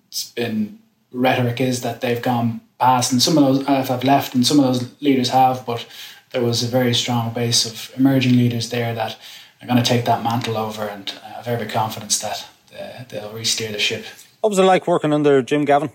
it's 0.07 0.31
been 0.31 0.79
rhetoric 1.11 1.61
is 1.61 1.81
that 1.83 2.01
they've 2.01 2.23
gone 2.23 2.61
past, 2.79 3.11
and 3.11 3.21
some 3.21 3.37
of 3.37 3.43
those 3.43 3.67
have 3.67 4.03
left, 4.03 4.33
and 4.33 4.43
some 4.43 4.59
of 4.59 4.65
those 4.65 4.89
leaders 5.01 5.29
have, 5.29 5.67
but 5.67 5.85
there 6.31 6.41
was 6.41 6.63
a 6.63 6.67
very 6.67 6.95
strong 6.95 7.31
base 7.31 7.63
of 7.63 7.95
emerging 7.95 8.35
leaders 8.37 8.71
there 8.71 8.95
that 8.95 9.17
are 9.63 9.67
going 9.67 9.81
to 9.81 9.89
take 9.89 10.05
that 10.05 10.23
mantle 10.23 10.57
over, 10.57 10.83
and 10.83 11.13
uh, 11.23 11.27
I 11.27 11.29
have 11.29 11.47
every 11.47 11.67
confidence 11.67 12.19
that 12.19 12.47
uh, 12.77 13.03
they'll 13.09 13.31
re-steer 13.31 13.71
the 13.71 13.79
ship. 13.79 14.05
What 14.41 14.49
was 14.49 14.59
it 14.59 14.63
like 14.63 14.87
working 14.87 15.13
under 15.13 15.41
Jim 15.41 15.63
Gavin? 15.63 15.91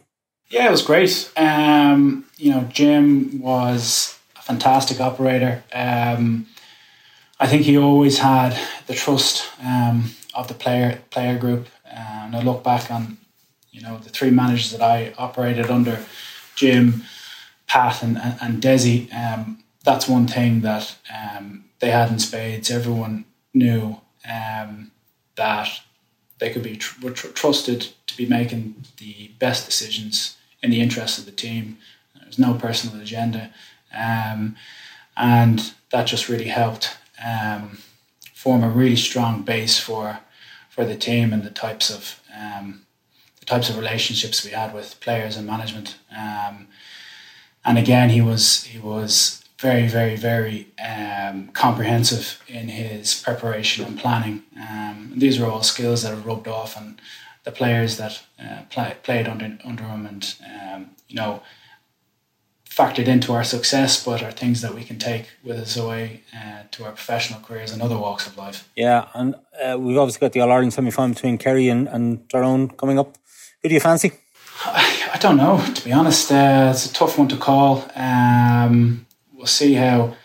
Yeah, 0.48 0.68
it 0.68 0.70
was 0.70 0.82
great. 0.82 1.30
Um, 1.36 2.24
you 2.38 2.50
know, 2.50 2.62
Jim 2.72 3.40
was 3.40 4.18
a 4.36 4.42
fantastic 4.42 5.00
operator. 5.00 5.62
Um, 5.74 6.46
I 7.38 7.46
think 7.46 7.62
he 7.62 7.76
always 7.76 8.18
had 8.18 8.58
the 8.86 8.94
trust 8.94 9.46
um, 9.62 10.12
of 10.34 10.48
the 10.48 10.54
player 10.54 11.02
player 11.10 11.38
group. 11.38 11.68
And 11.84 12.34
I 12.34 12.40
look 12.40 12.64
back 12.64 12.90
on, 12.90 13.18
you 13.70 13.82
know, 13.82 13.98
the 13.98 14.08
three 14.08 14.30
managers 14.30 14.70
that 14.72 14.80
I 14.80 15.12
operated 15.18 15.70
under, 15.70 16.04
Jim, 16.54 17.02
Pat, 17.66 18.02
and 18.02 18.16
and, 18.16 18.38
and 18.40 18.62
Dessie. 18.62 19.12
Um, 19.12 19.62
that's 19.84 20.08
one 20.08 20.26
thing 20.26 20.62
that 20.62 20.96
um, 21.14 21.64
they 21.80 21.90
had 21.90 22.10
in 22.10 22.18
spades. 22.18 22.70
Everyone 22.70 23.26
knew 23.54 24.00
um, 24.28 24.90
that 25.36 25.68
they 26.38 26.50
could 26.50 26.62
be 26.62 26.76
tr- 26.76 27.10
tr- 27.10 27.28
trusted 27.28 27.88
to 28.06 28.16
be 28.16 28.26
making 28.26 28.84
the 28.98 29.30
best 29.38 29.66
decisions 29.66 30.36
in 30.62 30.70
the 30.70 30.80
interest 30.80 31.18
of 31.18 31.24
the 31.24 31.32
team. 31.32 31.78
There's 32.20 32.38
no 32.38 32.54
personal 32.54 33.00
agenda, 33.00 33.50
um, 33.94 34.56
and 35.16 35.72
that 35.90 36.06
just 36.06 36.28
really 36.28 36.48
helped 36.48 36.96
um, 37.24 37.78
form 38.34 38.62
a 38.62 38.68
really 38.68 38.96
strong 38.96 39.42
base 39.42 39.78
for 39.78 40.20
for 40.68 40.84
the 40.84 40.96
team 40.96 41.32
and 41.32 41.42
the 41.42 41.50
types 41.50 41.90
of 41.90 42.20
um, 42.38 42.86
the 43.40 43.46
types 43.46 43.68
of 43.68 43.76
relationships 43.76 44.44
we 44.44 44.50
had 44.50 44.72
with 44.74 45.00
players 45.00 45.36
and 45.36 45.46
management. 45.46 45.96
Um, 46.16 46.68
and 47.64 47.78
again, 47.78 48.10
he 48.10 48.20
was 48.20 48.64
he 48.64 48.78
was 48.78 49.42
very, 49.58 49.88
very, 49.88 50.16
very 50.16 50.68
um, 50.84 51.48
comprehensive 51.48 52.42
in 52.46 52.68
his 52.68 53.20
preparation 53.20 53.84
and 53.84 53.98
planning. 53.98 54.42
Um, 54.56 55.12
these 55.16 55.40
are 55.40 55.46
all 55.46 55.62
skills 55.62 56.02
that 56.02 56.10
have 56.10 56.26
rubbed 56.26 56.46
off 56.46 56.76
on 56.76 57.00
the 57.44 57.50
players 57.50 57.96
that 57.96 58.22
uh, 58.42 58.62
play, 58.70 58.96
played 59.02 59.26
under 59.26 59.58
under 59.64 59.84
him, 59.84 60.06
and 60.06 60.34
um, 60.46 60.90
you 61.08 61.16
know 61.16 61.42
factored 62.78 63.08
into 63.08 63.32
our 63.32 63.42
success, 63.42 64.04
but 64.04 64.22
are 64.22 64.30
things 64.30 64.60
that 64.60 64.72
we 64.72 64.84
can 64.84 64.98
take 64.98 65.30
with 65.42 65.58
us 65.58 65.76
away 65.76 66.22
uh, 66.36 66.62
to 66.70 66.84
our 66.84 66.92
professional 66.92 67.40
careers 67.40 67.72
and 67.72 67.82
other 67.82 67.98
walks 67.98 68.26
of 68.28 68.36
life. 68.36 68.68
Yeah, 68.76 69.08
and 69.14 69.34
uh, 69.60 69.76
we've 69.78 69.98
obviously 69.98 70.20
got 70.20 70.32
the 70.32 70.40
All 70.40 70.52
Ireland 70.52 70.72
semi 70.72 70.90
final 70.90 71.14
between 71.14 71.38
Kerry 71.38 71.68
and, 71.68 71.88
and 71.88 72.28
Tyrone 72.30 72.68
coming 72.68 72.98
up. 72.98 73.16
Who 73.62 73.68
do 73.68 73.74
you 73.74 73.80
fancy? 73.80 74.12
I, 74.64 75.10
I 75.14 75.18
don't 75.18 75.36
know, 75.36 75.60
to 75.74 75.84
be 75.84 75.92
honest. 75.92 76.30
Uh, 76.30 76.70
it's 76.72 76.86
a 76.86 76.92
tough 76.92 77.18
one 77.18 77.28
to 77.28 77.36
call. 77.36 77.90
Um, 77.96 79.06
we'll 79.38 79.46
see 79.46 79.74
how 79.74 80.16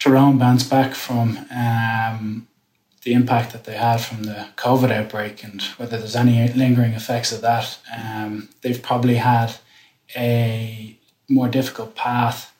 Tyrone 0.00 0.38
bounce 0.38 0.64
back 0.64 0.94
from 0.94 1.38
um, 1.50 2.48
the 3.04 3.14
impact 3.14 3.52
that 3.52 3.64
they 3.64 3.76
had 3.76 3.98
from 3.98 4.24
the 4.24 4.48
COVID 4.56 4.90
outbreak 4.90 5.44
and 5.44 5.62
whether 5.78 5.96
there's 5.96 6.16
any 6.16 6.52
lingering 6.52 6.92
effects 6.92 7.32
of 7.32 7.40
that. 7.40 7.78
Um, 7.96 8.48
they've 8.60 8.82
probably 8.82 9.14
had 9.14 9.54
a 10.16 10.98
more 11.28 11.48
difficult 11.48 11.94
path 11.94 12.52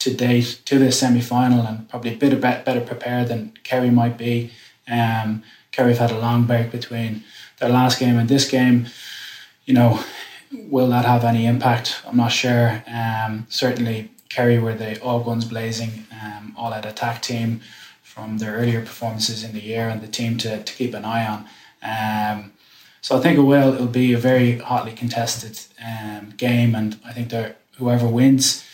to 0.00 0.14
date 0.14 0.60
to 0.66 0.78
the 0.78 0.92
semi 0.92 1.20
final 1.20 1.66
and 1.66 1.88
probably 1.88 2.14
a 2.14 2.16
bit 2.16 2.40
better 2.40 2.80
prepared 2.80 3.28
than 3.28 3.54
Kerry 3.64 3.90
might 3.90 4.18
be. 4.18 4.52
Um, 4.88 5.42
Kerry 5.70 5.94
have 5.94 6.10
had 6.10 6.10
a 6.10 6.20
long 6.20 6.44
break 6.44 6.70
between 6.70 7.24
their 7.60 7.70
last 7.70 7.98
game 7.98 8.18
and 8.18 8.28
this 8.28 8.48
game. 8.50 8.88
You 9.64 9.74
know, 9.74 10.04
Will 10.52 10.88
that 10.88 11.04
have 11.04 11.24
any 11.24 11.46
impact? 11.46 12.02
I'm 12.06 12.16
not 12.16 12.32
sure. 12.32 12.82
Um, 12.86 13.46
certainly, 13.48 14.10
Kerry 14.28 14.58
were 14.58 14.74
the 14.74 15.00
all 15.00 15.20
guns 15.20 15.44
blazing, 15.44 16.04
um, 16.22 16.54
all 16.56 16.72
out 16.72 16.86
attack 16.86 17.22
team 17.22 17.60
from 18.02 18.38
their 18.38 18.54
earlier 18.54 18.80
performances 18.80 19.42
in 19.42 19.52
the 19.52 19.60
year 19.60 19.88
and 19.88 20.02
the 20.02 20.08
team 20.08 20.36
to, 20.38 20.62
to 20.62 20.72
keep 20.74 20.92
an 20.94 21.04
eye 21.04 21.26
on. 21.26 21.46
Um, 21.82 22.52
so 23.00 23.16
I 23.16 23.20
think 23.20 23.38
it 23.38 23.42
will. 23.42 23.74
It'll 23.74 23.86
be 23.86 24.12
a 24.12 24.18
very 24.18 24.58
hotly 24.58 24.92
contested 24.92 25.58
um, 25.84 26.34
game, 26.36 26.74
and 26.74 27.00
I 27.04 27.12
think 27.12 27.30
that 27.30 27.58
whoever 27.78 28.06
wins 28.06 28.64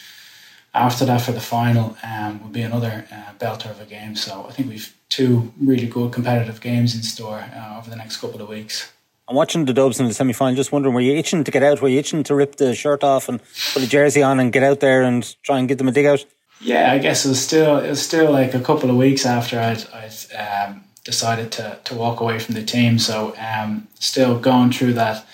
after 0.74 1.04
that 1.06 1.22
for 1.22 1.32
the 1.32 1.40
final 1.40 1.96
um, 2.02 2.42
will 2.42 2.50
be 2.50 2.62
another 2.62 3.06
uh, 3.10 3.32
belter 3.38 3.70
of 3.70 3.80
a 3.80 3.84
game. 3.84 4.16
So 4.16 4.46
I 4.48 4.52
think 4.52 4.68
we've 4.68 4.94
two 5.08 5.52
really 5.60 5.86
good 5.86 6.12
competitive 6.12 6.60
games 6.60 6.94
in 6.94 7.02
store 7.02 7.44
uh, 7.54 7.78
over 7.78 7.88
the 7.88 7.96
next 7.96 8.18
couple 8.18 8.42
of 8.42 8.48
weeks. 8.48 8.92
I'm 9.28 9.36
watching 9.36 9.66
the 9.66 9.74
Dubs 9.74 10.00
in 10.00 10.06
the 10.06 10.14
semi 10.14 10.32
final, 10.32 10.56
just 10.56 10.72
wondering, 10.72 10.94
were 10.94 11.02
you 11.02 11.14
itching 11.14 11.44
to 11.44 11.50
get 11.50 11.62
out? 11.62 11.82
Were 11.82 11.88
you 11.88 11.98
itching 11.98 12.22
to 12.24 12.34
rip 12.34 12.56
the 12.56 12.74
shirt 12.74 13.04
off 13.04 13.28
and 13.28 13.40
put 13.74 13.82
a 13.82 13.86
jersey 13.86 14.22
on 14.22 14.40
and 14.40 14.52
get 14.52 14.62
out 14.62 14.80
there 14.80 15.02
and 15.02 15.36
try 15.42 15.58
and 15.58 15.68
get 15.68 15.76
them 15.76 15.88
a 15.88 15.92
dig 15.92 16.06
out? 16.06 16.24
Yeah, 16.60 16.90
I 16.90 16.98
guess 16.98 17.24
it 17.24 17.28
was 17.28 17.44
still 17.44 17.78
it 17.78 17.90
was 17.90 18.02
still 18.02 18.32
like 18.32 18.54
a 18.54 18.60
couple 18.60 18.88
of 18.90 18.96
weeks 18.96 19.26
after 19.26 19.60
I'd, 19.60 19.84
I'd 19.92 20.70
um, 20.70 20.84
decided 21.04 21.52
to, 21.52 21.78
to 21.84 21.94
walk 21.94 22.20
away 22.20 22.38
from 22.38 22.54
the 22.54 22.64
team. 22.64 22.98
So 22.98 23.36
um, 23.38 23.86
still 24.00 24.38
going 24.38 24.72
through 24.72 24.94
that 24.94 25.26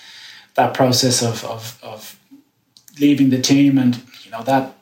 that 0.55 0.73
process 0.73 1.21
of, 1.21 1.43
of, 1.45 1.79
of 1.81 2.19
leaving 2.99 3.29
the 3.29 3.41
team 3.41 3.77
and 3.77 4.01
you 4.23 4.31
know 4.31 4.43
that 4.43 4.73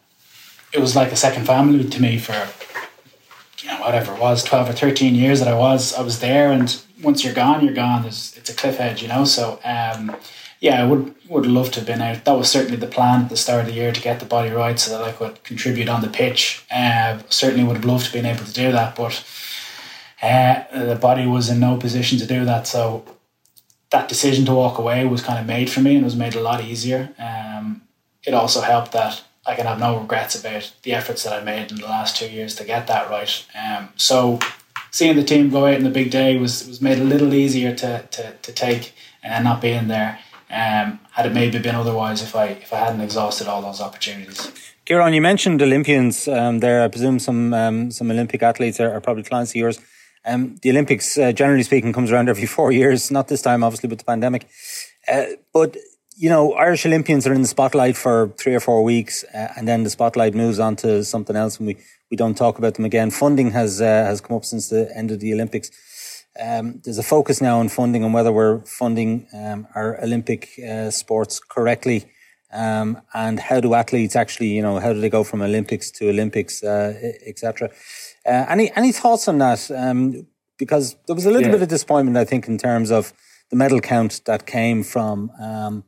it 0.71 0.79
was 0.79 0.95
like 0.95 1.11
a 1.11 1.15
second 1.15 1.45
family 1.45 1.83
to 1.87 2.01
me 2.01 2.17
for 2.17 2.33
you 3.63 3.69
know 3.69 3.79
whatever 3.79 4.13
it 4.13 4.19
was 4.19 4.43
12 4.43 4.69
or 4.69 4.73
13 4.73 5.15
years 5.15 5.39
that 5.39 5.47
I 5.47 5.57
was 5.57 5.93
I 5.93 6.01
was 6.01 6.19
there 6.19 6.51
and 6.51 6.83
once 7.03 7.23
you're 7.23 7.33
gone, 7.33 7.63
you're 7.63 7.73
gone. 7.73 8.05
It's, 8.05 8.35
it's 8.37 8.49
a 8.49 8.53
cliff 8.53 8.79
edge, 8.79 9.01
you 9.01 9.07
know. 9.07 9.25
So 9.25 9.59
um, 9.63 10.15
yeah, 10.59 10.81
I 10.81 10.87
would 10.87 11.13
would 11.29 11.45
love 11.45 11.71
to 11.71 11.79
have 11.81 11.87
been 11.87 12.01
out. 12.01 12.25
That 12.25 12.37
was 12.37 12.49
certainly 12.49 12.77
the 12.77 12.87
plan 12.87 13.23
at 13.23 13.29
the 13.29 13.37
start 13.37 13.61
of 13.61 13.65
the 13.67 13.73
year 13.73 13.91
to 13.91 14.01
get 14.01 14.19
the 14.19 14.25
body 14.25 14.49
right 14.49 14.79
so 14.79 14.97
that 14.97 15.03
I 15.03 15.11
could 15.11 15.43
contribute 15.43 15.89
on 15.89 16.01
the 16.01 16.07
pitch. 16.07 16.63
Uh, 16.71 17.19
certainly 17.29 17.63
would 17.63 17.77
have 17.77 17.85
loved 17.85 18.05
to 18.05 18.11
have 18.11 18.13
been 18.13 18.25
able 18.25 18.45
to 18.45 18.53
do 18.53 18.71
that, 18.71 18.95
but 18.95 19.23
uh, 20.21 20.63
the 20.71 20.95
body 20.95 21.27
was 21.27 21.49
in 21.49 21.59
no 21.59 21.77
position 21.77 22.17
to 22.19 22.25
do 22.25 22.45
that. 22.45 22.65
So 22.65 23.03
that 23.89 24.07
decision 24.07 24.45
to 24.45 24.53
walk 24.53 24.77
away 24.77 25.05
was 25.05 25.21
kind 25.21 25.39
of 25.39 25.45
made 25.45 25.69
for 25.69 25.81
me, 25.81 25.95
and 25.95 26.01
it 26.01 26.05
was 26.05 26.15
made 26.15 26.35
a 26.35 26.41
lot 26.41 26.63
easier. 26.63 27.13
Um, 27.19 27.81
it 28.23 28.33
also 28.33 28.61
helped 28.61 28.93
that 28.93 29.21
I 29.45 29.55
can 29.55 29.65
have 29.65 29.79
no 29.79 29.99
regrets 29.99 30.39
about 30.39 30.71
the 30.83 30.93
efforts 30.93 31.23
that 31.23 31.33
I 31.33 31.43
made 31.43 31.71
in 31.71 31.77
the 31.77 31.85
last 31.85 32.17
two 32.17 32.29
years 32.29 32.55
to 32.55 32.63
get 32.63 32.87
that 32.87 33.09
right. 33.09 33.45
Um, 33.61 33.89
so 33.95 34.39
seeing 34.91 35.15
the 35.15 35.23
team 35.23 35.49
go 35.49 35.65
out 35.65 35.73
in 35.73 35.83
the 35.83 35.89
big 35.89 36.11
day 36.11 36.37
was 36.37 36.67
was 36.67 36.81
made 36.81 36.99
a 36.99 37.03
little 37.03 37.33
easier 37.33 37.75
to 37.75 38.07
to, 38.11 38.33
to 38.41 38.51
take 38.53 38.93
and 39.21 39.43
not 39.43 39.61
being 39.61 39.87
there. 39.87 40.19
Um, 40.49 40.99
had 41.11 41.25
it 41.25 41.33
maybe 41.33 41.57
been 41.59 41.75
otherwise 41.75 42.21
if 42.21 42.35
I 42.35 42.45
if 42.65 42.71
I 42.71 42.77
hadn't 42.77 43.01
exhausted 43.01 43.47
all 43.47 43.61
those 43.61 43.81
opportunities. 43.81 44.51
Kieran, 44.85 45.13
you 45.13 45.21
mentioned 45.21 45.61
Olympians 45.61 46.27
um, 46.27 46.59
there. 46.59 46.83
I 46.83 46.87
presume 46.89 47.19
some 47.19 47.53
um, 47.53 47.91
some 47.91 48.11
Olympic 48.11 48.43
athletes 48.43 48.79
are, 48.79 48.93
are, 48.93 49.01
probably 49.01 49.23
clients 49.23 49.51
of 49.51 49.55
yours. 49.55 49.79
Um, 50.25 50.55
the 50.61 50.69
Olympics, 50.69 51.17
uh, 51.17 51.31
generally 51.31 51.63
speaking, 51.63 51.91
comes 51.91 52.11
around 52.11 52.29
every 52.29 52.45
four 52.57 52.71
years. 52.71 53.09
Not 53.09 53.27
this 53.27 53.41
time, 53.41 53.63
obviously, 53.63 53.89
with 53.89 53.99
the 53.99 54.05
pandemic. 54.05 54.47
Uh, 55.11 55.25
but 55.53 55.77
you 56.15 56.29
know, 56.29 56.53
Irish 56.53 56.85
Olympians 56.85 57.25
are 57.27 57.33
in 57.33 57.41
the 57.41 57.47
spotlight 57.47 57.97
for 57.97 58.29
three 58.37 58.55
or 58.55 58.59
four 58.59 58.83
weeks, 58.83 59.23
uh, 59.33 59.53
and 59.57 59.67
then 59.67 59.83
the 59.83 59.89
spotlight 59.89 60.33
moves 60.33 60.59
on 60.59 60.75
to 60.77 61.03
something 61.03 61.35
else, 61.35 61.57
and 61.57 61.67
we, 61.67 61.77
we 62.11 62.17
don't 62.17 62.35
talk 62.35 62.57
about 62.57 62.75
them 62.75 62.85
again. 62.85 63.11
Funding 63.11 63.51
has 63.51 63.81
uh, 63.81 63.85
has 63.85 64.21
come 64.21 64.37
up 64.37 64.45
since 64.45 64.69
the 64.69 64.91
end 64.95 65.11
of 65.11 65.19
the 65.19 65.33
Olympics. 65.33 65.71
Um, 66.39 66.81
there's 66.83 66.97
a 66.97 67.03
focus 67.03 67.41
now 67.41 67.59
on 67.59 67.69
funding 67.69 68.03
and 68.03 68.11
whether 68.11 68.31
we're 68.31 68.59
funding 68.65 69.27
um, 69.35 69.67
our 69.75 70.01
Olympic 70.01 70.49
uh, 70.59 70.89
sports 70.89 71.39
correctly, 71.39 72.05
um, 72.51 73.01
and 73.13 73.39
how 73.39 73.59
do 73.59 73.73
athletes 73.73 74.15
actually, 74.15 74.47
you 74.47 74.61
know, 74.61 74.79
how 74.79 74.93
do 74.93 74.99
they 74.99 75.09
go 75.09 75.23
from 75.23 75.41
Olympics 75.41 75.91
to 75.91 76.09
Olympics, 76.09 76.63
uh, 76.63 76.93
etc. 77.25 77.69
Uh, 78.25 78.45
any 78.49 78.71
any 78.75 78.91
thoughts 78.91 79.27
on 79.27 79.37
that? 79.39 79.69
Um, 79.71 80.27
because 80.57 80.95
there 81.07 81.15
was 81.15 81.25
a 81.25 81.31
little 81.31 81.47
yeah. 81.47 81.53
bit 81.53 81.63
of 81.63 81.67
disappointment, 81.69 82.15
I 82.15 82.25
think, 82.25 82.47
in 82.47 82.57
terms 82.57 82.91
of 82.91 83.11
the 83.49 83.55
medal 83.55 83.81
count 83.81 84.21
that 84.25 84.45
came 84.45 84.83
from 84.83 85.31
um, 85.39 85.83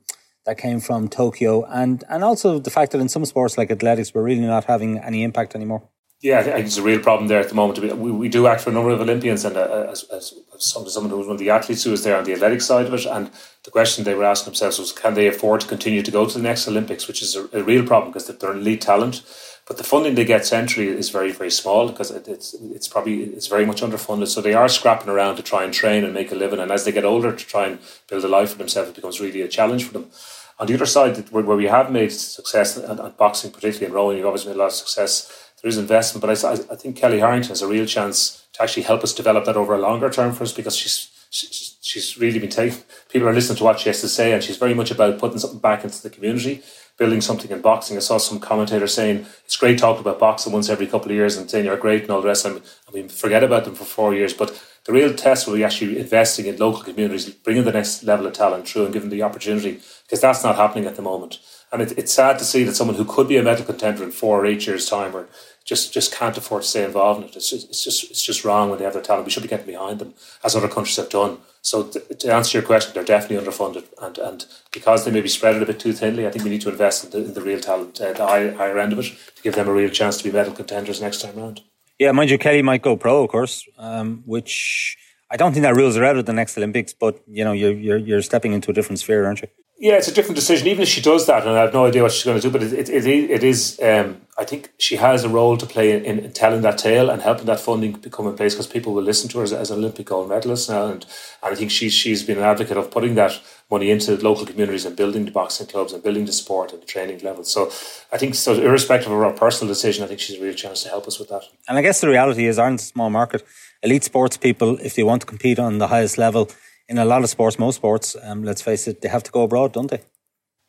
that 0.45 0.57
came 0.57 0.79
from 0.79 1.07
Tokyo, 1.07 1.65
and 1.65 2.03
and 2.09 2.23
also 2.23 2.59
the 2.59 2.71
fact 2.71 2.91
that 2.91 3.01
in 3.01 3.09
some 3.09 3.25
sports 3.25 3.57
like 3.57 3.71
athletics, 3.71 4.13
we're 4.13 4.23
really 4.23 4.41
not 4.41 4.65
having 4.65 4.99
any 4.99 5.23
impact 5.23 5.55
anymore. 5.55 5.83
Yeah, 6.21 6.39
I 6.39 6.43
think 6.43 6.65
it's 6.65 6.77
a 6.77 6.81
real 6.81 7.01
problem 7.01 7.27
there 7.27 7.39
at 7.39 7.49
the 7.49 7.55
moment. 7.55 7.79
We, 7.79 8.11
we 8.11 8.29
do 8.29 8.47
act 8.47 8.61
for 8.61 8.69
a 8.69 8.73
number 8.73 8.89
of 8.89 9.01
Olympians, 9.01 9.43
and 9.45 9.57
uh, 9.57 9.87
as, 9.91 10.05
as, 10.11 10.33
someone 10.57 11.11
who 11.11 11.17
was 11.17 11.27
one 11.27 11.35
of 11.35 11.39
the 11.39 11.49
athletes 11.49 11.83
who 11.83 11.91
was 11.91 12.03
there 12.03 12.17
on 12.17 12.23
the 12.23 12.31
athletic 12.33 12.61
side 12.61 12.85
of 12.85 12.93
it, 12.93 13.05
and 13.05 13.29
the 13.63 13.69
question 13.69 14.03
they 14.03 14.15
were 14.15 14.23
asking 14.23 14.51
themselves 14.51 14.79
was, 14.79 14.91
can 14.93 15.13
they 15.13 15.27
afford 15.27 15.61
to 15.61 15.67
continue 15.67 16.01
to 16.01 16.11
go 16.11 16.25
to 16.25 16.37
the 16.37 16.43
next 16.43 16.67
Olympics, 16.67 17.07
which 17.07 17.21
is 17.21 17.35
a, 17.35 17.47
a 17.51 17.61
real 17.61 17.85
problem 17.85 18.11
because 18.11 18.27
they're 18.27 18.51
elite 18.53 18.81
talent. 18.81 19.21
But 19.67 19.77
the 19.77 19.83
funding 19.83 20.13
they 20.13 20.25
get 20.25 20.45
centrally 20.45 20.89
is 20.89 21.09
very, 21.09 21.31
very 21.31 21.49
small 21.49 21.89
because 21.89 22.11
it, 22.11 22.27
it's 22.27 22.53
it's 22.53 22.87
probably 22.87 23.23
it's 23.23 23.47
very 23.47 23.65
much 23.65 23.81
underfunded. 23.81 24.27
So 24.27 24.39
they 24.39 24.53
are 24.53 24.69
scrapping 24.69 25.09
around 25.09 25.37
to 25.37 25.43
try 25.43 25.63
and 25.63 25.73
train 25.73 26.03
and 26.03 26.13
make 26.13 26.31
a 26.31 26.35
living. 26.35 26.59
And 26.59 26.71
as 26.71 26.85
they 26.85 26.91
get 26.91 27.03
older, 27.03 27.35
to 27.35 27.45
try 27.45 27.65
and 27.65 27.79
build 28.07 28.23
a 28.23 28.27
life 28.27 28.51
for 28.51 28.59
themselves, 28.59 28.89
it 28.89 28.95
becomes 28.95 29.19
really 29.19 29.41
a 29.41 29.47
challenge 29.47 29.83
for 29.85 29.93
them. 29.93 30.11
On 30.59 30.67
the 30.67 30.73
other 30.73 30.85
side, 30.85 31.17
where, 31.31 31.43
where 31.43 31.57
we 31.57 31.65
have 31.65 31.91
made 31.91 32.11
success 32.11 32.77
at, 32.77 33.17
boxing, 33.17 33.51
particularly 33.51 33.87
in 33.87 33.93
rowing, 33.93 34.17
you've 34.17 34.25
obviously 34.25 34.51
made 34.51 34.57
a 34.57 34.59
lot 34.59 34.67
of 34.67 34.73
success. 34.73 35.51
There 35.61 35.69
is 35.69 35.77
investment, 35.77 36.21
but 36.21 36.45
I, 36.45 36.51
I 36.73 36.75
think 36.75 36.95
Kellie 36.95 37.19
Harrington 37.19 37.49
has 37.49 37.61
a 37.61 37.67
real 37.67 37.85
chance 37.85 38.45
to 38.53 38.63
actually 38.63 38.83
help 38.83 39.03
us 39.03 39.13
develop 39.13 39.45
that 39.45 39.57
over 39.57 39.73
a 39.73 39.79
longer 39.79 40.09
term 40.09 40.33
for 40.33 40.43
us 40.43 40.53
because 40.53 40.75
she's 40.77 41.11
she's, 41.29 41.77
she's 41.81 42.17
really 42.17 42.39
been 42.39 42.49
taking 42.49 42.83
people 43.09 43.27
are 43.27 43.33
listening 43.33 43.57
to 43.57 43.63
what 43.63 43.79
she 43.79 43.89
has 43.89 44.01
to 44.01 44.07
say, 44.07 44.31
and 44.31 44.43
she's 44.43 44.57
very 44.57 44.73
much 44.73 44.91
about 44.91 45.19
putting 45.19 45.39
something 45.39 45.59
back 45.59 45.83
into 45.83 46.01
the 46.01 46.09
community 46.09 46.61
building 46.97 47.21
something 47.21 47.51
in 47.51 47.61
boxing. 47.61 47.97
I 47.97 47.99
saw 47.99 48.17
some 48.17 48.39
commentator 48.39 48.87
saying 48.87 49.25
it's 49.43 49.57
great 49.57 49.77
talking 49.77 50.01
about 50.01 50.19
boxing 50.19 50.53
once 50.53 50.69
every 50.69 50.87
couple 50.87 51.11
of 51.11 51.15
years 51.15 51.35
and 51.35 51.49
saying 51.49 51.65
you're 51.65 51.77
great 51.77 52.03
and 52.03 52.11
all 52.11 52.21
the 52.21 52.27
rest. 52.27 52.45
And 52.45 52.61
I 52.87 52.91
mean, 52.91 53.09
forget 53.09 53.43
about 53.43 53.65
them 53.65 53.75
for 53.75 53.83
four 53.83 54.13
years. 54.13 54.33
But 54.33 54.51
the 54.85 54.93
real 54.93 55.13
test 55.13 55.47
will 55.47 55.55
be 55.55 55.63
actually 55.63 55.99
investing 55.99 56.45
in 56.45 56.57
local 56.57 56.83
communities, 56.83 57.29
bringing 57.29 57.63
the 57.63 57.71
next 57.71 58.03
level 58.03 58.27
of 58.27 58.33
talent 58.33 58.67
through 58.67 58.85
and 58.85 58.93
giving 58.93 59.09
them 59.09 59.17
the 59.17 59.23
opportunity 59.23 59.79
because 60.03 60.21
that's 60.21 60.43
not 60.43 60.55
happening 60.55 60.85
at 60.85 60.95
the 60.95 61.01
moment. 61.01 61.39
And 61.71 61.81
it, 61.81 61.97
it's 61.97 62.13
sad 62.13 62.37
to 62.39 62.45
see 62.45 62.63
that 62.63 62.75
someone 62.75 62.95
who 62.95 63.05
could 63.05 63.27
be 63.27 63.37
a 63.37 63.43
medal 63.43 63.65
contender 63.65 64.03
in 64.03 64.11
four 64.11 64.39
or 64.39 64.45
eight 64.45 64.65
years' 64.65 64.87
time 64.87 65.15
or 65.15 65.27
just 65.65 65.91
just 65.91 66.13
can't 66.13 66.37
afford 66.37 66.61
to 66.61 66.67
stay 66.67 66.83
involved 66.83 67.21
in 67.21 67.27
it. 67.27 67.35
It's 67.35 67.49
just, 67.49 67.69
it's 67.69 67.83
just 67.83 68.11
it's 68.11 68.23
just 68.23 68.45
wrong 68.45 68.69
when 68.69 68.77
they 68.77 68.85
have 68.85 68.93
their 68.93 69.01
talent. 69.01 69.25
We 69.25 69.31
should 69.31 69.41
be 69.41 69.49
getting 69.49 69.65
behind 69.65 69.97
them 69.97 70.13
as 70.43 70.55
other 70.55 70.67
countries 70.67 70.97
have 70.97 71.09
done. 71.09 71.39
So 71.63 71.83
to 71.83 72.31
answer 72.31 72.59
your 72.59 72.67
question, 72.67 72.93
they're 72.93 73.03
definitely 73.03 73.43
underfunded, 73.43 73.85
and 73.99 74.17
and 74.19 74.45
because 74.71 75.03
they 75.03 75.11
may 75.11 75.21
be 75.21 75.27
spread 75.27 75.59
a 75.59 75.65
bit 75.65 75.79
too 75.79 75.93
thinly, 75.93 76.27
I 76.27 76.29
think 76.29 76.43
we 76.43 76.51
need 76.51 76.61
to 76.61 76.69
invest 76.69 77.05
in 77.05 77.09
the, 77.09 77.17
in 77.29 77.33
the 77.33 77.41
real 77.41 77.59
talent, 77.59 77.99
uh, 77.99 78.13
the 78.13 78.27
high, 78.27 78.51
higher 78.51 78.77
end 78.77 78.93
of 78.93 78.99
it, 78.99 79.15
to 79.35 79.41
give 79.41 79.55
them 79.55 79.67
a 79.67 79.73
real 79.73 79.89
chance 79.89 80.17
to 80.17 80.23
be 80.23 80.31
medal 80.31 80.53
contenders 80.53 81.01
next 81.01 81.21
time 81.21 81.35
round. 81.35 81.61
Yeah, 81.99 82.11
mind 82.11 82.29
you, 82.29 82.37
Kellie 82.37 82.61
might 82.61 82.81
go 82.81 82.97
pro, 82.97 83.23
of 83.23 83.29
course, 83.29 83.65
um, 83.77 84.23
which 84.25 84.97
I 85.31 85.37
don't 85.37 85.53
think 85.53 85.63
that 85.63 85.75
rules 85.75 85.95
her 85.95 86.03
out 86.03 86.17
of 86.17 86.25
the 86.25 86.33
next 86.33 86.57
Olympics. 86.57 86.93
But 86.93 87.21
you 87.27 87.43
know, 87.43 87.53
you're 87.53 87.73
you're, 87.73 87.97
you're 87.97 88.21
stepping 88.21 88.53
into 88.53 88.71
a 88.71 88.73
different 88.73 88.99
sphere, 88.99 89.25
aren't 89.25 89.41
you? 89.41 89.47
Yeah, 89.77 89.95
it's 89.95 90.07
a 90.07 90.13
different 90.13 90.37
decision. 90.37 90.67
Even 90.67 90.83
if 90.83 90.87
she 90.87 91.01
does 91.01 91.25
that, 91.27 91.45
and 91.45 91.51
I 91.51 91.61
have 91.61 91.73
no 91.73 91.85
idea 91.85 92.01
what 92.01 92.13
she's 92.13 92.23
going 92.23 92.39
to 92.39 92.41
do, 92.41 92.49
but 92.49 92.63
it, 92.63 92.73
it, 92.73 92.89
it, 92.89 93.07
it 93.07 93.43
is. 93.43 93.79
Um, 93.81 94.21
I 94.37 94.45
think 94.45 94.71
she 94.77 94.95
has 94.97 95.23
a 95.23 95.29
role 95.29 95.57
to 95.57 95.65
play 95.65 95.91
in, 95.91 96.03
in, 96.03 96.31
telling 96.31 96.61
that 96.61 96.77
tale 96.77 97.09
and 97.09 97.21
helping 97.21 97.45
that 97.45 97.59
funding 97.59 97.93
become 97.93 98.27
in 98.27 98.35
place 98.35 98.53
because 98.53 98.67
people 98.67 98.93
will 98.93 99.03
listen 99.03 99.29
to 99.29 99.37
her 99.39 99.43
as, 99.43 99.53
as 99.53 99.71
an 99.71 99.79
Olympic 99.79 100.07
gold 100.07 100.29
medalist 100.29 100.69
now, 100.69 100.87
and, 100.87 101.05
and 101.43 101.53
I 101.53 101.55
think 101.55 101.71
she's 101.71 101.93
she's 101.93 102.23
been 102.23 102.37
an 102.37 102.43
advocate 102.43 102.77
of 102.77 102.91
putting 102.91 103.15
that 103.15 103.41
money 103.71 103.89
into 103.89 104.15
local 104.17 104.45
communities 104.45 104.85
and 104.85 104.95
building 104.95 105.25
the 105.25 105.31
boxing 105.31 105.67
clubs 105.67 105.91
and 105.93 106.03
building 106.03 106.25
the 106.25 106.31
sport 106.31 106.71
and 106.71 106.81
the 106.81 106.85
training 106.85 107.19
levels. 107.19 107.51
So 107.51 107.71
I 108.11 108.17
think, 108.17 108.35
so 108.35 108.53
irrespective 108.53 109.11
of 109.11 109.19
her 109.19 109.31
personal 109.31 109.73
decision, 109.73 110.03
I 110.03 110.07
think 110.07 110.19
she's 110.19 110.39
a 110.39 110.43
real 110.43 110.53
chance 110.53 110.83
to 110.83 110.89
help 110.89 111.07
us 111.07 111.19
with 111.19 111.29
that. 111.29 111.43
And 111.67 111.77
I 111.77 111.81
guess 111.81 112.01
the 112.01 112.09
reality 112.09 112.45
is, 112.45 112.59
Ireland's 112.59 112.83
a 112.83 112.87
small 112.87 113.09
market. 113.09 113.43
Elite 113.81 114.03
sports 114.03 114.37
people, 114.37 114.77
if 114.81 114.95
they 114.95 115.03
want 115.03 115.21
to 115.21 115.27
compete 115.27 115.59
on 115.59 115.79
the 115.79 115.87
highest 115.87 116.17
level 116.17 116.49
in 116.87 116.97
a 116.97 117.05
lot 117.05 117.23
of 117.23 117.29
sports, 117.29 117.57
most 117.57 117.77
sports, 117.77 118.15
um, 118.23 118.43
let's 118.43 118.61
face 118.61 118.87
it, 118.87 119.01
they 119.01 119.09
have 119.09 119.23
to 119.23 119.31
go 119.31 119.43
abroad, 119.43 119.73
don't 119.73 119.89
they? 119.89 120.01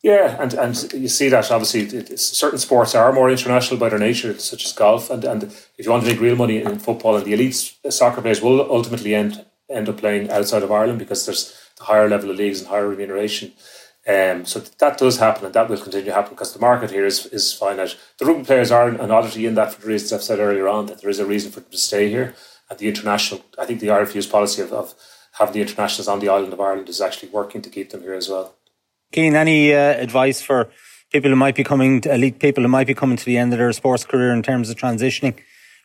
Yeah, 0.02 0.40
and, 0.40 0.54
and 0.54 0.92
you 0.92 1.08
see 1.08 1.28
that 1.30 1.50
obviously 1.50 2.16
certain 2.16 2.58
sports 2.58 2.94
are 2.94 3.12
more 3.12 3.28
international 3.28 3.80
by 3.80 3.88
their 3.88 3.98
nature, 3.98 4.38
such 4.38 4.64
as 4.64 4.72
golf. 4.72 5.10
And, 5.10 5.24
and 5.24 5.42
if 5.44 5.84
you 5.84 5.90
want 5.90 6.04
to 6.04 6.10
make 6.10 6.20
real 6.20 6.36
money 6.36 6.62
in 6.62 6.78
football, 6.78 7.16
and 7.16 7.24
the 7.24 7.32
elite 7.32 7.74
soccer 7.90 8.22
players 8.22 8.40
will 8.40 8.60
ultimately 8.70 9.14
end 9.14 9.44
end 9.68 9.88
up 9.88 9.98
playing 9.98 10.30
outside 10.30 10.62
of 10.62 10.72
Ireland 10.72 10.98
because 10.98 11.26
there's 11.26 11.54
the 11.78 11.84
higher 11.84 12.08
level 12.08 12.30
of 12.30 12.36
leagues 12.36 12.60
and 12.60 12.68
higher 12.68 12.88
remuneration. 12.88 13.52
Um, 14.08 14.44
so 14.46 14.60
that 14.60 14.98
does 14.98 15.18
happen, 15.18 15.44
and 15.44 15.54
that 15.54 15.68
will 15.68 15.78
continue 15.78 16.06
to 16.06 16.12
happen 16.12 16.30
because 16.30 16.52
the 16.52 16.60
market 16.60 16.92
here 16.92 17.04
is 17.04 17.26
is 17.26 17.52
finite. 17.52 17.96
The 18.18 18.26
rugby 18.26 18.44
players 18.44 18.70
are 18.70 18.88
an 18.88 19.10
oddity 19.10 19.46
in 19.46 19.56
that 19.56 19.74
for 19.74 19.80
the 19.80 19.88
reasons 19.88 20.12
I've 20.12 20.22
said 20.22 20.38
earlier 20.38 20.68
on 20.68 20.86
that 20.86 21.00
there 21.00 21.10
is 21.10 21.18
a 21.18 21.26
reason 21.26 21.50
for 21.50 21.60
them 21.60 21.72
to 21.72 21.78
stay 21.78 22.08
here. 22.08 22.34
And 22.70 22.78
the 22.78 22.88
international, 22.88 23.44
I 23.58 23.66
think 23.66 23.80
the 23.80 23.88
RFU's 23.88 24.26
policy 24.26 24.62
of, 24.62 24.72
of 24.72 24.94
having 25.38 25.54
the 25.54 25.60
internationals 25.60 26.08
on 26.08 26.20
the 26.20 26.28
island 26.28 26.52
of 26.52 26.60
Ireland 26.60 26.88
is 26.88 27.00
actually 27.00 27.30
working 27.30 27.62
to 27.62 27.70
keep 27.70 27.90
them 27.90 28.02
here 28.02 28.14
as 28.14 28.28
well. 28.28 28.54
Cian, 29.12 29.34
any 29.34 29.72
uh, 29.72 29.78
advice 29.78 30.40
for 30.40 30.68
people 31.12 31.30
who 31.30 31.36
might 31.36 31.54
be 31.54 31.64
coming, 31.64 32.00
to, 32.00 32.14
elite 32.14 32.38
people 32.38 32.62
who 32.62 32.68
might 32.68 32.86
be 32.86 32.94
coming 32.94 33.16
to 33.16 33.24
the 33.24 33.38
end 33.38 33.52
of 33.52 33.58
their 33.58 33.72
sports 33.72 34.04
career 34.04 34.32
in 34.32 34.42
terms 34.42 34.70
of 34.70 34.76
transitioning 34.76 35.36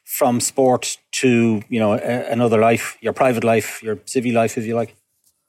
from 0.03 0.39
sport 0.39 0.97
to 1.22 1.61
you 1.69 1.80
know 1.80 1.93
a, 1.93 2.32
another 2.32 2.59
life, 2.59 2.97
your 3.01 3.13
private 3.13 3.43
life, 3.43 3.82
your 3.84 3.99
civil 4.05 4.34
life, 4.34 4.57
if 4.57 4.65
you 4.65 4.76
like? 4.76 4.95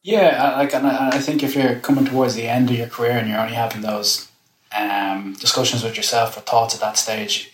Yeah, 0.02 0.56
like, 0.56 0.74
and 0.74 0.86
I, 0.86 1.10
I 1.10 1.18
think 1.18 1.42
if 1.42 1.54
you're 1.54 1.76
coming 1.76 2.04
towards 2.04 2.34
the 2.34 2.48
end 2.48 2.70
of 2.70 2.76
your 2.76 2.88
career 2.88 3.12
and 3.12 3.28
you're 3.28 3.38
only 3.38 3.54
having 3.54 3.82
those 3.82 4.28
um, 4.76 5.34
discussions 5.34 5.84
with 5.84 5.96
yourself 5.96 6.36
or 6.36 6.40
thoughts 6.40 6.74
at 6.74 6.80
that 6.80 6.98
stage, 6.98 7.52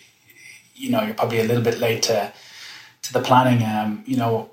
you 0.73 0.89
know, 0.89 1.03
you're 1.03 1.13
probably 1.13 1.39
a 1.39 1.43
little 1.43 1.63
bit 1.63 1.79
late 1.79 2.01
to 2.03 2.33
to 3.03 3.13
the 3.13 3.21
planning. 3.21 3.63
Um, 3.65 4.03
you 4.05 4.17
know, 4.17 4.49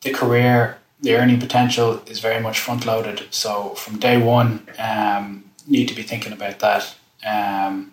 the 0.00 0.12
career, 0.12 0.78
the 1.00 1.16
earning 1.16 1.40
potential 1.40 2.02
is 2.06 2.20
very 2.20 2.40
much 2.40 2.58
front 2.58 2.86
loaded. 2.86 3.26
So 3.30 3.74
from 3.74 3.98
day 3.98 4.16
one, 4.16 4.66
um, 4.78 5.44
need 5.66 5.88
to 5.88 5.94
be 5.94 6.02
thinking 6.02 6.32
about 6.32 6.58
that 6.60 6.94
um, 7.26 7.92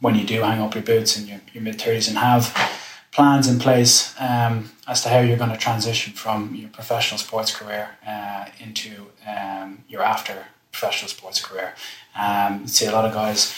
when 0.00 0.14
you 0.14 0.24
do 0.24 0.42
hang 0.42 0.60
up 0.60 0.74
your 0.74 0.84
boots 0.84 1.18
in 1.18 1.26
your, 1.26 1.40
your 1.52 1.62
mid 1.62 1.80
thirties 1.80 2.08
and 2.08 2.18
have 2.18 2.52
plans 3.12 3.46
in 3.46 3.58
place 3.58 4.14
um, 4.18 4.72
as 4.88 5.02
to 5.02 5.08
how 5.10 5.20
you're 5.20 5.36
going 5.36 5.50
to 5.50 5.56
transition 5.56 6.12
from 6.14 6.54
your 6.54 6.70
professional 6.70 7.18
sports 7.18 7.54
career 7.54 7.90
uh, 8.06 8.46
into 8.58 9.06
um, 9.28 9.84
your 9.86 10.02
after 10.02 10.46
professional 10.72 11.08
sports 11.08 11.40
career. 11.40 11.74
Um, 12.18 12.66
see 12.66 12.86
a 12.86 12.92
lot 12.92 13.04
of 13.04 13.12
guys, 13.12 13.54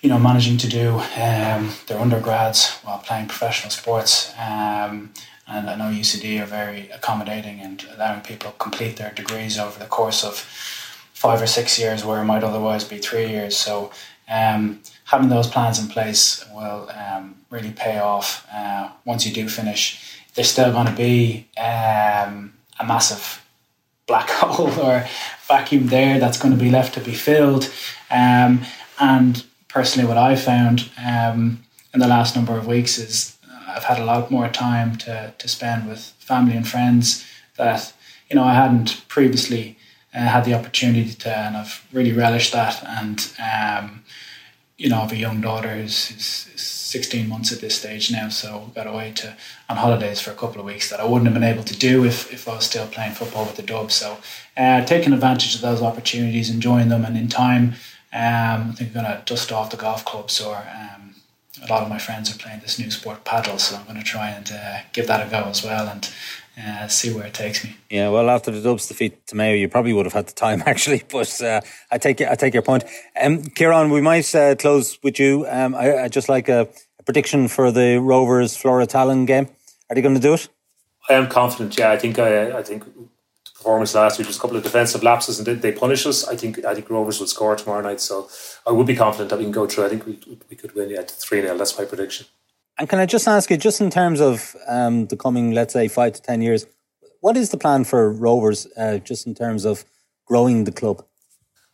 you 0.00 0.08
know, 0.08 0.18
managing 0.18 0.56
to 0.58 0.68
do 0.68 0.98
um, 1.16 1.72
their 1.86 1.98
undergrads 1.98 2.70
while 2.82 2.98
playing 2.98 3.28
professional 3.28 3.70
sports. 3.70 4.32
Um, 4.38 5.12
and 5.46 5.68
I 5.70 5.76
know 5.76 5.84
UCD 5.84 6.42
are 6.42 6.46
very 6.46 6.88
accommodating 6.90 7.60
and 7.60 7.84
allowing 7.94 8.22
people 8.22 8.50
to 8.50 8.56
complete 8.58 8.96
their 8.96 9.12
degrees 9.12 9.58
over 9.58 9.78
the 9.78 9.86
course 9.86 10.24
of 10.24 10.36
five 11.12 11.42
or 11.42 11.46
six 11.46 11.78
years, 11.78 12.04
where 12.04 12.20
it 12.20 12.24
might 12.24 12.44
otherwise 12.44 12.84
be 12.84 12.98
three 12.98 13.28
years. 13.28 13.56
So 13.56 13.90
um, 14.28 14.80
having 15.04 15.28
those 15.28 15.46
plans 15.46 15.78
in 15.78 15.88
place 15.88 16.44
will 16.52 16.90
um, 16.90 17.36
really 17.50 17.72
pay 17.72 17.98
off 17.98 18.46
uh, 18.52 18.90
once 19.04 19.26
you 19.26 19.32
do 19.32 19.48
finish. 19.48 20.18
There's 20.34 20.50
still 20.50 20.72
going 20.72 20.86
to 20.86 20.92
be 20.92 21.48
um, 21.56 22.54
a 22.78 22.86
massive 22.86 23.44
black 24.06 24.28
hole 24.30 24.70
or 24.80 25.06
vacuum 25.46 25.86
there 25.86 26.18
that's 26.18 26.38
going 26.38 26.56
to 26.56 26.62
be 26.62 26.70
left 26.70 26.94
to 26.94 27.00
be 27.00 27.14
filled. 27.14 27.72
Um, 28.10 28.64
and 28.98 29.44
personally, 29.68 30.06
what 30.06 30.18
I 30.18 30.36
found 30.36 30.90
um, 31.02 31.64
in 31.94 32.00
the 32.00 32.08
last 32.08 32.36
number 32.36 32.56
of 32.56 32.66
weeks 32.66 32.98
is 32.98 33.38
I've 33.68 33.84
had 33.84 33.98
a 33.98 34.04
lot 34.04 34.30
more 34.30 34.48
time 34.48 34.96
to, 34.96 35.34
to 35.36 35.48
spend 35.48 35.88
with 35.88 36.00
family 36.18 36.56
and 36.56 36.66
friends 36.66 37.24
that 37.56 37.92
you 38.28 38.36
know 38.36 38.44
I 38.44 38.54
hadn't 38.54 39.08
previously 39.08 39.77
uh, 40.18 40.22
had 40.22 40.44
the 40.44 40.54
opportunity 40.54 41.14
to, 41.14 41.30
and 41.30 41.56
I've 41.56 41.86
really 41.92 42.12
relished 42.12 42.52
that. 42.52 42.82
And 42.84 43.32
um, 43.38 44.04
you 44.76 44.88
know, 44.88 44.98
I 44.98 45.00
have 45.02 45.12
a 45.12 45.16
young 45.16 45.40
daughter 45.40 45.76
who's, 45.76 46.08
who's 46.08 46.60
16 46.60 47.28
months 47.28 47.52
at 47.52 47.60
this 47.60 47.76
stage 47.76 48.10
now, 48.10 48.28
so 48.28 48.70
got 48.74 48.86
away 48.86 49.12
to 49.16 49.36
on 49.68 49.76
holidays 49.76 50.20
for 50.20 50.30
a 50.30 50.34
couple 50.34 50.60
of 50.60 50.66
weeks 50.66 50.90
that 50.90 51.00
I 51.00 51.04
wouldn't 51.04 51.26
have 51.26 51.34
been 51.34 51.44
able 51.44 51.64
to 51.64 51.76
do 51.76 52.04
if, 52.04 52.32
if 52.32 52.48
I 52.48 52.56
was 52.56 52.64
still 52.64 52.86
playing 52.86 53.12
football 53.12 53.44
with 53.44 53.56
the 53.56 53.62
Dubs. 53.62 53.94
So 53.94 54.18
uh, 54.56 54.84
taking 54.84 55.12
advantage 55.12 55.54
of 55.54 55.60
those 55.60 55.82
opportunities, 55.82 56.50
enjoying 56.50 56.88
them, 56.88 57.04
and 57.04 57.16
in 57.16 57.28
time, 57.28 57.74
um, 58.12 58.70
I 58.70 58.74
think 58.76 58.96
I'm 58.96 59.02
going 59.02 59.16
to 59.16 59.22
dust 59.24 59.52
off 59.52 59.70
the 59.70 59.76
golf 59.76 60.04
clubs 60.04 60.40
or 60.40 60.56
um, 60.56 61.14
a 61.62 61.66
lot 61.70 61.82
of 61.82 61.88
my 61.88 61.98
friends 61.98 62.34
are 62.34 62.38
playing 62.38 62.60
this 62.60 62.78
new 62.78 62.90
sport 62.90 63.24
padel, 63.24 63.60
so 63.60 63.76
I'm 63.76 63.84
going 63.84 63.98
to 63.98 64.04
try 64.04 64.30
and 64.30 64.50
uh, 64.50 64.78
give 64.92 65.06
that 65.08 65.26
a 65.26 65.30
go 65.30 65.42
as 65.48 65.62
well. 65.62 65.88
And 65.88 66.08
uh, 66.58 66.88
see 66.88 67.12
where 67.12 67.26
it 67.26 67.34
takes 67.34 67.64
me. 67.64 67.76
Yeah, 67.90 68.08
well, 68.08 68.28
after 68.30 68.50
the 68.50 68.60
Dubs 68.60 68.88
defeat 68.88 69.26
to 69.28 69.36
Mayo, 69.36 69.54
you 69.54 69.68
probably 69.68 69.92
would 69.92 70.06
have 70.06 70.12
had 70.12 70.26
the 70.26 70.32
time 70.32 70.62
actually. 70.66 71.02
But 71.08 71.40
uh, 71.40 71.60
I 71.90 71.98
take 71.98 72.20
I 72.20 72.34
take 72.34 72.54
your 72.54 72.62
point. 72.62 72.84
Um, 73.20 73.42
Kieran, 73.42 73.90
we 73.90 74.00
might 74.00 74.34
uh, 74.34 74.54
close 74.56 74.98
with 75.02 75.18
you. 75.18 75.46
Um, 75.48 75.74
I, 75.74 76.04
I 76.04 76.08
just 76.08 76.28
like 76.28 76.48
a, 76.48 76.68
a, 76.98 77.02
prediction 77.02 77.48
for 77.48 77.70
the 77.70 77.98
Rovers 78.00 78.56
Flora 78.56 78.86
Tallinn 78.86 79.26
game. 79.26 79.48
Are 79.88 79.94
they 79.94 80.02
going 80.02 80.14
to 80.14 80.20
do 80.20 80.34
it? 80.34 80.48
I 81.08 81.14
am 81.14 81.28
confident. 81.28 81.78
Yeah, 81.78 81.90
I 81.90 81.96
think 81.96 82.18
I, 82.18 82.50
uh, 82.50 82.58
I 82.58 82.62
think 82.62 82.84
performance 83.54 83.94
last 83.94 84.18
week 84.18 84.26
was 84.28 84.36
a 84.36 84.40
couple 84.40 84.56
of 84.56 84.62
defensive 84.62 85.02
lapses 85.02 85.38
and 85.38 85.46
they, 85.46 85.54
they 85.54 85.72
punish 85.72 86.06
us. 86.06 86.26
I 86.26 86.36
think 86.36 86.64
I 86.64 86.74
think 86.74 86.90
Rovers 86.90 87.20
will 87.20 87.26
score 87.26 87.56
tomorrow 87.56 87.82
night. 87.82 88.00
So 88.00 88.28
I 88.66 88.72
would 88.72 88.86
be 88.86 88.96
confident 88.96 89.30
that 89.30 89.38
we 89.38 89.44
can 89.44 89.52
go 89.52 89.66
through. 89.66 89.86
I 89.86 89.88
think 89.88 90.06
we 90.06 90.18
we 90.50 90.56
could 90.56 90.74
win 90.74 90.92
at 90.96 91.10
three 91.10 91.40
0 91.40 91.56
That's 91.56 91.78
my 91.78 91.84
prediction. 91.84 92.26
And 92.78 92.88
can 92.88 93.00
I 93.00 93.06
just 93.06 93.26
ask 93.26 93.50
you, 93.50 93.56
just 93.56 93.80
in 93.80 93.90
terms 93.90 94.20
of 94.20 94.54
um, 94.68 95.06
the 95.06 95.16
coming, 95.16 95.50
let's 95.50 95.72
say, 95.72 95.88
five 95.88 96.12
to 96.12 96.22
10 96.22 96.42
years, 96.42 96.66
what 97.20 97.36
is 97.36 97.50
the 97.50 97.56
plan 97.56 97.82
for 97.82 98.12
Rovers, 98.12 98.68
uh, 98.76 98.98
just 98.98 99.26
in 99.26 99.34
terms 99.34 99.64
of 99.64 99.84
growing 100.26 100.62
the 100.62 100.70
club? 100.70 101.04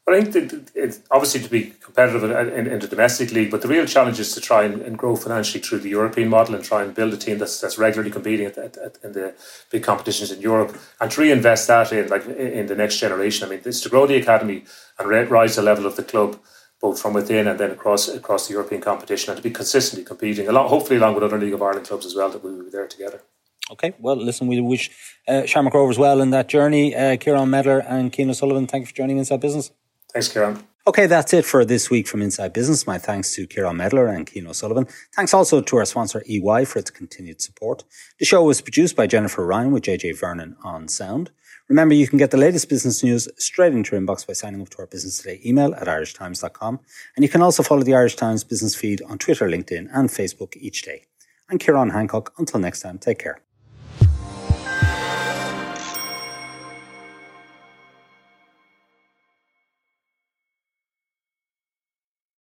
Well, 0.07 0.17
I 0.17 0.25
think 0.25 0.71
it's 0.75 1.01
obviously 1.11 1.41
to 1.41 1.49
be 1.49 1.75
competitive 1.81 2.25
in, 2.25 2.31
in, 2.31 2.67
in, 2.67 2.79
the 2.79 2.87
domestic 2.87 3.33
league, 3.33 3.51
but 3.51 3.63
the 3.63 3.69
real 3.69 3.87
challenge 3.87 4.21
is 4.21 4.35
to 4.35 4.41
try 4.41 4.65
and, 4.65 4.83
and, 4.83 4.99
grow 4.99 5.17
financially 5.17 5.63
through 5.63 5.79
the 5.79 5.89
European 5.89 6.29
model 6.29 6.55
and 6.55 6.63
try 6.63 6.83
and 6.83 6.95
build 6.95 7.15
a 7.15 7.17
team 7.17 7.39
that's, 7.39 7.59
that's 7.59 7.79
regularly 7.79 8.11
competing 8.11 8.45
at, 8.45 8.59
at, 8.59 8.77
at, 8.77 8.99
in 9.03 9.13
the 9.13 9.35
big 9.71 9.83
competitions 9.83 10.31
in 10.31 10.43
Europe 10.43 10.77
and 11.01 11.11
to 11.11 11.23
reinvest 11.23 11.69
that 11.69 11.91
in 11.91 12.09
like 12.09 12.27
in 12.27 12.67
the 12.67 12.75
next 12.75 12.99
generation. 12.99 13.47
I 13.47 13.51
mean, 13.51 13.63
it's 13.65 13.81
to 13.81 13.89
grow 13.89 14.07
the 14.07 14.17
academy 14.17 14.65
and 14.99 15.31
rise 15.31 15.57
the 15.57 15.63
level 15.63 15.87
of 15.87 15.97
the 15.97 16.05
club 16.05 16.39
both 16.85 17.01
from 17.01 17.15
within 17.15 17.49
and 17.49 17.59
then 17.59 17.71
across 17.71 18.03
across 18.09 18.47
the 18.47 18.53
European 18.53 18.83
competition, 18.91 19.31
and 19.31 19.39
to 19.39 19.43
be 19.49 19.55
consistently 19.61 20.05
competing, 20.13 20.47
along, 20.49 20.69
hopefully 20.69 20.99
along 20.99 21.15
with 21.15 21.25
other 21.25 21.39
League 21.39 21.57
of 21.59 21.63
Ireland 21.63 21.87
clubs 21.89 22.05
as 22.05 22.15
well, 22.15 22.29
that 22.29 22.45
we 22.45 22.51
will 22.53 22.65
be 22.65 22.71
there 22.79 22.87
together. 22.87 23.23
Okay, 23.73 23.95
well, 23.99 24.17
listen, 24.17 24.47
we 24.47 24.61
wish 24.61 24.91
uh, 25.27 25.47
Shamrock 25.47 25.73
Rovers 25.73 25.99
well 25.99 26.21
in 26.21 26.29
that 26.37 26.47
journey. 26.47 26.95
Uh, 26.95 27.17
Kieran 27.17 27.49
Medler 27.49 27.79
and 27.79 28.15
Cian 28.15 28.29
O'Sullivan, 28.29 28.67
thank 28.67 28.83
you 28.83 28.87
for 28.89 28.95
joining 28.95 29.17
Inside 29.17 29.41
Business. 29.41 29.71
Thanks, 30.13 30.29
Kieran. 30.29 30.63
Okay, 30.87 31.07
that's 31.07 31.33
it 31.33 31.47
for 31.47 31.65
this 31.65 31.89
week 31.89 32.07
from 32.07 32.21
Inside 32.21 32.53
Business. 32.53 32.87
My 32.87 32.99
thanks 32.99 33.35
to 33.37 33.47
Kieran 33.47 33.79
Medler 33.79 34.07
and 34.07 34.29
Cian 34.29 34.47
O'Sullivan. 34.47 34.87
Thanks 35.17 35.33
also 35.33 35.63
to 35.63 35.77
our 35.79 35.87
sponsor 35.87 36.23
EY 36.29 36.67
for 36.67 36.79
its 36.81 36.91
continued 36.91 37.41
support. 37.41 37.85
The 38.19 38.27
show 38.27 38.45
was 38.45 38.61
produced 38.61 38.95
by 38.95 39.07
Jennifer 39.07 39.47
Ryan 39.47 39.71
with 39.73 39.85
JJ 39.85 40.21
Vernon 40.21 40.57
on 40.63 40.89
sound. 40.89 41.31
Remember, 41.69 41.95
you 41.95 42.07
can 42.07 42.19
get 42.19 42.31
the 42.31 42.37
latest 42.37 42.69
business 42.69 43.03
news 43.03 43.27
straight 43.39 43.73
into 43.73 43.97
your 43.97 44.01
inbox 44.03 44.27
by 44.27 44.35
signing 44.35 44.61
up 44.61 44.69
to 44.71 44.79
our 44.79 44.87
Business 44.87 45.19
Today 45.19 45.41
email 45.47 45.75
at 45.75 45.87
irishtimes.com. 45.87 46.81
And 47.17 47.23
you 47.23 47.29
can 47.29 47.41
also 47.41 47.63
follow 47.63 47.83
the 47.83 47.95
Irish 47.95 48.17
Times 48.17 48.45
business 48.45 48.75
feed 48.75 49.01
on 49.03 49.19
Twitter, 49.19 49.49
LinkedIn, 49.49 49.89
and 49.93 50.11
Facebook 50.11 50.57
each 50.57 50.83
day. 50.83 51.07
I'm 51.49 51.59
Ciarán 51.59 51.93
Hancock. 51.93 52.35
Until 52.39 52.61
next 52.61 52.81
time, 52.81 52.99
take 52.99 53.19
care. 53.19 53.44